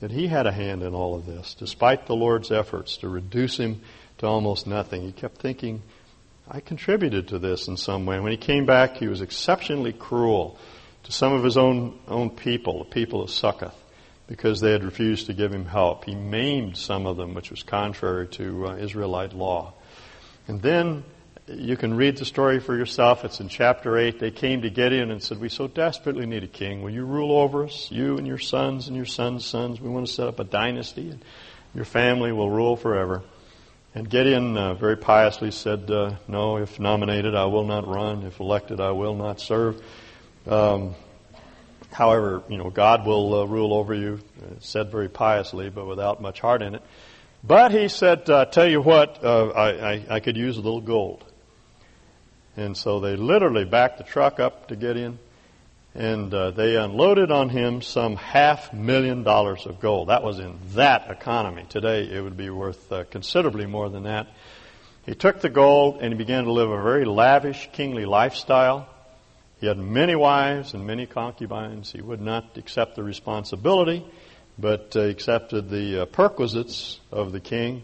that 0.01 0.11
he 0.11 0.27
had 0.27 0.47
a 0.47 0.53
hand 0.53 0.83
in 0.83 0.95
all 0.95 1.15
of 1.15 1.25
this, 1.25 1.55
despite 1.55 2.07
the 2.07 2.15
Lord's 2.15 2.51
efforts 2.51 2.99
to 2.99 3.09
reduce 3.09 3.57
him 3.57 3.81
to 4.21 4.27
almost 4.27 4.67
nothing. 4.67 5.03
He 5.03 5.13
kept 5.13 5.39
thinking, 5.39 5.83
I 6.47 6.61
contributed 6.61 7.29
to 7.29 7.39
this 7.39 7.69
in 7.69 7.77
some 7.77 8.05
way. 8.07 8.17
And 8.17 8.25
When 8.25 8.33
he 8.33 8.39
came 8.39 8.67
back, 8.67 8.97
he 8.97 9.09
was 9.09 9.23
exceptionally 9.23 9.93
cruel 9.93 10.59
to 11.05 11.13
some 11.13 11.33
of 11.33 11.43
his 11.43 11.57
own, 11.57 11.99
own 12.07 12.29
people, 12.29 12.81
the 12.81 12.91
people 12.91 13.23
of 13.23 13.31
Succoth, 13.31 13.77
because 14.27 14.61
they 14.61 14.73
had 14.73 14.85
refused 14.85 15.27
to 15.27 15.33
give 15.33 15.53
him 15.53 15.65
help. 15.65 16.05
He 16.05 16.15
maimed 16.15 16.77
some 16.77 17.07
of 17.07 17.17
them, 17.17 17.33
which 17.33 17.51
was 17.51 17.63
contrary 17.63 18.29
to 18.29 18.67
uh, 18.67 18.77
Israelite 18.77 19.33
law. 19.33 19.73
And 20.49 20.61
then 20.61 21.03
you 21.47 21.79
can 21.79 21.95
read 21.95 22.19
the 22.19 22.27
story 22.27 22.61
for 22.61 22.77
yourself. 22.77 23.25
It's 23.25 23.41
in 23.41 23.49
chapter 23.49 23.97
8. 23.97 24.21
They 24.21 24.31
came 24.31 24.61
to 24.63 24.71
Gideon 24.71 25.11
and 25.11 25.23
said, 25.23 25.41
We 25.41 25.49
so 25.49 25.67
desperately 25.67 26.27
need 26.27 26.45
a 26.45 26.49
king. 26.49 26.83
Will 26.83 26.91
you 26.91 27.07
rule 27.07 27.39
over 27.39 27.65
us? 27.65 27.91
You 27.91 28.19
and 28.19 28.27
your 28.27 28.39
sons 28.39 28.87
and 28.87 28.97
your 28.97 29.07
sons' 29.07 29.47
sons. 29.47 29.81
We 29.81 29.89
want 29.89 30.07
to 30.07 30.13
set 30.13 30.29
up 30.29 30.39
a 30.39 30.45
dynasty, 30.45 31.09
and 31.09 31.25
your 31.75 31.87
family 31.87 32.33
will 32.33 32.51
rule 32.51 32.77
forever. 32.77 33.23
And 33.93 34.09
Gideon 34.09 34.57
uh, 34.57 34.75
very 34.75 34.97
piously 34.97 35.51
said, 35.51 35.91
uh, 35.91 36.15
No, 36.29 36.59
if 36.59 36.79
nominated, 36.79 37.35
I 37.35 37.47
will 37.47 37.65
not 37.65 37.89
run. 37.89 38.23
If 38.23 38.39
elected, 38.39 38.81
I 38.81 38.93
will 38.93 39.17
not 39.17 39.41
serve. 39.41 39.83
Um, 40.47 40.95
however, 41.91 42.43
you 42.49 42.57
know, 42.57 42.71
God 42.71 43.05
will 43.05 43.41
uh, 43.41 43.45
rule 43.47 43.75
over 43.75 43.93
you, 43.93 44.21
said 44.61 44.93
very 44.93 45.09
piously, 45.09 45.71
but 45.71 45.87
without 45.87 46.23
much 46.23 46.39
heart 46.39 46.63
in 46.63 46.77
it. 46.77 46.83
But 47.43 47.73
he 47.73 47.89
said, 47.89 48.31
uh, 48.31 48.45
tell 48.45 48.69
you 48.69 48.81
what, 48.81 49.25
uh, 49.25 49.49
I, 49.49 49.93
I, 49.93 50.07
I 50.11 50.21
could 50.21 50.37
use 50.37 50.57
a 50.57 50.61
little 50.61 50.81
gold. 50.81 51.25
And 52.57 52.77
so 52.77 53.01
they 53.01 53.17
literally 53.17 53.65
backed 53.65 53.99
the 53.99 54.05
truck 54.05 54.39
up 54.39 54.69
to 54.69 54.77
Gideon, 54.77 55.19
and 55.95 56.33
uh, 56.33 56.53
they 56.53 56.77
unloaded 56.77 57.31
on 57.31 57.49
him 57.49 57.83
some 57.83 58.17
half 58.17 58.73
million 58.73 59.23
dollars 59.23 59.67
of 59.67 59.81
gold. 59.81 60.09
That 60.09 60.23
was 60.23 60.39
in 60.39 60.59
that 60.75 61.11
economy. 61.11 61.65
Today 61.69 62.05
it 62.05 62.21
would 62.21 62.37
be 62.37 62.51
worth 62.51 62.91
uh, 62.93 63.05
considerably 63.05 63.67
more 63.67 63.89
than 63.89 64.05
that. 64.05 64.29
He 65.05 65.15
took 65.15 65.41
the 65.41 65.49
gold 65.49 65.99
and 66.01 66.13
he 66.13 66.19
began 66.19 66.45
to 66.45 66.53
live 66.53 66.71
a 66.71 66.81
very 66.81 67.05
lavish, 67.05 67.69
kingly 67.73 68.05
lifestyle. 68.05 68.89
He 69.59 69.67
had 69.67 69.79
many 69.79 70.15
wives 70.15 70.75
and 70.75 70.87
many 70.87 71.07
concubines. 71.07 71.91
He 71.91 72.01
would 72.01 72.21
not 72.21 72.57
accept 72.57 72.95
the 72.95 73.03
responsibility, 73.03 74.07
but 74.59 74.95
uh, 74.95 75.01
accepted 75.01 75.69
the 75.69 76.03
uh, 76.03 76.05
perquisites 76.07 77.01
of 77.11 77.33
the 77.33 77.41
king. 77.41 77.83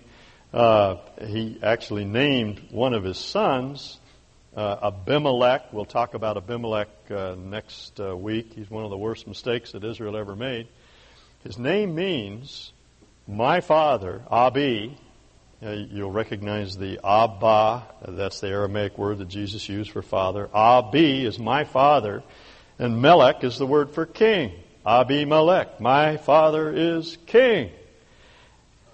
Uh, 0.54 0.96
he 1.26 1.58
actually 1.62 2.04
named 2.04 2.62
one 2.70 2.94
of 2.94 3.02
his 3.02 3.18
sons 3.18 3.98
uh, 4.56 4.78
Abimelech. 4.82 5.72
We'll 5.72 5.84
talk 5.84 6.14
about 6.14 6.36
Abimelech 6.36 6.88
uh, 7.10 7.36
next 7.38 8.00
uh, 8.00 8.16
week. 8.16 8.54
He's 8.54 8.70
one 8.70 8.84
of 8.84 8.90
the 8.90 8.96
worst 8.96 9.26
mistakes 9.26 9.72
that 9.72 9.84
Israel 9.84 10.16
ever 10.16 10.34
made. 10.34 10.66
His 11.44 11.58
name 11.58 11.94
means 11.94 12.72
my 13.28 13.60
father, 13.60 14.22
Abi, 14.28 14.96
uh, 15.62 15.70
you'll 15.70 16.10
recognize 16.10 16.76
the 16.76 17.00
Abba, 17.04 17.82
that's 18.08 18.40
the 18.40 18.48
Aramaic 18.48 18.98
word 18.98 19.18
that 19.18 19.28
Jesus 19.28 19.68
used 19.68 19.90
for 19.90 20.02
father. 20.02 20.48
Abi 20.52 21.24
is 21.24 21.38
my 21.38 21.64
father, 21.64 22.22
and 22.78 23.00
Melech 23.00 23.44
is 23.44 23.58
the 23.58 23.66
word 23.66 23.90
for 23.90 24.06
king. 24.06 24.52
Abi 24.84 25.24
Melech, 25.24 25.80
my 25.80 26.16
father 26.16 26.72
is 26.72 27.18
king. 27.26 27.70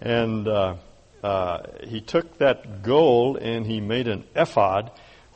And 0.00 0.48
uh, 0.48 0.76
uh, 1.22 1.62
he 1.84 2.00
took 2.00 2.38
that 2.38 2.82
gold 2.82 3.36
and 3.36 3.66
he 3.66 3.80
made 3.80 4.08
an 4.08 4.24
ephod, 4.34 4.90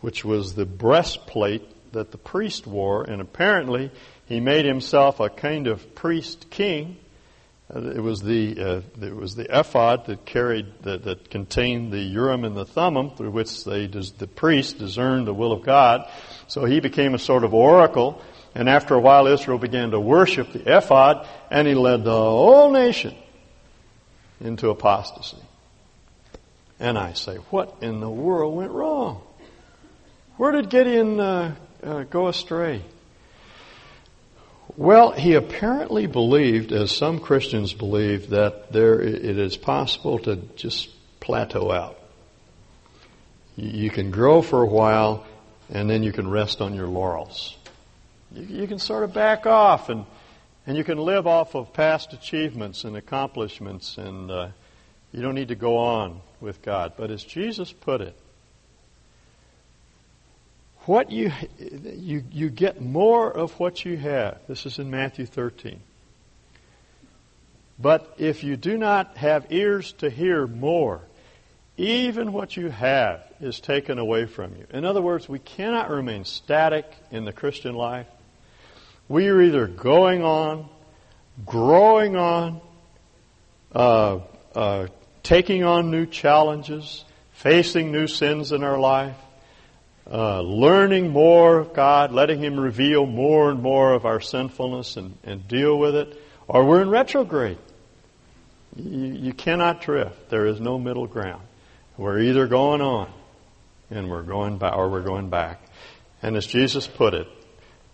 which 0.06 0.24
was 0.24 0.54
the 0.54 0.64
breastplate 0.64 1.92
that 1.92 2.12
the 2.12 2.18
priest 2.18 2.64
wore, 2.64 3.02
and 3.02 3.20
apparently 3.20 3.90
he 4.26 4.38
made 4.38 4.64
himself 4.64 5.18
a 5.18 5.28
kind 5.28 5.66
of 5.66 5.96
priest 5.96 6.48
king 6.48 6.96
uh, 7.74 7.80
it 7.80 8.00
was 8.00 8.22
the 8.22 8.56
uh, 8.60 9.04
it 9.04 9.14
was 9.14 9.34
the 9.34 9.46
ephod 9.50 10.06
that 10.06 10.24
carried 10.24 10.66
that, 10.82 11.02
that 11.02 11.30
contained 11.30 11.92
the 11.92 11.98
urim 11.98 12.44
and 12.44 12.56
the 12.56 12.64
thummim 12.64 13.10
through 13.10 13.32
which 13.32 13.64
they 13.64 13.86
the 13.86 14.28
priest 14.32 14.78
discerned 14.78 15.26
the 15.26 15.34
will 15.34 15.50
of 15.50 15.64
God. 15.64 16.08
So 16.46 16.64
he 16.64 16.78
became 16.78 17.14
a 17.14 17.18
sort 17.18 17.42
of 17.42 17.52
oracle, 17.52 18.22
and 18.54 18.68
after 18.68 18.94
a 18.94 19.00
while, 19.00 19.26
Israel 19.26 19.58
began 19.58 19.90
to 19.90 19.98
worship 19.98 20.52
the 20.52 20.76
ephod, 20.76 21.26
and 21.50 21.66
he 21.66 21.74
led 21.74 22.04
the 22.04 22.12
whole 22.12 22.70
nation 22.70 23.16
into 24.40 24.70
apostasy. 24.70 25.42
And 26.78 26.96
I 26.96 27.14
say, 27.14 27.36
what 27.50 27.74
in 27.80 27.98
the 27.98 28.10
world 28.10 28.54
went 28.54 28.70
wrong? 28.70 29.22
Where 30.36 30.52
did 30.52 30.68
Gideon 30.68 31.18
uh, 31.18 31.54
uh, 31.82 32.02
go 32.04 32.28
astray? 32.28 32.82
Well, 34.76 35.12
he 35.12 35.32
apparently 35.32 36.06
believed, 36.06 36.72
as 36.72 36.94
some 36.94 37.20
Christians 37.20 37.72
believe, 37.72 38.30
that 38.30 38.70
there 38.70 39.00
it 39.00 39.38
is 39.38 39.56
possible 39.56 40.18
to 40.20 40.36
just 40.56 40.90
plateau 41.20 41.70
out. 41.70 41.98
You 43.56 43.88
can 43.88 44.10
grow 44.10 44.42
for 44.42 44.60
a 44.62 44.66
while, 44.66 45.24
and 45.70 45.88
then 45.88 46.02
you 46.02 46.12
can 46.12 46.28
rest 46.28 46.60
on 46.60 46.74
your 46.74 46.88
laurels. 46.88 47.56
You, 48.34 48.66
can 48.66 48.78
sort 48.78 49.04
of 49.04 49.14
back 49.14 49.46
off, 49.46 49.88
and 49.88 50.04
and 50.66 50.76
you 50.76 50.84
can 50.84 50.98
live 50.98 51.26
off 51.26 51.54
of 51.54 51.72
past 51.72 52.12
achievements 52.12 52.84
and 52.84 52.96
accomplishments, 52.96 53.96
and 53.96 54.30
uh, 54.30 54.48
you 55.12 55.22
don't 55.22 55.36
need 55.36 55.48
to 55.48 55.54
go 55.54 55.78
on 55.78 56.20
with 56.40 56.60
God. 56.60 56.92
But 56.98 57.10
as 57.10 57.24
Jesus 57.24 57.72
put 57.72 58.02
it, 58.02 58.18
what 60.86 61.10
you, 61.10 61.32
you, 61.58 62.24
you 62.30 62.48
get 62.48 62.80
more 62.80 63.30
of 63.30 63.52
what 63.58 63.84
you 63.84 63.96
have. 63.96 64.38
This 64.46 64.66
is 64.66 64.78
in 64.78 64.90
Matthew 64.90 65.26
13. 65.26 65.80
But 67.78 68.14
if 68.18 68.42
you 68.42 68.56
do 68.56 68.78
not 68.78 69.16
have 69.16 69.46
ears 69.50 69.92
to 69.98 70.08
hear 70.08 70.46
more, 70.46 71.02
even 71.76 72.32
what 72.32 72.56
you 72.56 72.70
have 72.70 73.22
is 73.40 73.60
taken 73.60 73.98
away 73.98 74.26
from 74.26 74.54
you. 74.56 74.66
In 74.70 74.84
other 74.84 75.02
words, 75.02 75.28
we 75.28 75.38
cannot 75.38 75.90
remain 75.90 76.24
static 76.24 76.90
in 77.10 77.24
the 77.24 77.32
Christian 77.32 77.74
life. 77.74 78.06
We 79.08 79.28
are 79.28 79.42
either 79.42 79.66
going 79.66 80.22
on, 80.22 80.68
growing 81.44 82.16
on, 82.16 82.60
uh, 83.74 84.20
uh, 84.54 84.86
taking 85.22 85.64
on 85.64 85.90
new 85.90 86.06
challenges, 86.06 87.04
facing 87.32 87.92
new 87.92 88.06
sins 88.06 88.52
in 88.52 88.64
our 88.64 88.78
life, 88.78 89.16
uh, 90.10 90.40
learning 90.40 91.10
more 91.10 91.58
of 91.58 91.74
God, 91.74 92.12
letting 92.12 92.42
Him 92.42 92.58
reveal 92.58 93.06
more 93.06 93.50
and 93.50 93.60
more 93.62 93.92
of 93.92 94.04
our 94.04 94.20
sinfulness 94.20 94.96
and, 94.96 95.16
and 95.24 95.46
deal 95.48 95.78
with 95.78 95.94
it, 95.94 96.20
or 96.46 96.64
we're 96.64 96.82
in 96.82 96.90
retrograde. 96.90 97.58
You, 98.76 99.14
you 99.14 99.32
cannot 99.32 99.80
drift. 99.80 100.30
There 100.30 100.46
is 100.46 100.60
no 100.60 100.78
middle 100.78 101.06
ground. 101.06 101.42
We're 101.96 102.20
either 102.20 102.46
going 102.46 102.82
on 102.82 103.10
and 103.90 104.10
we're 104.10 104.22
going 104.22 104.58
back, 104.58 104.76
or 104.76 104.88
we're 104.88 105.02
going 105.02 105.30
back. 105.30 105.60
And 106.22 106.36
as 106.36 106.46
Jesus 106.46 106.86
put 106.86 107.14
it, 107.14 107.28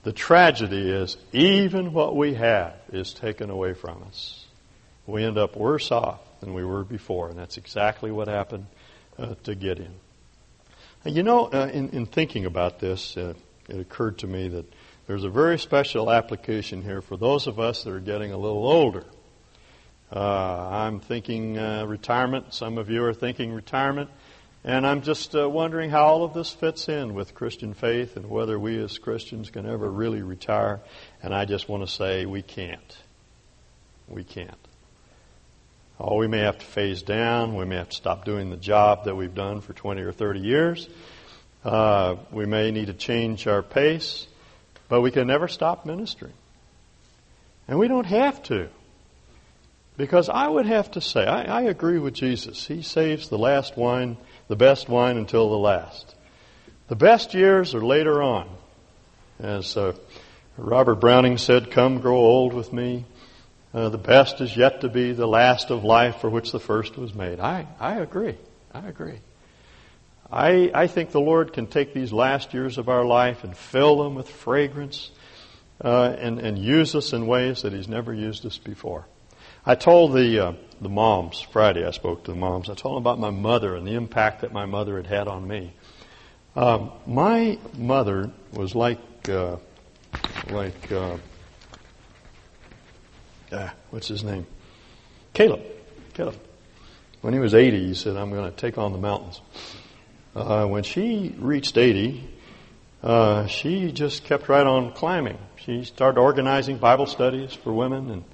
the 0.02 0.12
tragedy 0.12 0.90
is 0.90 1.16
even 1.32 1.92
what 1.92 2.16
we 2.16 2.34
have 2.34 2.74
is 2.92 3.14
taken 3.14 3.50
away 3.50 3.74
from 3.74 4.02
us. 4.08 4.44
We 5.06 5.24
end 5.24 5.38
up 5.38 5.56
worse 5.56 5.90
off 5.90 6.20
than 6.40 6.54
we 6.54 6.64
were 6.64 6.84
before, 6.84 7.28
and 7.28 7.38
that's 7.38 7.56
exactly 7.56 8.10
what 8.10 8.28
happened 8.28 8.66
uh, 9.18 9.34
to 9.44 9.54
Gideon. 9.54 9.94
You 11.04 11.24
know, 11.24 11.46
uh, 11.46 11.68
in, 11.72 11.88
in, 11.90 12.06
thinking 12.06 12.46
about 12.46 12.78
this, 12.78 13.16
uh, 13.16 13.34
it 13.68 13.80
occurred 13.80 14.18
to 14.18 14.28
me 14.28 14.48
that 14.48 14.72
there's 15.08 15.24
a 15.24 15.28
very 15.28 15.58
special 15.58 16.08
application 16.12 16.80
here 16.80 17.02
for 17.02 17.16
those 17.16 17.48
of 17.48 17.58
us 17.58 17.82
that 17.82 17.92
are 17.92 17.98
getting 17.98 18.32
a 18.32 18.36
little 18.36 18.64
older. 18.64 19.04
Uh, 20.14 20.68
I'm 20.70 21.00
thinking 21.00 21.58
uh, 21.58 21.86
retirement. 21.86 22.54
Some 22.54 22.78
of 22.78 22.88
you 22.88 23.02
are 23.04 23.14
thinking 23.14 23.52
retirement. 23.52 24.10
And 24.62 24.86
I'm 24.86 25.02
just 25.02 25.34
uh, 25.34 25.50
wondering 25.50 25.90
how 25.90 26.04
all 26.04 26.22
of 26.22 26.34
this 26.34 26.50
fits 26.50 26.88
in 26.88 27.14
with 27.14 27.34
Christian 27.34 27.74
faith 27.74 28.16
and 28.16 28.30
whether 28.30 28.56
we 28.56 28.80
as 28.80 28.98
Christians 28.98 29.50
can 29.50 29.66
ever 29.66 29.90
really 29.90 30.22
retire. 30.22 30.82
And 31.20 31.34
I 31.34 31.46
just 31.46 31.68
want 31.68 31.82
to 31.82 31.92
say 31.92 32.26
we 32.26 32.42
can't. 32.42 32.96
We 34.06 34.22
can't. 34.22 34.68
Oh, 36.04 36.16
we 36.16 36.26
may 36.26 36.40
have 36.40 36.58
to 36.58 36.66
phase 36.66 37.02
down. 37.02 37.54
We 37.54 37.64
may 37.64 37.76
have 37.76 37.90
to 37.90 37.96
stop 37.96 38.24
doing 38.24 38.50
the 38.50 38.56
job 38.56 39.04
that 39.04 39.14
we've 39.14 39.34
done 39.34 39.60
for 39.60 39.72
20 39.72 40.00
or 40.02 40.10
30 40.10 40.40
years. 40.40 40.88
Uh, 41.64 42.16
we 42.32 42.44
may 42.44 42.72
need 42.72 42.86
to 42.86 42.92
change 42.92 43.46
our 43.46 43.62
pace, 43.62 44.26
but 44.88 45.00
we 45.00 45.12
can 45.12 45.28
never 45.28 45.46
stop 45.46 45.86
ministering. 45.86 46.32
And 47.68 47.78
we 47.78 47.86
don't 47.86 48.06
have 48.06 48.42
to. 48.44 48.68
Because 49.96 50.28
I 50.28 50.48
would 50.48 50.66
have 50.66 50.90
to 50.92 51.00
say, 51.00 51.24
I, 51.24 51.44
I 51.44 51.62
agree 51.62 52.00
with 52.00 52.14
Jesus. 52.14 52.66
He 52.66 52.82
saves 52.82 53.28
the 53.28 53.38
last 53.38 53.76
wine 53.76 54.16
the 54.48 54.56
best 54.56 54.88
wine 54.88 55.16
until 55.16 55.50
the 55.50 55.56
last. 55.56 56.14
The 56.88 56.96
best 56.96 57.32
years 57.32 57.76
are 57.76 57.84
later 57.84 58.22
on. 58.22 58.50
As 59.38 59.76
uh, 59.76 59.94
Robert 60.56 60.96
Browning 60.96 61.38
said, 61.38 61.70
Come, 61.70 62.00
grow 62.00 62.16
old 62.16 62.54
with 62.54 62.72
me. 62.72 63.04
Uh, 63.74 63.88
the 63.88 63.98
best 63.98 64.40
is 64.40 64.54
yet 64.54 64.82
to 64.82 64.88
be 64.88 65.12
the 65.12 65.26
last 65.26 65.70
of 65.70 65.82
life 65.82 66.16
for 66.16 66.28
which 66.28 66.52
the 66.52 66.60
first 66.60 66.98
was 66.98 67.14
made. 67.14 67.40
I, 67.40 67.66
I 67.80 68.00
agree. 68.00 68.36
I 68.74 68.86
agree. 68.86 69.18
I, 70.30 70.70
I 70.74 70.86
think 70.86 71.10
the 71.10 71.20
Lord 71.20 71.52
can 71.52 71.66
take 71.66 71.94
these 71.94 72.12
last 72.12 72.52
years 72.52 72.76
of 72.76 72.88
our 72.88 73.04
life 73.04 73.44
and 73.44 73.56
fill 73.56 74.02
them 74.02 74.14
with 74.14 74.28
fragrance 74.28 75.10
uh, 75.82 76.14
and, 76.18 76.38
and 76.38 76.58
use 76.58 76.94
us 76.94 77.12
in 77.12 77.26
ways 77.26 77.62
that 77.62 77.72
He's 77.72 77.88
never 77.88 78.12
used 78.12 78.44
us 78.44 78.58
before. 78.58 79.06
I 79.64 79.74
told 79.74 80.12
the 80.12 80.46
uh, 80.46 80.52
the 80.80 80.88
moms 80.88 81.40
Friday. 81.40 81.86
I 81.86 81.92
spoke 81.92 82.24
to 82.24 82.32
the 82.32 82.36
moms. 82.36 82.68
I 82.68 82.74
told 82.74 82.96
them 82.96 83.02
about 83.02 83.20
my 83.20 83.30
mother 83.30 83.76
and 83.76 83.86
the 83.86 83.94
impact 83.94 84.40
that 84.40 84.52
my 84.52 84.66
mother 84.66 84.96
had 84.96 85.06
had 85.06 85.28
on 85.28 85.46
me. 85.46 85.72
Um, 86.56 86.90
my 87.06 87.58
mother 87.76 88.32
was 88.52 88.74
like 88.74 88.98
uh, 89.28 89.56
like 90.50 90.90
uh, 93.52 93.70
what's 93.90 94.08
his 94.08 94.24
name? 94.24 94.46
Caleb. 95.34 95.62
Caleb. 96.14 96.36
When 97.20 97.32
he 97.32 97.38
was 97.38 97.54
80, 97.54 97.86
he 97.86 97.94
said, 97.94 98.16
"I'm 98.16 98.30
going 98.30 98.50
to 98.50 98.56
take 98.56 98.78
on 98.78 98.92
the 98.92 98.98
mountains." 98.98 99.40
Uh, 100.34 100.66
when 100.66 100.82
she 100.82 101.34
reached 101.38 101.76
80, 101.76 102.28
uh, 103.02 103.46
she 103.46 103.92
just 103.92 104.24
kept 104.24 104.48
right 104.48 104.66
on 104.66 104.92
climbing. 104.92 105.38
She 105.56 105.84
started 105.84 106.18
organizing 106.18 106.78
Bible 106.78 107.06
studies 107.06 107.52
for 107.52 107.72
women 107.72 108.10
and 108.10 108.24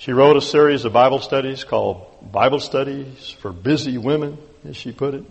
she 0.00 0.14
wrote 0.14 0.38
a 0.38 0.40
series 0.40 0.86
of 0.86 0.94
Bible 0.94 1.18
studies 1.18 1.62
called 1.62 2.32
Bible 2.32 2.58
Studies 2.58 3.36
for 3.40 3.52
Busy 3.52 3.98
Women, 3.98 4.38
as 4.66 4.74
she 4.74 4.92
put 4.92 5.12
it. 5.12 5.24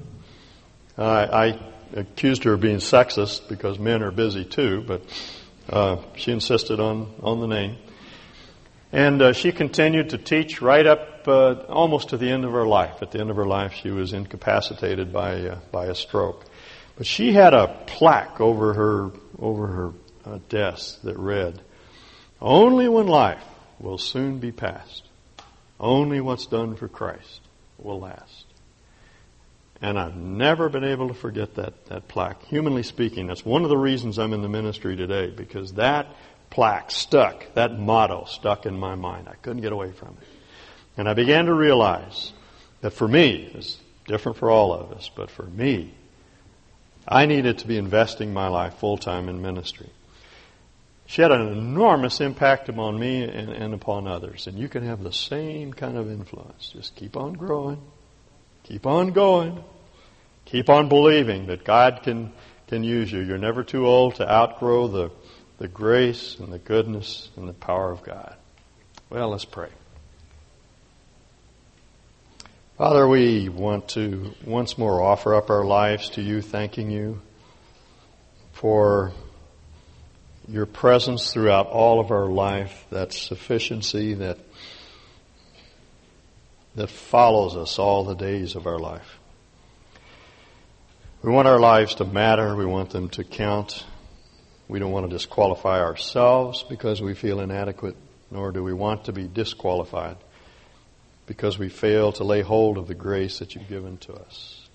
Uh, 0.95 1.27
I 1.31 1.59
accused 1.95 2.43
her 2.43 2.53
of 2.53 2.61
being 2.61 2.77
sexist 2.77 3.49
because 3.49 3.79
men 3.79 4.03
are 4.03 4.11
busy 4.11 4.45
too, 4.45 4.83
but 4.85 5.01
uh, 5.67 5.97
she 6.15 6.31
insisted 6.31 6.79
on, 6.79 7.11
on 7.23 7.39
the 7.39 7.47
name. 7.47 7.77
And 8.91 9.21
uh, 9.21 9.33
she 9.33 9.51
continued 9.51 10.09
to 10.11 10.17
teach 10.17 10.61
right 10.61 10.85
up 10.85 11.27
uh, 11.27 11.53
almost 11.69 12.09
to 12.09 12.17
the 12.17 12.29
end 12.29 12.43
of 12.43 12.53
her 12.53 12.65
life. 12.65 13.01
At 13.01 13.11
the 13.11 13.19
end 13.19 13.29
of 13.29 13.35
her 13.35 13.45
life, 13.45 13.73
she 13.73 13.91
was 13.91 14.13
incapacitated 14.13 15.13
by, 15.13 15.41
uh, 15.41 15.59
by 15.71 15.85
a 15.87 15.95
stroke. 15.95 16.45
But 16.97 17.05
she 17.05 17.33
had 17.33 17.53
a 17.53 17.67
plaque 17.85 18.41
over 18.41 18.73
her, 18.73 19.11
over 19.37 19.67
her 19.67 19.93
uh, 20.25 20.39
desk 20.49 21.01
that 21.03 21.17
read, 21.17 21.61
Only 22.41 22.89
when 22.89 23.07
life 23.07 23.43
will 23.79 23.99
soon 23.99 24.39
be 24.39 24.51
past. 24.51 25.03
Only 25.79 26.19
what's 26.19 26.47
done 26.47 26.75
for 26.75 26.87
Christ 26.87 27.41
will 27.77 27.99
last. 27.99 28.45
And 29.81 29.97
I've 29.97 30.15
never 30.15 30.67
been 30.67 30.83
able 30.83 31.07
to 31.07 31.13
forget 31.13 31.55
that, 31.55 31.85
that 31.85 32.07
plaque. 32.09 32.43
Humanly 32.43 32.83
speaking, 32.83 33.27
that's 33.27 33.45
one 33.45 33.63
of 33.63 33.69
the 33.69 33.77
reasons 33.77 34.19
I'm 34.19 34.33
in 34.33 34.41
the 34.41 34.49
ministry 34.49 34.97
today, 34.97 35.29
because 35.29 35.73
that 35.73 36.07
plaque 36.49 36.91
stuck, 36.91 37.53
that 37.53 37.79
motto 37.79 38.25
stuck 38.25 38.65
in 38.65 38.77
my 38.77 38.95
mind. 38.95 39.27
I 39.27 39.35
couldn't 39.35 39.61
get 39.61 39.71
away 39.71 39.91
from 39.91 40.17
it. 40.21 40.27
And 40.97 41.07
I 41.07 41.13
began 41.13 41.45
to 41.45 41.53
realize 41.53 42.33
that 42.81 42.91
for 42.91 43.07
me, 43.07 43.51
it's 43.53 43.77
different 44.07 44.37
for 44.37 44.49
all 44.49 44.73
of 44.73 44.91
us, 44.91 45.09
but 45.15 45.29
for 45.29 45.43
me, 45.43 45.93
I 47.07 47.25
needed 47.25 47.59
to 47.59 47.67
be 47.67 47.77
investing 47.77 48.33
my 48.33 48.47
life 48.47 48.75
full 48.75 48.97
time 48.97 49.29
in 49.29 49.41
ministry 49.41 49.89
she 51.09 51.23
had 51.23 51.31
an 51.31 51.47
enormous 51.47 52.21
impact 52.21 52.69
upon 52.69 52.99
me 52.99 53.23
and, 53.23 53.49
and, 53.49 53.73
upon 53.73 54.07
others. 54.07 54.45
And 54.45 54.59
you 54.59 54.69
can 54.69 54.85
have 54.85 55.01
the 55.01 55.11
same 55.11 55.73
kind 55.73 55.97
of 55.97 56.07
influence. 56.07 56.69
Just 56.69 56.95
keep 56.95 57.17
on 57.17 57.33
growing, 57.33 57.81
keep 58.61 58.85
on 58.85 59.09
going, 59.11 59.63
keep 60.45 60.69
on 60.69 60.87
believing 60.87 61.47
that 61.47 61.63
God 61.63 62.01
can, 62.03 62.31
can 62.67 62.83
use 62.83 63.11
you. 63.11 63.21
You're 63.21 63.39
never 63.39 63.63
too 63.63 63.87
old 63.87 64.15
to 64.15 64.31
outgrow 64.31 64.87
the, 64.87 65.11
the 65.59 65.67
grace 65.67 66.37
and 66.39 66.51
the 66.51 66.57
goodness 66.57 67.29
and 67.35 67.47
the 67.47 67.53
power 67.53 67.91
of 67.91 68.01
God. 68.01 68.35
Well, 69.09 69.29
let's 69.29 69.45
pray. 69.45 69.69
Father, 72.77 73.05
we 73.05 73.49
want 73.49 73.89
to 73.89 74.33
once 74.45 74.77
more 74.77 75.01
offer 75.01 75.35
up 75.35 75.49
our 75.49 75.65
lives 75.65 76.11
to 76.11 76.21
you, 76.21 76.41
thanking 76.41 76.89
you 76.89 77.21
for 78.53 79.11
your 80.47 80.65
presence 80.65 81.33
throughout 81.33 81.67
all 81.67 81.99
of 81.99 82.09
our 82.09 82.27
life, 82.27 82.85
that 82.89 83.11
sufficiency 83.11 84.13
that 84.15 84.39
that 86.75 86.89
follows 86.89 87.57
us 87.57 87.77
all 87.77 88.05
the 88.05 88.15
days 88.15 88.55
of 88.55 88.65
our 88.65 88.79
life. 88.79 89.19
We 91.21 91.31
want 91.31 91.49
our 91.49 91.59
lives 91.59 91.95
to 91.95 92.05
matter. 92.05 92.55
We 92.55 92.65
want 92.65 92.91
them 92.91 93.09
to 93.09 93.25
count. 93.25 93.83
We 94.69 94.77
don't 94.77 94.91
want 94.91 95.09
to 95.09 95.13
disqualify 95.13 95.81
ourselves 95.81 96.63
because 96.63 97.01
we 97.01 97.15
feel 97.15 97.39
inadequate, 97.39 97.97
nor 98.29 98.51
do 98.51 98.63
we 98.63 98.71
want 98.71 99.05
to 99.05 99.11
be 99.11 99.27
disqualified 99.27 100.17
because 101.25 101.57
we 101.57 101.69
fail 101.69 102.11
to 102.13 102.23
lay 102.23 102.41
hold 102.41 102.77
of 102.77 102.87
the 102.87 102.93
grace 102.93 103.39
that 103.39 103.55
you've 103.55 103.67
given 103.67 103.97
to 103.97 104.13
us. 104.13 104.67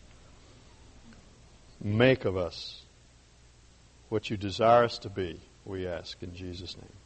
Make 1.80 2.24
of 2.24 2.36
us 2.36 2.82
what 4.08 4.30
you 4.30 4.36
desire 4.36 4.84
us 4.84 4.98
to 4.98 5.08
be 5.08 5.40
we 5.64 5.86
ask 5.86 6.22
in 6.22 6.34
Jesus' 6.34 6.76
name. 6.76 7.03